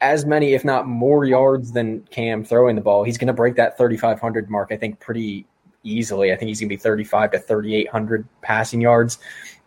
[0.00, 3.04] as many, if not more, yards than Cam throwing the ball.
[3.04, 5.46] He's going to break that 3,500 mark, I think, pretty
[5.84, 6.32] easily.
[6.32, 9.18] I think he's going to be 35 to 3,800 passing yards,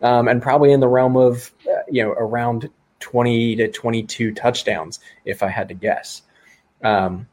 [0.02, 2.68] um, and probably in the realm of uh, you know around
[3.00, 6.22] 20 to 22 touchdowns, if I had to guess.
[6.82, 7.26] Um,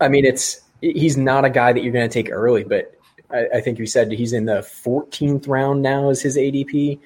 [0.00, 2.94] I mean, it's he's not a guy that you're going to take early, but
[3.30, 6.98] I, I think you said he's in the 14th round now as his ADP.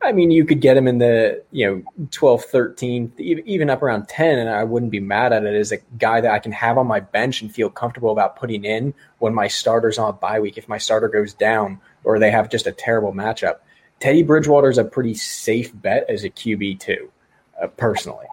[0.00, 4.08] I mean, you could get him in the, you know, 12th, 13th, even up around
[4.08, 6.78] 10, and I wouldn't be mad at it as a guy that I can have
[6.78, 10.38] on my bench and feel comfortable about putting in when my starter's on a bye
[10.38, 10.56] week.
[10.56, 13.56] If my starter goes down or they have just a terrible matchup,
[13.98, 17.10] Teddy Bridgewater is a pretty safe bet as a QB, too,
[17.60, 18.26] uh, personally.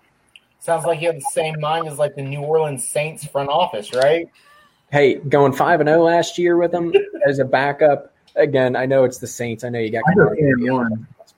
[0.60, 3.94] Sounds like you have the same mind as like the New Orleans Saints front office,
[3.94, 4.30] right?
[4.92, 6.94] Hey, going 5 and 0 last year with him
[7.28, 8.14] as a backup.
[8.36, 9.64] Again, I know it's the Saints.
[9.64, 10.04] I know you got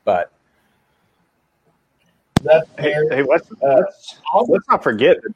[0.08, 0.32] but
[2.80, 5.34] hey, hey, let's, let's, let's not forget that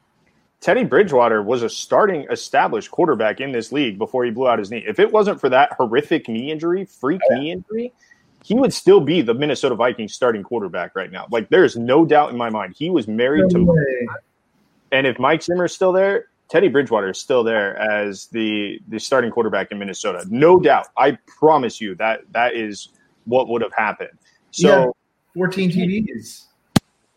[0.62, 4.70] Teddy Bridgewater was a starting established quarterback in this league before he blew out his
[4.70, 4.82] knee.
[4.86, 7.38] If it wasn't for that horrific knee injury, freak yeah.
[7.38, 7.92] knee injury,
[8.42, 11.26] he would still be the Minnesota Vikings starting quarterback right now.
[11.30, 12.74] Like there's no doubt in my mind.
[12.74, 14.08] He was married no to way.
[14.90, 18.98] and if Mike Zimmer is still there, Teddy Bridgewater is still there as the the
[18.98, 20.24] starting quarterback in Minnesota.
[20.30, 20.86] No doubt.
[20.96, 22.88] I promise you that that is
[23.26, 24.18] what would have happened.
[24.52, 24.86] So yeah,
[25.34, 26.44] 14 TDs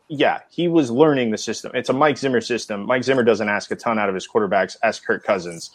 [0.08, 1.72] yeah, he was learning the system.
[1.74, 2.86] It's a Mike Zimmer system.
[2.86, 4.78] Mike Zimmer doesn't ask a ton out of his quarterbacks.
[4.84, 5.72] Ask Kirk Cousins.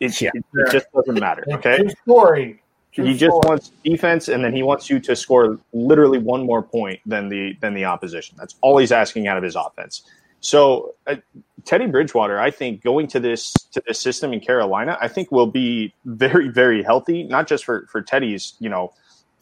[0.00, 0.30] It, yeah.
[0.34, 1.44] it, it just doesn't matter.
[1.52, 1.76] Okay.
[1.78, 2.62] True story.
[2.92, 6.62] True he just wants defense, and then he wants you to score literally one more
[6.62, 8.36] point than the than the opposition.
[8.38, 10.02] That's all he's asking out of his offense.
[10.40, 11.16] So uh,
[11.64, 15.46] Teddy Bridgewater, I think going to this to this system in Carolina, I think will
[15.46, 17.22] be very very healthy.
[17.22, 18.92] Not just for for Teddy's you know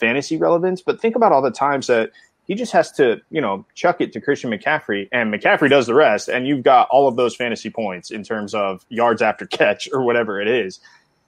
[0.01, 2.11] fantasy relevance, but think about all the times that
[2.51, 5.95] he just has to, you know, chuck it to Christian McCaffrey, and McCaffrey does the
[5.95, 9.89] rest, and you've got all of those fantasy points in terms of yards after catch
[9.93, 10.81] or whatever it is.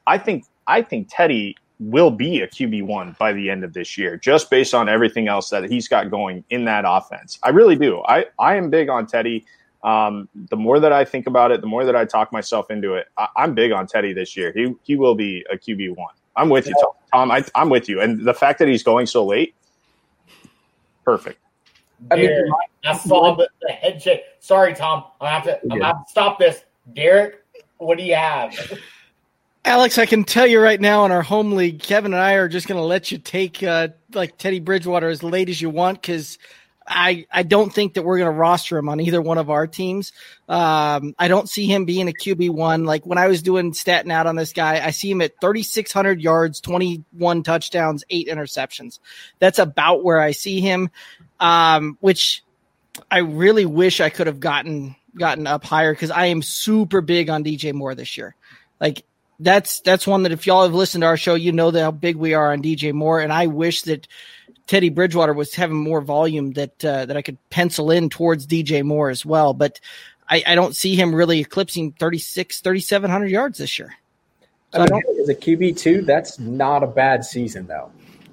[0.06, 3.96] I think I think Teddy will be a QB one by the end of this
[3.96, 7.38] year, just based on everything else that he's got going in that offense.
[7.42, 8.02] I really do.
[8.02, 9.44] I I am big on Teddy.
[9.84, 12.94] Um, the more that I think about it, the more that I talk myself into
[12.94, 13.08] it.
[13.16, 14.52] I, am big on Teddy this year.
[14.54, 16.14] He he will be a QB one.
[16.36, 16.92] I'm with you, Tom.
[17.12, 19.54] Tom I, I'm with you, and the fact that he's going so late
[21.04, 21.38] Perfect.
[22.10, 22.30] I mean,
[22.84, 24.22] I saw the, the head shake.
[24.40, 25.04] Sorry, Tom.
[25.20, 25.60] I have to.
[25.70, 26.64] I have to stop this.
[26.94, 27.44] Derek,
[27.78, 28.54] what do you have?
[29.64, 32.48] Alex, I can tell you right now in our home league, Kevin and I are
[32.48, 36.02] just going to let you take uh, like Teddy Bridgewater as late as you want
[36.02, 36.38] because
[36.86, 39.66] I, I don't think that we're going to roster him on either one of our
[39.66, 40.12] teams.
[40.48, 42.84] Um, I don't see him being a QB one.
[42.84, 46.20] Like when I was doing statting out on this guy, I see him at 3,600
[46.20, 48.98] yards, 21 touchdowns, eight interceptions.
[49.38, 50.90] That's about where I see him.
[51.40, 52.44] Um, which
[53.10, 57.30] I really wish I could have gotten, gotten up higher because I am super big
[57.30, 58.36] on DJ Moore this year.
[58.80, 59.04] Like
[59.40, 61.90] that's, that's one that if y'all have listened to our show, you know that how
[61.90, 63.20] big we are on DJ Moore.
[63.20, 64.06] And I wish that,
[64.72, 68.82] Teddy Bridgewater was having more volume that uh, that I could pencil in towards DJ
[68.82, 69.52] Moore as well.
[69.52, 69.78] But
[70.30, 73.94] I, I don't see him really eclipsing 36, 3,700 yards this year.
[74.72, 77.92] So I mean, as a QB two, that's not a bad season though.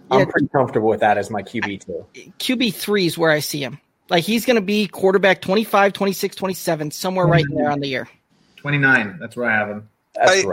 [0.09, 2.05] I'm pretty comfortable with that as my QB two.
[2.39, 3.77] QB three is where I see him.
[4.07, 8.07] Like he's going to be quarterback 25, 26, 27, somewhere right there on the year.
[8.55, 9.17] 29.
[9.19, 9.89] That's where I have him.
[10.17, 10.45] I,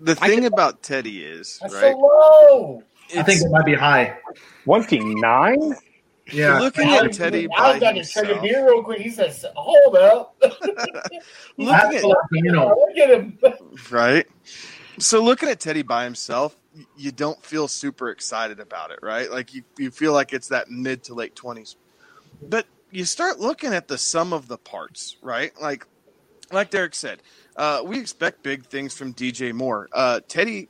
[0.00, 1.92] the thing about Teddy is That's right.
[1.92, 2.82] so low.
[3.16, 4.18] I think it might be high.
[4.64, 5.74] 29?
[6.32, 6.58] Yeah.
[6.58, 9.00] Looking at Teddy I was by about to check a beer real quick.
[9.00, 10.36] He says, "Hold up,
[11.56, 13.38] looking at look at him."
[13.90, 14.26] right?
[14.98, 16.54] So looking at Teddy by himself,
[16.96, 19.30] you don't feel super excited about it, right?
[19.30, 21.76] Like you, you feel like it's that mid to late twenties.
[22.42, 25.52] But you start looking at the sum of the parts, right?
[25.60, 25.86] Like
[26.52, 27.22] like Derek said,
[27.56, 29.88] uh, we expect big things from DJ Moore.
[29.92, 30.68] Uh, Teddy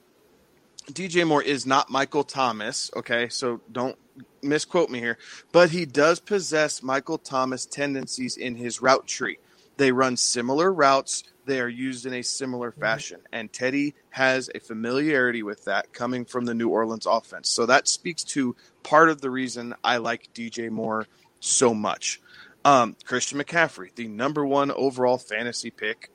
[0.93, 3.29] DJ Moore is not Michael Thomas, okay?
[3.29, 3.97] So don't
[4.43, 5.19] misquote me here,
[5.53, 9.39] but he does possess Michael Thomas tendencies in his route tree.
[9.77, 14.61] They run similar routes, they are used in a similar fashion, and Teddy has a
[14.61, 17.49] familiarity with that coming from the New Orleans offense.
[17.49, 21.07] So that speaks to part of the reason I like DJ Moore
[21.41, 22.21] so much.
[22.65, 26.11] Um, Christian McCaffrey, the number one overall fantasy pick.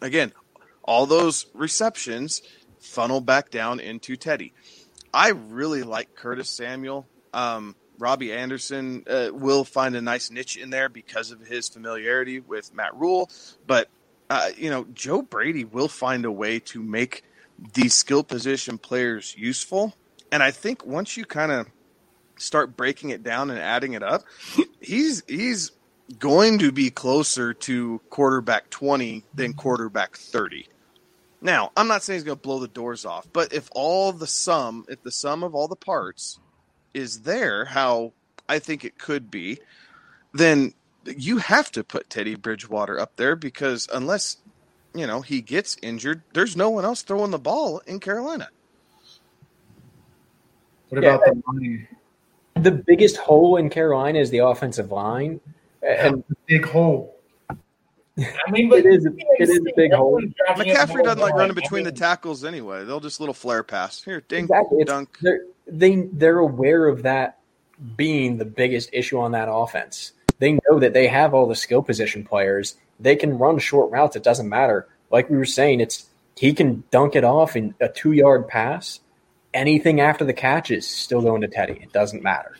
[0.00, 0.32] Again,
[0.84, 2.42] all those receptions
[2.86, 4.52] funnel back down into Teddy.
[5.12, 7.06] I really like Curtis Samuel.
[7.32, 12.40] Um, Robbie Anderson uh, will find a nice niche in there because of his familiarity
[12.40, 13.30] with Matt Rhule,
[13.66, 13.88] but
[14.28, 17.22] uh, you know Joe Brady will find a way to make
[17.74, 19.94] these skill position players useful.
[20.30, 21.68] And I think once you kind of
[22.36, 24.24] start breaking it down and adding it up,
[24.80, 25.72] he's he's
[26.18, 30.68] going to be closer to quarterback 20 than quarterback 30.
[31.46, 34.26] Now, I'm not saying he's going to blow the doors off, but if all the
[34.28, 36.40] sum, if the sum of all the parts
[36.94, 38.14] is there, how
[38.50, 39.60] I think it could be,
[40.34, 40.74] then
[41.06, 44.38] you have to put Teddy Bridgewater up there because unless,
[44.94, 48.50] you know, he gets injured, there's no one else throwing the ball in Carolina.
[50.90, 51.10] What Yeah.
[51.10, 51.88] about the line?
[52.56, 55.40] The biggest hole in Carolina is the offensive line,
[55.82, 57.15] and big hole.
[58.18, 60.20] I mean, but it is a, it is a big hole.
[60.50, 62.84] McCaffrey doesn't like running between the tackles anyway.
[62.84, 64.02] They'll just little flare pass.
[64.02, 64.78] Here, ding, Exactly.
[64.80, 65.18] It's, dunk.
[65.20, 67.38] they're, they they're aware of that
[67.96, 70.12] being the biggest issue on that offense.
[70.38, 72.76] They know that they have all the skill position players.
[73.00, 74.16] They can run short routes.
[74.16, 74.88] It doesn't matter.
[75.10, 76.06] Like we were saying, it's
[76.36, 79.00] he can dunk it off in a two yard pass.
[79.52, 81.80] Anything after the catch is still going to Teddy.
[81.82, 82.56] It doesn't matter.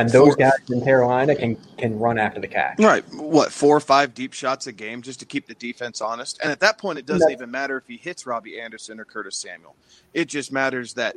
[0.00, 2.78] And those guys in Carolina can can run after the catch.
[2.78, 3.04] Right.
[3.14, 6.38] What, four or five deep shots a game just to keep the defense honest?
[6.42, 7.32] And at that point, it doesn't No.
[7.32, 9.76] even matter if he hits Robbie Anderson or Curtis Samuel.
[10.14, 11.16] It just matters that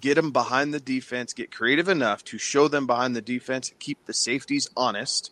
[0.00, 4.04] get them behind the defense, get creative enough to show them behind the defense, keep
[4.06, 5.30] the safeties honest,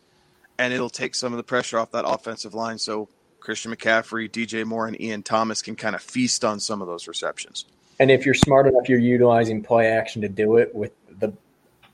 [0.59, 3.09] and it'll take some of the pressure off that offensive line so
[3.39, 7.07] Christian McCaffrey, DJ Moore, and Ian Thomas can kind of feast on some of those
[7.07, 7.65] receptions.
[7.99, 11.33] And if you're smart enough, you're utilizing play action to do it with the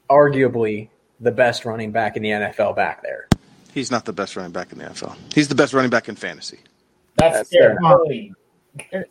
[0.09, 0.89] arguably
[1.19, 3.27] the best running back in the NFL back there.
[3.73, 5.15] He's not the best running back in the NFL.
[5.33, 6.59] He's the best running back in fantasy.
[7.17, 7.77] That's, That's fair.
[7.81, 7.97] fair.
[7.97, 8.33] Really.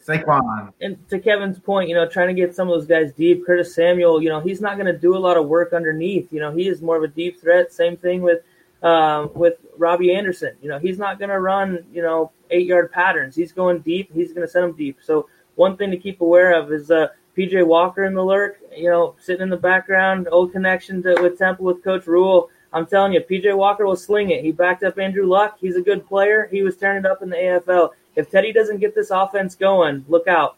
[0.06, 0.72] Saquon.
[0.80, 3.44] And to Kevin's point, you know, trying to get some of those guys deep.
[3.44, 6.32] Curtis Samuel, you know, he's not going to do a lot of work underneath.
[6.32, 7.72] You know, he is more of a deep threat.
[7.72, 8.42] Same thing with
[8.82, 10.56] um, with Robbie Anderson.
[10.62, 13.34] You know, he's not going to run, you know, eight yard patterns.
[13.34, 14.12] He's going deep.
[14.12, 14.98] He's going to send them deep.
[15.02, 18.58] So one thing to keep aware of is uh, PJ Walker in the lurk.
[18.74, 22.50] You know, sitting in the background, old connection to, with Temple with Coach Rhule.
[22.72, 24.42] I'm telling you, PJ Walker will sling it.
[24.42, 25.56] He backed up Andrew Luck.
[25.60, 26.48] He's a good player.
[26.50, 27.90] He was tearing it up in the AFL.
[28.16, 30.56] If Teddy doesn't get this offense going, look out.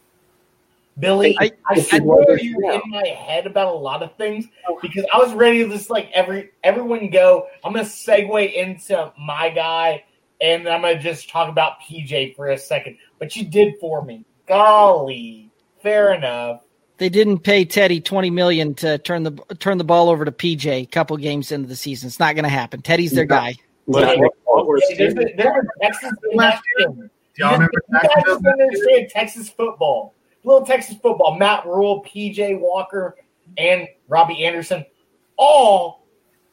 [0.99, 4.47] Billy, I, I, This is know you in my head about a lot of things
[4.83, 7.47] because I was ready to just like every everyone go.
[7.63, 10.05] I'm gonna segue into my guy,
[10.41, 12.97] and I'm gonna just talk about PJ for a second.
[13.21, 14.25] But you did for me.
[14.47, 15.51] Golly,
[15.83, 16.63] fair enough.
[16.99, 20.67] They didn't pay Teddy twenty million to turn the turn the ball over to PJ
[20.67, 22.09] a couple games into the season.
[22.09, 22.83] It's not going to happen.
[22.83, 23.55] Teddy's their guy.
[23.87, 24.19] There's
[25.15, 27.11] a, there's a Texas connection.
[27.35, 30.15] Do y'all remember You guys don't understand Texas football.
[30.45, 31.39] Little Texas football.
[31.39, 33.17] Matt Rhule, PJ Walker,
[33.57, 34.85] and Robbie Anderson,
[35.37, 36.05] all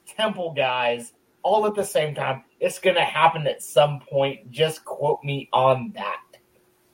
[0.06, 1.14] Temple guys
[1.46, 2.44] all at the same time.
[2.60, 4.52] It's going to happen at some point.
[4.52, 6.22] Just quote me on that.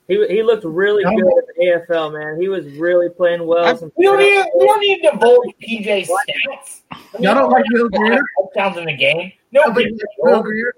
[0.07, 2.41] He, he looked really good at the AFL, man.
[2.41, 3.77] He was really playing well.
[3.77, 6.81] Some- We don't need, we don't need to divulge PJ stats.
[7.19, 8.19] Y'all don't like Will Grier?
[8.53, 9.31] Touchdowns in the game.
[9.51, 10.01] No, Nobody big.
[10.19, 10.73] Will Grier?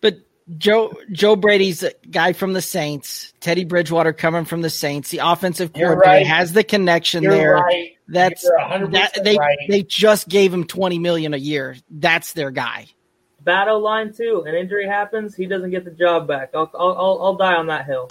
[0.00, 0.18] But
[0.58, 3.32] Joe Joe Brady's a guy from the Saints.
[3.40, 5.10] Teddy Bridgewater coming from the Saints.
[5.10, 6.26] The offensive coordinator right.
[6.26, 7.54] has the connection You're there.
[7.56, 7.96] right.
[8.08, 9.58] That's that they right.
[9.68, 11.76] they just gave him twenty million a year.
[11.90, 12.86] That's their guy.
[13.42, 14.44] Battle line too.
[14.46, 16.50] An injury happens, he doesn't get the job back.
[16.54, 18.08] I'll I'll, I'll, I'll die on that hill.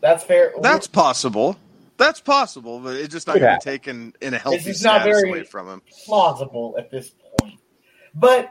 [0.00, 0.52] That's fair.
[0.62, 1.56] That's possible.
[1.96, 3.72] That's possible, but it's just not Could going to happen.
[3.72, 5.82] be taken in a healthy is not status very away from him.
[6.06, 7.58] plausible at this point.
[8.14, 8.50] But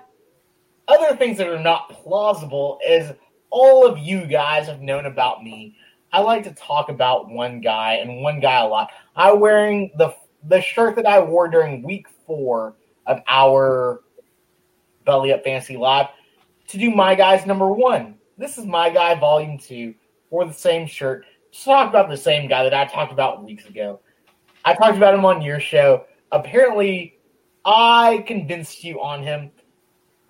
[0.88, 3.12] other things that are not plausible is
[3.50, 5.76] all of you guys have known about me.
[6.12, 8.92] I like to talk about one guy and one guy a lot.
[9.16, 10.14] I'm wearing the
[10.48, 12.76] the shirt that I wore during week four
[13.08, 14.02] of our
[15.06, 16.08] Belly Up Fantasy Live
[16.68, 18.16] to do my guys number one.
[18.38, 19.96] This is my guy volume two
[20.30, 21.26] for the same shirt.
[21.52, 24.00] Talk about the same guy that I talked about weeks ago.
[24.64, 26.06] I talked about him on your show.
[26.32, 27.18] Apparently,
[27.66, 29.52] I convinced you on him.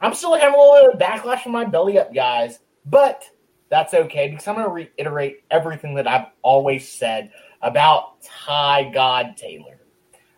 [0.02, 3.24] I'm still having a little bit of backlash from my belly up guys, but
[3.70, 7.32] that's okay because I'm going to reiterate everything that I've always said
[7.62, 9.80] about Tyrod Taylor,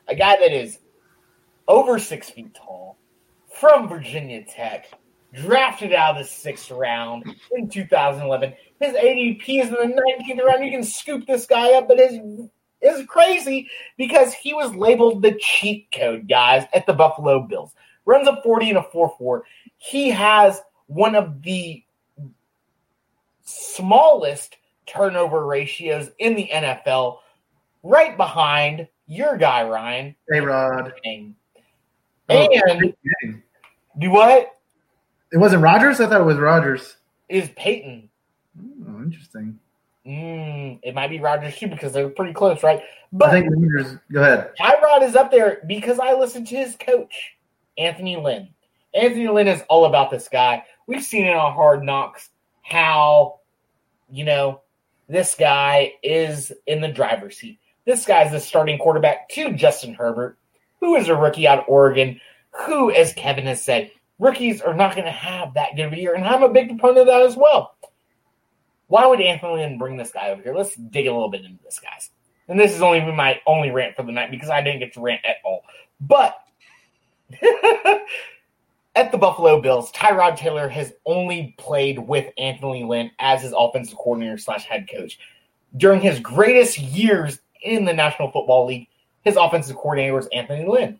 [0.07, 0.79] a guy that is
[1.67, 2.97] over six feet tall,
[3.53, 4.89] from Virginia Tech,
[5.33, 7.23] drafted out of the sixth round
[7.55, 8.53] in 2011.
[8.79, 10.65] His ADP is in the 19th round.
[10.65, 12.19] You can scoop this guy up, but his
[12.81, 17.73] is crazy because he was labeled the cheat code guys at the Buffalo Bills.
[18.05, 19.43] Runs a 40 and a 4 4.
[19.77, 21.83] He has one of the
[23.43, 27.19] smallest turnover ratios in the NFL,
[27.83, 30.15] right behind your guy, Ryan.
[30.29, 30.93] Hey, Rod.
[32.29, 32.93] Oh, and
[33.23, 33.33] Oh,
[33.99, 34.60] do what?
[35.31, 35.99] It wasn't Rodgers?
[35.99, 36.97] I thought it was Rodgers.
[37.29, 38.09] Is Peyton.
[38.87, 39.57] Oh, interesting.
[40.05, 42.81] Mm, it might be Rodgers too because they're pretty close, right?
[43.13, 43.97] But I think Rodgers.
[44.11, 44.51] Go ahead.
[44.59, 47.35] Tyrod is up there because I listened to his coach,
[47.77, 48.49] Anthony Lynn.
[48.93, 50.63] Anthony Lynn is all about this guy.
[50.87, 52.29] We've seen it on Hard Knocks
[52.61, 53.39] how,
[54.09, 54.61] you know,
[55.07, 57.59] this guy is in the driver's seat.
[57.85, 60.37] This guy's the starting quarterback to Justin Herbert,
[60.79, 62.19] who is a rookie out of Oregon,
[62.51, 63.91] who, as Kevin has said,
[64.21, 66.13] rookies are not going to have that good of a year.
[66.13, 67.75] And I'm a big proponent of that as well.
[68.87, 70.53] Why would Anthony Lynn bring this guy over here?
[70.55, 72.11] Let's dig a little bit into this, guys.
[72.47, 75.01] And this is only my only rant for the night because I didn't get to
[75.01, 75.63] rant at all.
[75.99, 76.35] But
[78.95, 83.97] at the Buffalo Bills, Tyrod Taylor has only played with Anthony Lynn as his offensive
[83.97, 85.17] coordinator slash head coach.
[85.77, 88.87] During his greatest years in the National Football League,
[89.23, 90.99] his offensive coordinator was Anthony Lynn.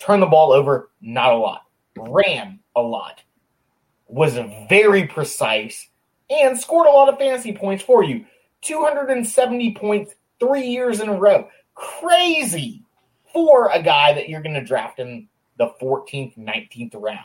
[0.00, 1.65] Turned the ball over, not a lot.
[1.96, 3.22] Ran a lot.
[4.08, 5.88] Was very precise
[6.30, 8.24] and scored a lot of fantasy points for you.
[8.62, 11.48] 270 points three years in a row.
[11.74, 12.82] Crazy
[13.32, 15.28] for a guy that you're going to draft in
[15.58, 17.20] the 14th, 19th round.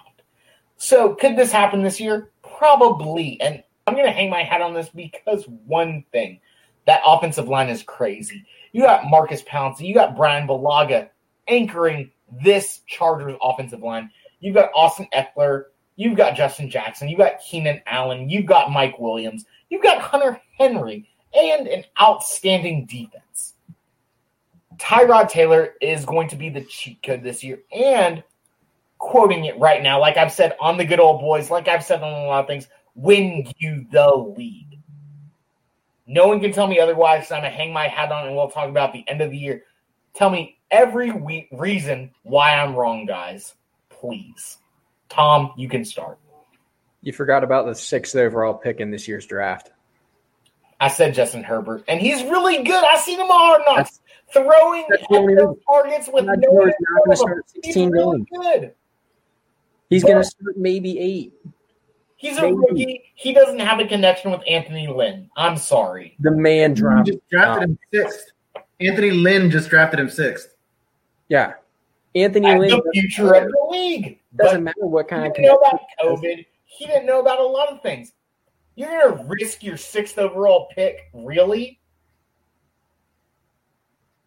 [0.77, 2.31] So, could this happen this year?
[2.57, 3.39] Probably.
[3.39, 6.39] And I'm going to hang my hat on this because one thing
[6.85, 8.45] that offensive line is crazy.
[8.71, 11.09] You got Marcus Pouncey, you got Brian Bulaga
[11.47, 12.11] anchoring
[12.43, 14.09] this Chargers offensive line.
[14.41, 15.65] You've got Austin Ekeler,
[15.95, 20.41] you've got Justin Jackson, you've got Keenan Allen, you've got Mike Williams, you've got Hunter
[20.57, 23.53] Henry, and an outstanding defense.
[24.77, 27.59] Tyrod Taylor is going to be the cheat code this year.
[27.71, 28.23] And
[28.97, 32.01] quoting it right now, like I've said on the good old boys, like I've said
[32.01, 34.79] on a lot of things, win you the league.
[36.07, 37.27] No one can tell me otherwise.
[37.27, 39.29] So I'm going to hang my hat on and we'll talk about the end of
[39.29, 39.63] the year.
[40.15, 43.53] Tell me every week reason why I'm wrong, guys.
[44.01, 44.57] Please.
[45.09, 46.17] Tom, you can start.
[47.01, 49.71] You forgot about the sixth overall pick in this year's draft.
[50.79, 52.83] I said Justin Herbert, and he's really good.
[52.83, 54.01] I seen him on Hard Knocks
[54.33, 57.15] throwing that's the only those targets with no Gurley's not gonna control.
[57.15, 58.73] start He's really good.
[59.89, 61.33] He's going to start maybe eight.
[62.15, 63.03] He's a rookie.
[63.15, 65.29] He doesn't have a connection with Anthony Lynn.
[65.35, 66.15] I'm sorry.
[66.19, 67.07] The man You dropped.
[67.07, 68.31] just drafted him sixth.
[68.79, 70.55] Anthony Lynn just drafted him sixth.
[71.27, 71.53] Yeah.
[72.15, 74.19] Anthony At Lynn the future of the league.
[74.35, 75.81] doesn't matter what kind of didn't know about.
[76.03, 76.45] COVID.
[76.65, 78.13] He didn't know about a lot of things.
[78.75, 81.79] You're going to risk your sixth overall pick, really?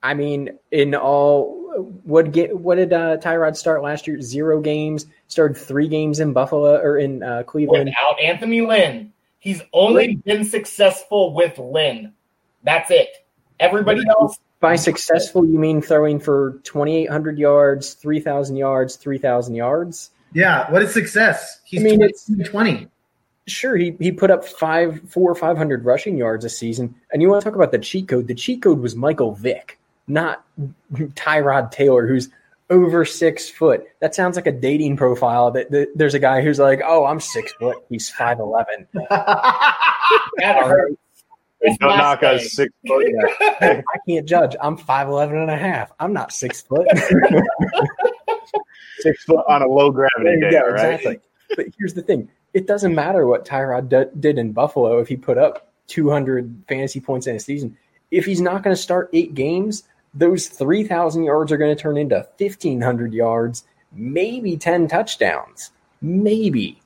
[0.02, 1.64] I mean, in all,
[2.04, 4.20] what get what did uh, Tyrod start last year?
[4.20, 5.06] Zero games.
[5.28, 7.86] Started three games in Buffalo or in uh, Cleveland.
[7.86, 9.12] Without Anthony Lynn.
[9.38, 12.12] He's only been successful with Lynn.
[12.62, 13.26] That's it.
[13.60, 18.96] Everybody else, By successful, you mean throwing for twenty eight hundred yards, three thousand yards,
[18.96, 20.10] three thousand yards.
[20.32, 21.60] Yeah, what is success?
[21.64, 22.88] He's I mean, 20, it's 20.
[23.46, 26.94] Sure, he, he put up five, four or five hundred rushing yards a season.
[27.12, 28.26] And you want to talk about the cheat code?
[28.26, 29.78] The cheat code was Michael Vick,
[30.08, 30.46] not
[30.94, 32.30] Tyrod Taylor, who's
[32.70, 33.84] over six foot.
[34.00, 35.50] That sounds like a dating profile.
[35.50, 38.88] That, that there's a guy who's like, oh, I'm six foot, he's five eleven.
[41.80, 43.06] Don't knock us six foot.
[43.60, 44.56] I can't judge.
[44.60, 45.92] I'm 5'11 and a half.
[46.00, 46.86] I'm not six foot.
[48.98, 50.94] six foot on a low gravity There day, go, right?
[50.94, 51.20] exactly.
[51.56, 55.16] But here's the thing: it doesn't matter what Tyrod d- did in Buffalo if he
[55.16, 57.76] put up 200 fantasy points in a season.
[58.10, 59.84] If he's not going to start eight games,
[60.14, 65.70] those 3,000 yards are going to turn into 1,500 yards, maybe 10 touchdowns,
[66.00, 66.80] maybe.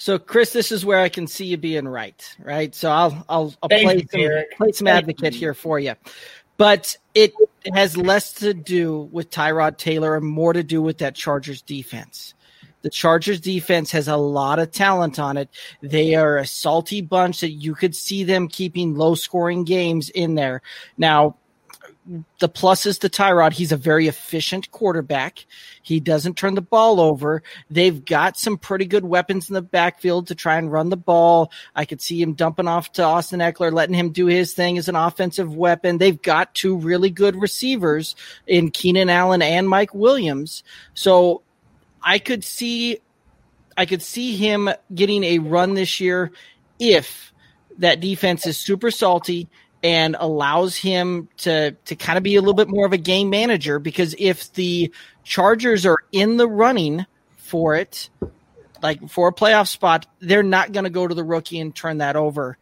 [0.00, 2.74] So, Chris, this is where I can see you being right, right?
[2.74, 5.94] So, I'll I'll, I'll play you, some, play some advocate here for you,
[6.56, 7.34] but it
[7.74, 12.32] has less to do with Tyrod Taylor and more to do with that Chargers defense.
[12.80, 15.50] The Chargers defense has a lot of talent on it.
[15.82, 20.34] They are a salty bunch that you could see them keeping low scoring games in
[20.34, 20.62] there.
[20.96, 21.36] Now,
[22.40, 23.52] the plus is to Tyrod.
[23.52, 25.46] He's a very efficient quarterback.
[25.82, 27.42] He doesn't turn the ball over.
[27.70, 31.52] They've got some pretty good weapons in the backfield to try and run the ball.
[31.74, 34.88] I could see him dumping off to Austin Ekeler, letting him do his thing as
[34.88, 35.98] an offensive weapon.
[35.98, 38.16] They've got two really good receivers
[38.46, 40.64] in Keenan Allen and Mike Williams.
[40.94, 41.42] So
[42.02, 42.98] I could see
[43.76, 46.32] I could see him getting a run this year
[46.78, 47.32] if
[47.78, 49.48] that defense is super salty
[49.82, 53.30] and allows him to to kind of be a little bit more of a game
[53.30, 54.92] manager because if the
[55.24, 58.10] Chargers are in the running for it
[58.82, 61.98] like for a playoff spot they're not going to go to the rookie and turn
[61.98, 62.58] that over.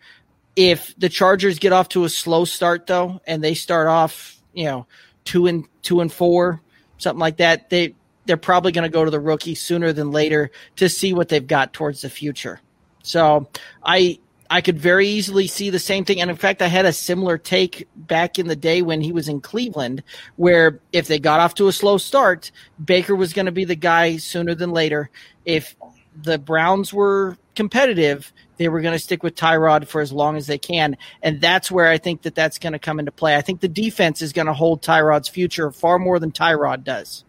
[0.54, 4.64] If the Chargers get off to a slow start though and they start off you
[4.64, 4.86] know
[5.24, 6.60] 2 and 2 and 4
[6.98, 7.94] something like that they
[8.28, 11.46] they're probably going to go to the rookie sooner than later to see what they've
[11.46, 12.60] got towards the future.
[13.02, 13.48] So
[13.82, 14.18] I
[14.50, 16.20] I could very easily see the same thing.
[16.20, 19.28] And in fact, I had a similar take back in the day when he was
[19.28, 20.02] in Cleveland,
[20.36, 22.50] where if they got off to a slow start,
[22.82, 25.10] Baker was going to be the guy sooner than later.
[25.44, 25.76] If
[26.22, 30.46] the Browns were competitive, they were going to stick with Tyrod for as long as
[30.46, 30.96] they can.
[31.22, 33.36] And that's where I think that that's going to come into play.
[33.36, 37.24] I think the defense is going to hold Tyrod's future far more than Tyrod does.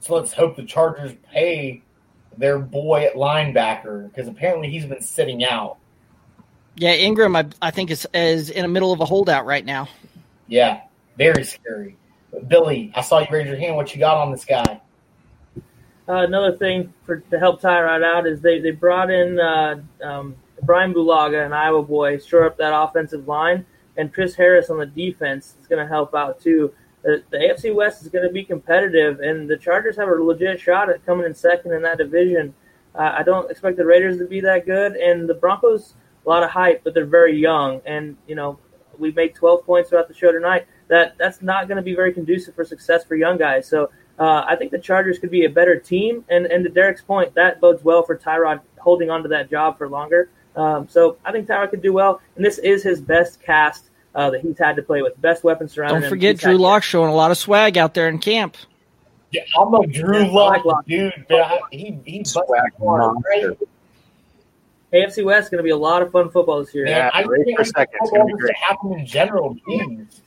[0.00, 1.82] So let's hope the Chargers pay
[2.36, 5.76] their boy at linebacker because apparently he's been sitting out.
[6.76, 9.88] Yeah, Ingram, I, I think, is, is in the middle of a holdout right now.
[10.46, 10.82] Yeah,
[11.16, 11.96] very scary.
[12.32, 13.76] But Billy, I saw you raise your hand.
[13.76, 14.80] What you got on this guy?
[16.08, 19.80] Uh, another thing for to help tie Tyrod out is they, they brought in uh,
[20.02, 23.64] um, Brian Bulaga, an Iowa boy, shore up that offensive line,
[23.96, 26.72] and Chris Harris on the defense is going to help out too.
[27.02, 30.60] The, the AFC West is going to be competitive, and the Chargers have a legit
[30.60, 32.54] shot at coming in second in that division.
[32.94, 35.94] Uh, I don't expect the Raiders to be that good, and the Broncos
[36.24, 38.58] a lot of hype, but they're very young, and you know
[38.98, 40.66] we made 12 points throughout the show tonight.
[40.88, 43.66] That that's not going to be very conducive for success for young guys.
[43.66, 47.02] So uh, I think the Chargers could be a better team, and and to Derek's
[47.02, 50.30] point, that bodes well for Tyrod holding on to that job for longer.
[50.56, 54.30] Um, so I think Tyrod could do well, and this is his best cast uh,
[54.30, 57.10] that he's had to play with, best weapon surrounding Don't forget He's Drew Lock showing
[57.10, 58.56] a lot of swag out there in camp.
[59.30, 60.86] Yeah, I'm a Drew Yeah, Lock Lock.
[60.86, 62.44] dude, but I, he he busted
[62.80, 63.56] hard, right?
[64.92, 66.84] AFC West is going to be a lot of fun football this year.
[66.84, 67.98] Man, I race think for second.
[68.00, 68.56] It's gonna be great.
[68.56, 69.56] happen in general.
[69.68, 70.20] Jeez.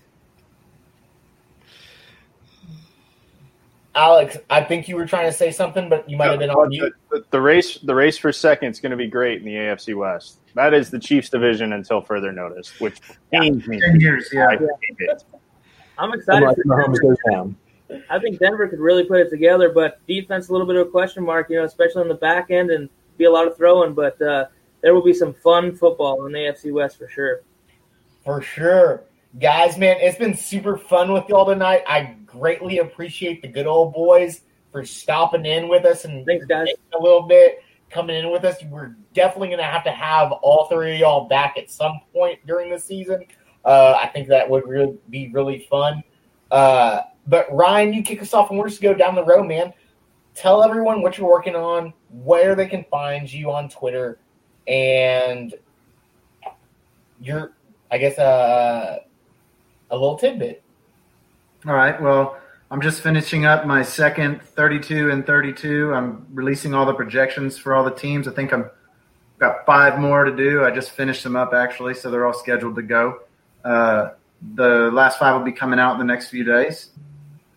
[3.96, 6.70] Alex, I think you were trying to say something, but you might have been on
[6.70, 6.94] the, mute.
[7.12, 9.96] the, the race, the race for second is going to be great in the AFC
[9.96, 10.40] West.
[10.56, 12.98] That is the Chiefs division until further notice, which
[13.32, 13.80] pains me.
[13.80, 14.48] 10 years, yeah.
[14.48, 15.24] I hate it.
[16.00, 16.42] I'm excited.
[16.42, 17.56] Unless For Mahomes goes down.
[18.10, 20.90] I think Denver could really put it together, but defense a little bit of a
[20.90, 22.90] question mark, you know, especially on the back end and
[23.24, 23.94] be a lot of throwing.
[23.94, 24.46] But uh,
[24.82, 27.42] there will be some fun football in the AFC West for sure.
[28.24, 29.04] For sure.
[29.40, 31.84] Guys, man, it's been super fun with y'all tonight.
[31.88, 34.42] I greatly appreciate the good old boys
[34.72, 36.68] for stopping in with us and Thanks, guys.
[36.94, 38.58] a little bit, coming in with us.
[38.70, 42.46] We're definitely going to have to have all three of y'all back at some point
[42.46, 43.26] during the season.
[43.66, 46.04] Uh, I think that would really be really fun.
[46.52, 49.74] Uh, but Ryan, you kick us off and we're just go down the road, man.
[50.36, 54.20] Tell everyone what you're working on, where they can find you on Twitter,
[54.68, 55.54] and
[57.22, 57.54] your,
[57.92, 59.00] I guess, uh,
[59.90, 60.64] a little tidbit.
[61.66, 62.00] All right.
[62.02, 62.38] Well,
[62.70, 65.94] I'm just finishing up my second 32 and 32.
[65.94, 68.28] I'm releasing all the projections for all the teams.
[68.28, 68.70] I think I'm
[69.40, 70.64] got five more to do.
[70.64, 73.20] I just finished them up actually, so they're all scheduled to go.
[73.64, 74.12] Uh,
[74.56, 76.90] the last five will be coming out in the next few days,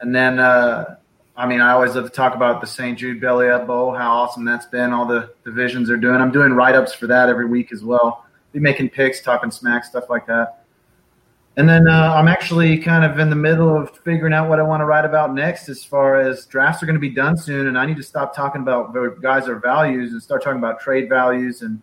[0.01, 0.97] and then uh,
[1.37, 2.99] I mean, I always love to talk about the St.
[2.99, 6.17] Jude Belly Up Bowl, how awesome that's been, all the divisions are doing.
[6.17, 8.25] I'm doing write ups for that every week as well.
[8.53, 10.65] Be making picks, talking smack, stuff like that.
[11.59, 14.63] And then uh, I'm actually kind of in the middle of figuring out what I
[14.63, 17.67] want to write about next as far as drafts are going to be done soon.
[17.67, 21.09] And I need to stop talking about guys or values and start talking about trade
[21.09, 21.81] values and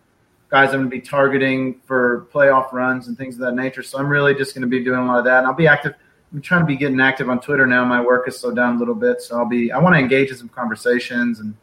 [0.48, 3.82] guys I'm going to be targeting for playoff runs and things of that nature.
[3.82, 5.38] So I'm really just going to be doing a lot of that.
[5.38, 5.94] And I'll be active.
[6.32, 7.84] I'm trying to be getting active on Twitter now.
[7.84, 9.22] My work is slowed down a little bit.
[9.22, 11.54] So I'll be, I want to engage in some conversations and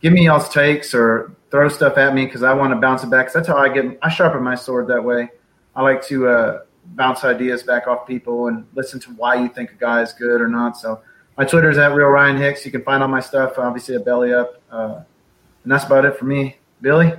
[0.00, 3.10] give me y'all's takes or throw stuff at me because I want to bounce it
[3.10, 3.26] back.
[3.26, 5.30] Cause that's how I get, I sharpen my sword that way.
[5.76, 6.60] I like to, uh,
[6.94, 10.40] bounce ideas back off people and listen to why you think a guy is good
[10.40, 10.76] or not.
[10.76, 11.02] So
[11.36, 12.64] my Twitter is at real Ryan Hicks.
[12.64, 15.02] You can find all my stuff, obviously at Belly Up, uh,
[15.62, 16.56] and that's about it for me.
[16.80, 17.12] Billy.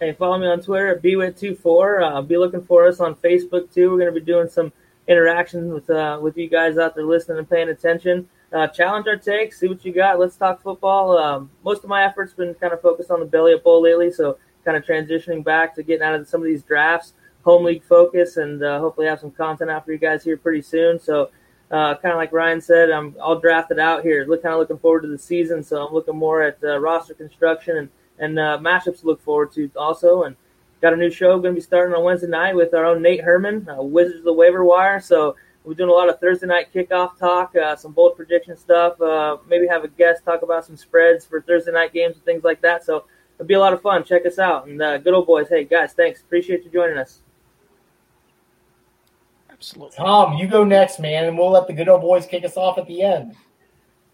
[0.00, 2.18] Hey, follow me on Twitter at bwit24.
[2.18, 3.90] Uh, be looking for us on Facebook too.
[3.90, 4.72] We're going to be doing some
[5.10, 8.28] interactions with uh, with you guys out there listening and paying attention.
[8.52, 10.18] Uh, challenge our takes, see what you got.
[10.18, 11.18] Let's talk football.
[11.18, 14.10] Um, most of my efforts been kind of focused on the Belly Up Bowl lately,
[14.10, 17.12] so kind of transitioning back to getting out of some of these drafts
[17.42, 20.62] home league focus and uh, hopefully have some content out for you guys here pretty
[20.62, 20.98] soon.
[20.98, 21.30] So,
[21.70, 24.26] uh, kind of like Ryan said, I'm all drafted out here.
[24.26, 25.62] Look, kind of looking forward to the season.
[25.62, 27.88] So I'm looking more at uh, roster construction and
[28.18, 30.24] and uh, matchups to look forward to also.
[30.24, 30.36] And
[30.80, 33.22] got a new show going to be starting on Wednesday night with our own Nate
[33.22, 35.00] Herman, uh, Wizards of the Waiver Wire.
[35.00, 39.00] So we're doing a lot of Thursday night kickoff talk, uh, some bold prediction stuff.
[39.00, 42.44] Uh, maybe have a guest talk about some spreads for Thursday night games and things
[42.44, 42.84] like that.
[42.84, 43.04] So
[43.36, 44.04] it'll be a lot of fun.
[44.04, 44.66] Check us out.
[44.66, 46.20] And uh, good old boys, hey guys, thanks.
[46.22, 47.20] Appreciate you joining us.
[49.50, 49.96] Absolutely.
[49.98, 52.78] Tom, you go next, man, and we'll let the good old boys kick us off
[52.78, 53.36] at the end.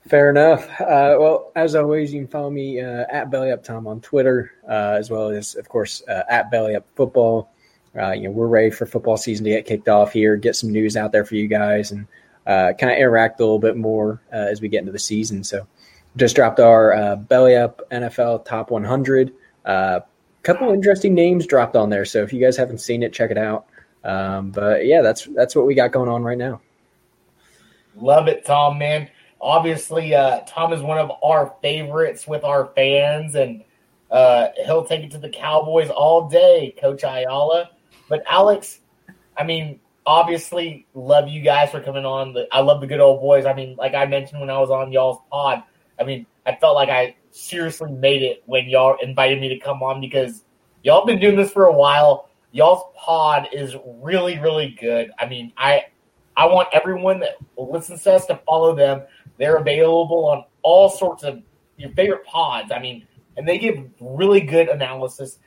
[0.09, 0.69] Fair enough.
[0.81, 4.53] Uh, well, as always, you can follow me uh, at Belly Up Tom on Twitter,
[4.69, 7.51] uh, as well as, of course, uh, at Belly Up Football.
[7.99, 10.70] Uh, you know, we're ready for football season to get kicked off here, get some
[10.70, 12.07] news out there for you guys, and
[12.47, 15.43] uh, kind of interact a little bit more as we get into the season.
[15.43, 15.66] So,
[16.16, 19.33] just dropped our Belly Up NFL Top 100.
[19.65, 20.03] A
[20.43, 22.05] couple interesting names dropped on there.
[22.05, 23.66] So, if you guys haven't seen it, check it out.
[24.05, 26.61] Um, but yeah, that's that's what we got going on right now.
[27.97, 28.78] Love it, Tom.
[28.78, 29.09] Man,
[29.41, 33.65] obviously, uh, Tom is one of our favorites with our fans, and
[34.11, 37.71] uh, he'll take it to the Cowboys all day, Coach Ayala.
[38.09, 38.81] But Alex,
[39.37, 42.33] I mean, obviously, love you guys for coming on.
[42.33, 43.47] The, I love the good old boys.
[43.47, 45.63] I mean, like I mentioned when I was on y'all's pod,
[45.99, 49.83] I mean, I felt like I seriously made it when y'all invited me to come
[49.83, 50.45] on because
[50.83, 55.11] y'all been doing this for a while y'all's pod is really, really good.
[55.19, 55.85] I mean, I
[56.37, 59.03] I want everyone that listens to us to follow them.
[59.39, 61.43] They're available on all sorts of
[61.77, 62.73] your favorite pods.
[62.73, 63.07] I mean,
[63.37, 65.39] and they give really good analysis.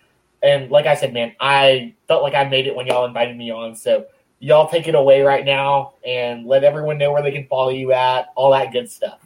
[0.42, 3.52] And like I said, man, I felt like I made it when y'all invited me
[3.52, 3.76] on.
[3.76, 4.06] So
[4.40, 7.92] y'all take it away right now and let everyone know where they can follow you
[7.92, 9.20] at, all that good stuff.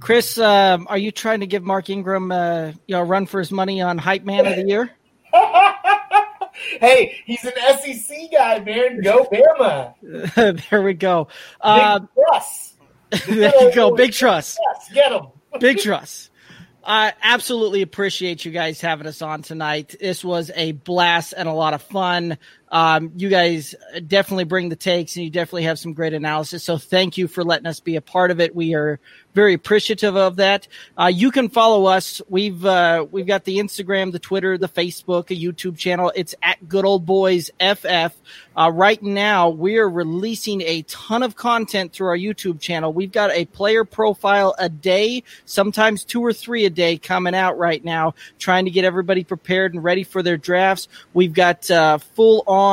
[0.00, 3.38] Chris, um, are you trying to give Mark Ingram, uh, you know, a run for
[3.38, 4.90] his money on Hype Man of the Year?
[6.80, 9.00] hey, he's an SEC guy, man.
[9.00, 10.68] Go Bama.
[10.70, 11.28] there we go.
[11.60, 12.73] Uh, trust.
[13.26, 13.94] there you go.
[13.94, 14.58] Big trust.
[14.62, 15.26] Yes, get him.
[15.60, 16.30] Big trust.
[16.86, 19.94] I absolutely appreciate you guys having us on tonight.
[19.98, 22.36] This was a blast and a lot of fun.
[22.74, 23.76] Um, you guys
[24.08, 26.64] definitely bring the takes and you definitely have some great analysis.
[26.64, 28.52] So thank you for letting us be a part of it.
[28.52, 28.98] We are
[29.32, 30.66] very appreciative of that.
[30.98, 32.20] Uh, you can follow us.
[32.28, 36.12] We've uh, we've got the Instagram, the Twitter, the Facebook, a YouTube channel.
[36.16, 38.12] It's at Good Old Boys FF.
[38.56, 42.92] Uh, right now, we are releasing a ton of content through our YouTube channel.
[42.92, 47.56] We've got a player profile a day, sometimes two or three a day coming out
[47.56, 50.88] right now, trying to get everybody prepared and ready for their drafts.
[51.12, 52.63] We've got uh, full on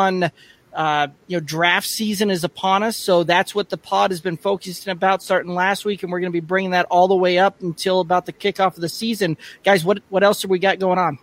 [0.73, 2.95] uh, you know, draft season is upon us.
[2.95, 6.03] So that's what the pod has been focusing about starting last week.
[6.03, 8.75] And we're going to be bringing that all the way up until about the kickoff
[8.75, 9.37] of the season.
[9.63, 11.19] Guys, what, what else have we got going on?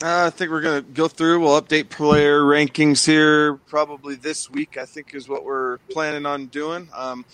[0.00, 1.40] Uh, I think we're going to go through.
[1.40, 6.46] We'll update player rankings here probably this week, I think is what we're planning on
[6.46, 6.88] doing.
[6.94, 7.24] Um,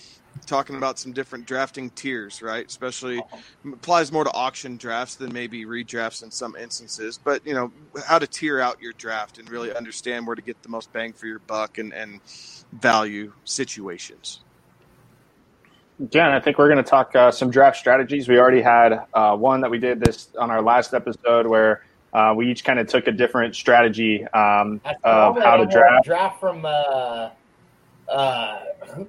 [0.46, 2.66] talking about some different drafting tiers, right?
[2.66, 3.22] Especially
[3.64, 7.18] applies more to auction drafts than maybe redrafts in some instances.
[7.22, 7.72] But you know
[8.06, 11.12] how to tier out your draft and really understand where to get the most bang
[11.12, 12.20] for your buck and, and
[12.72, 14.40] value situations.
[16.10, 18.28] Yeah, and I think we're going to talk uh, some draft strategies.
[18.28, 22.34] We already had uh, one that we did this on our last episode where uh,
[22.36, 26.06] we each kind of took a different strategy um, of how to draft.
[26.06, 26.64] Draft from
[28.08, 28.60] uh,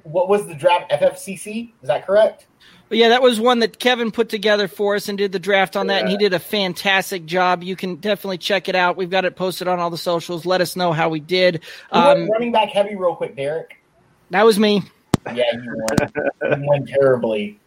[0.04, 0.92] what was the draft?
[0.92, 2.48] FFCC, is that correct?
[2.88, 5.76] But yeah, that was one that Kevin put together for us and did the draft
[5.76, 6.02] on that, yeah.
[6.02, 7.64] and he did a fantastic job.
[7.64, 8.96] You can definitely check it out.
[8.96, 10.46] We've got it posted on all the socials.
[10.46, 11.64] Let us know how we did.
[11.92, 13.82] Um, running back heavy, real quick, Derek.
[14.30, 14.84] That was me.
[15.34, 16.12] Yeah, you won.
[16.60, 17.60] you won terribly.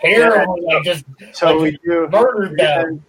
[0.00, 0.60] Terribly.
[0.62, 2.08] Like just So like, we do.
[2.10, 3.02] murdered them.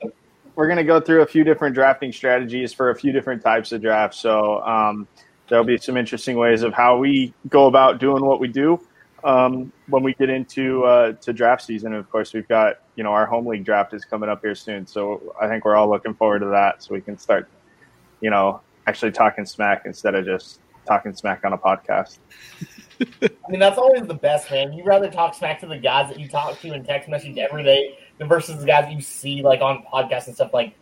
[0.56, 3.72] We're going to go through a few different drafting strategies for a few different types
[3.72, 4.18] of drafts.
[4.18, 5.08] So um,
[5.50, 8.80] there'll be some interesting ways of how we go about doing what we do
[9.24, 11.94] um, when we get into uh, to draft season.
[11.94, 14.86] Of course, we've got you know our home league draft is coming up here soon.
[14.88, 16.84] So I think we're all looking forward to that.
[16.84, 17.50] So we can start,
[18.22, 22.20] you know, actually talking smack instead of just talking smack on a podcast.
[23.22, 24.74] I mean, that's always the best, man.
[24.74, 27.64] You rather talk smack to the guys that you talk to in text message every
[27.64, 30.54] day than versus the guys that you see like on podcasts and stuff.
[30.54, 30.76] Like,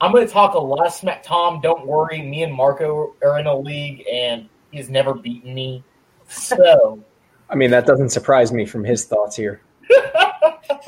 [0.00, 1.22] I'm going to talk a lot of smack.
[1.22, 2.22] Tom, don't worry.
[2.22, 5.84] Me and Marco are in a league, and he's never beaten me.
[6.28, 7.02] So
[7.50, 9.60] I mean, that doesn't surprise me from his thoughts here.
[9.90, 10.86] that's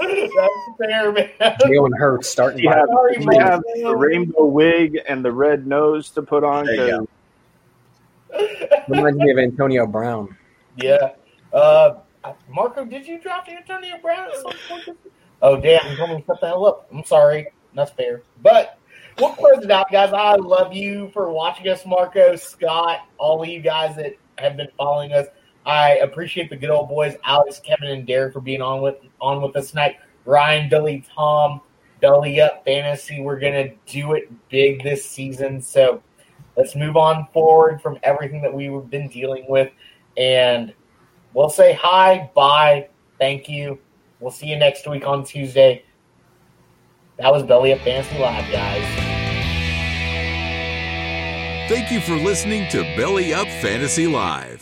[0.78, 1.28] fair, man.
[1.40, 2.60] Jalen Hurts starting.
[2.60, 6.66] You have, Sorry, you have the rainbow wig and the red nose to put on.
[6.66, 7.08] There you
[8.30, 10.36] 'cause- Reminds me of Antonio Brown.
[10.76, 11.10] Yeah.
[11.52, 11.96] Uh,
[12.48, 14.98] Marco, did you draft Antonio Brown at some point?
[15.42, 15.86] Oh, damn.
[15.90, 16.88] You told me to shut the hell up.
[16.90, 17.48] I'm sorry.
[17.74, 18.22] That's fair.
[18.40, 18.78] But
[19.18, 20.12] we'll close it out, guys.
[20.12, 24.68] I love you for watching us, Marco, Scott, all of you guys that have been
[24.76, 25.26] following us.
[25.64, 29.40] I appreciate the good old boys, Alex, Kevin, and Derek, for being on with on
[29.42, 29.96] with us tonight.
[30.24, 31.60] Ryan, Dully, Tom,
[32.00, 33.20] Dully Up Fantasy.
[33.20, 35.60] We're gonna do it big this season.
[35.62, 36.02] So
[36.56, 39.70] let's move on forward from everything that we've been dealing with,
[40.16, 40.74] and
[41.32, 43.78] we'll say hi, bye, thank you.
[44.18, 45.84] We'll see you next week on Tuesday.
[47.22, 48.82] That was Belly Up Fantasy Live, guys.
[51.68, 54.61] Thank you for listening to Belly Up Fantasy Live.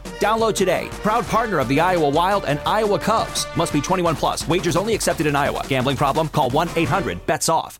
[0.21, 0.87] Download today.
[1.01, 3.47] Proud partner of the Iowa Wild and Iowa Cubs.
[3.57, 4.47] Must be 21 plus.
[4.47, 5.65] Wagers only accepted in Iowa.
[5.67, 6.29] Gambling problem?
[6.29, 7.79] Call 1 800 BETS OFF.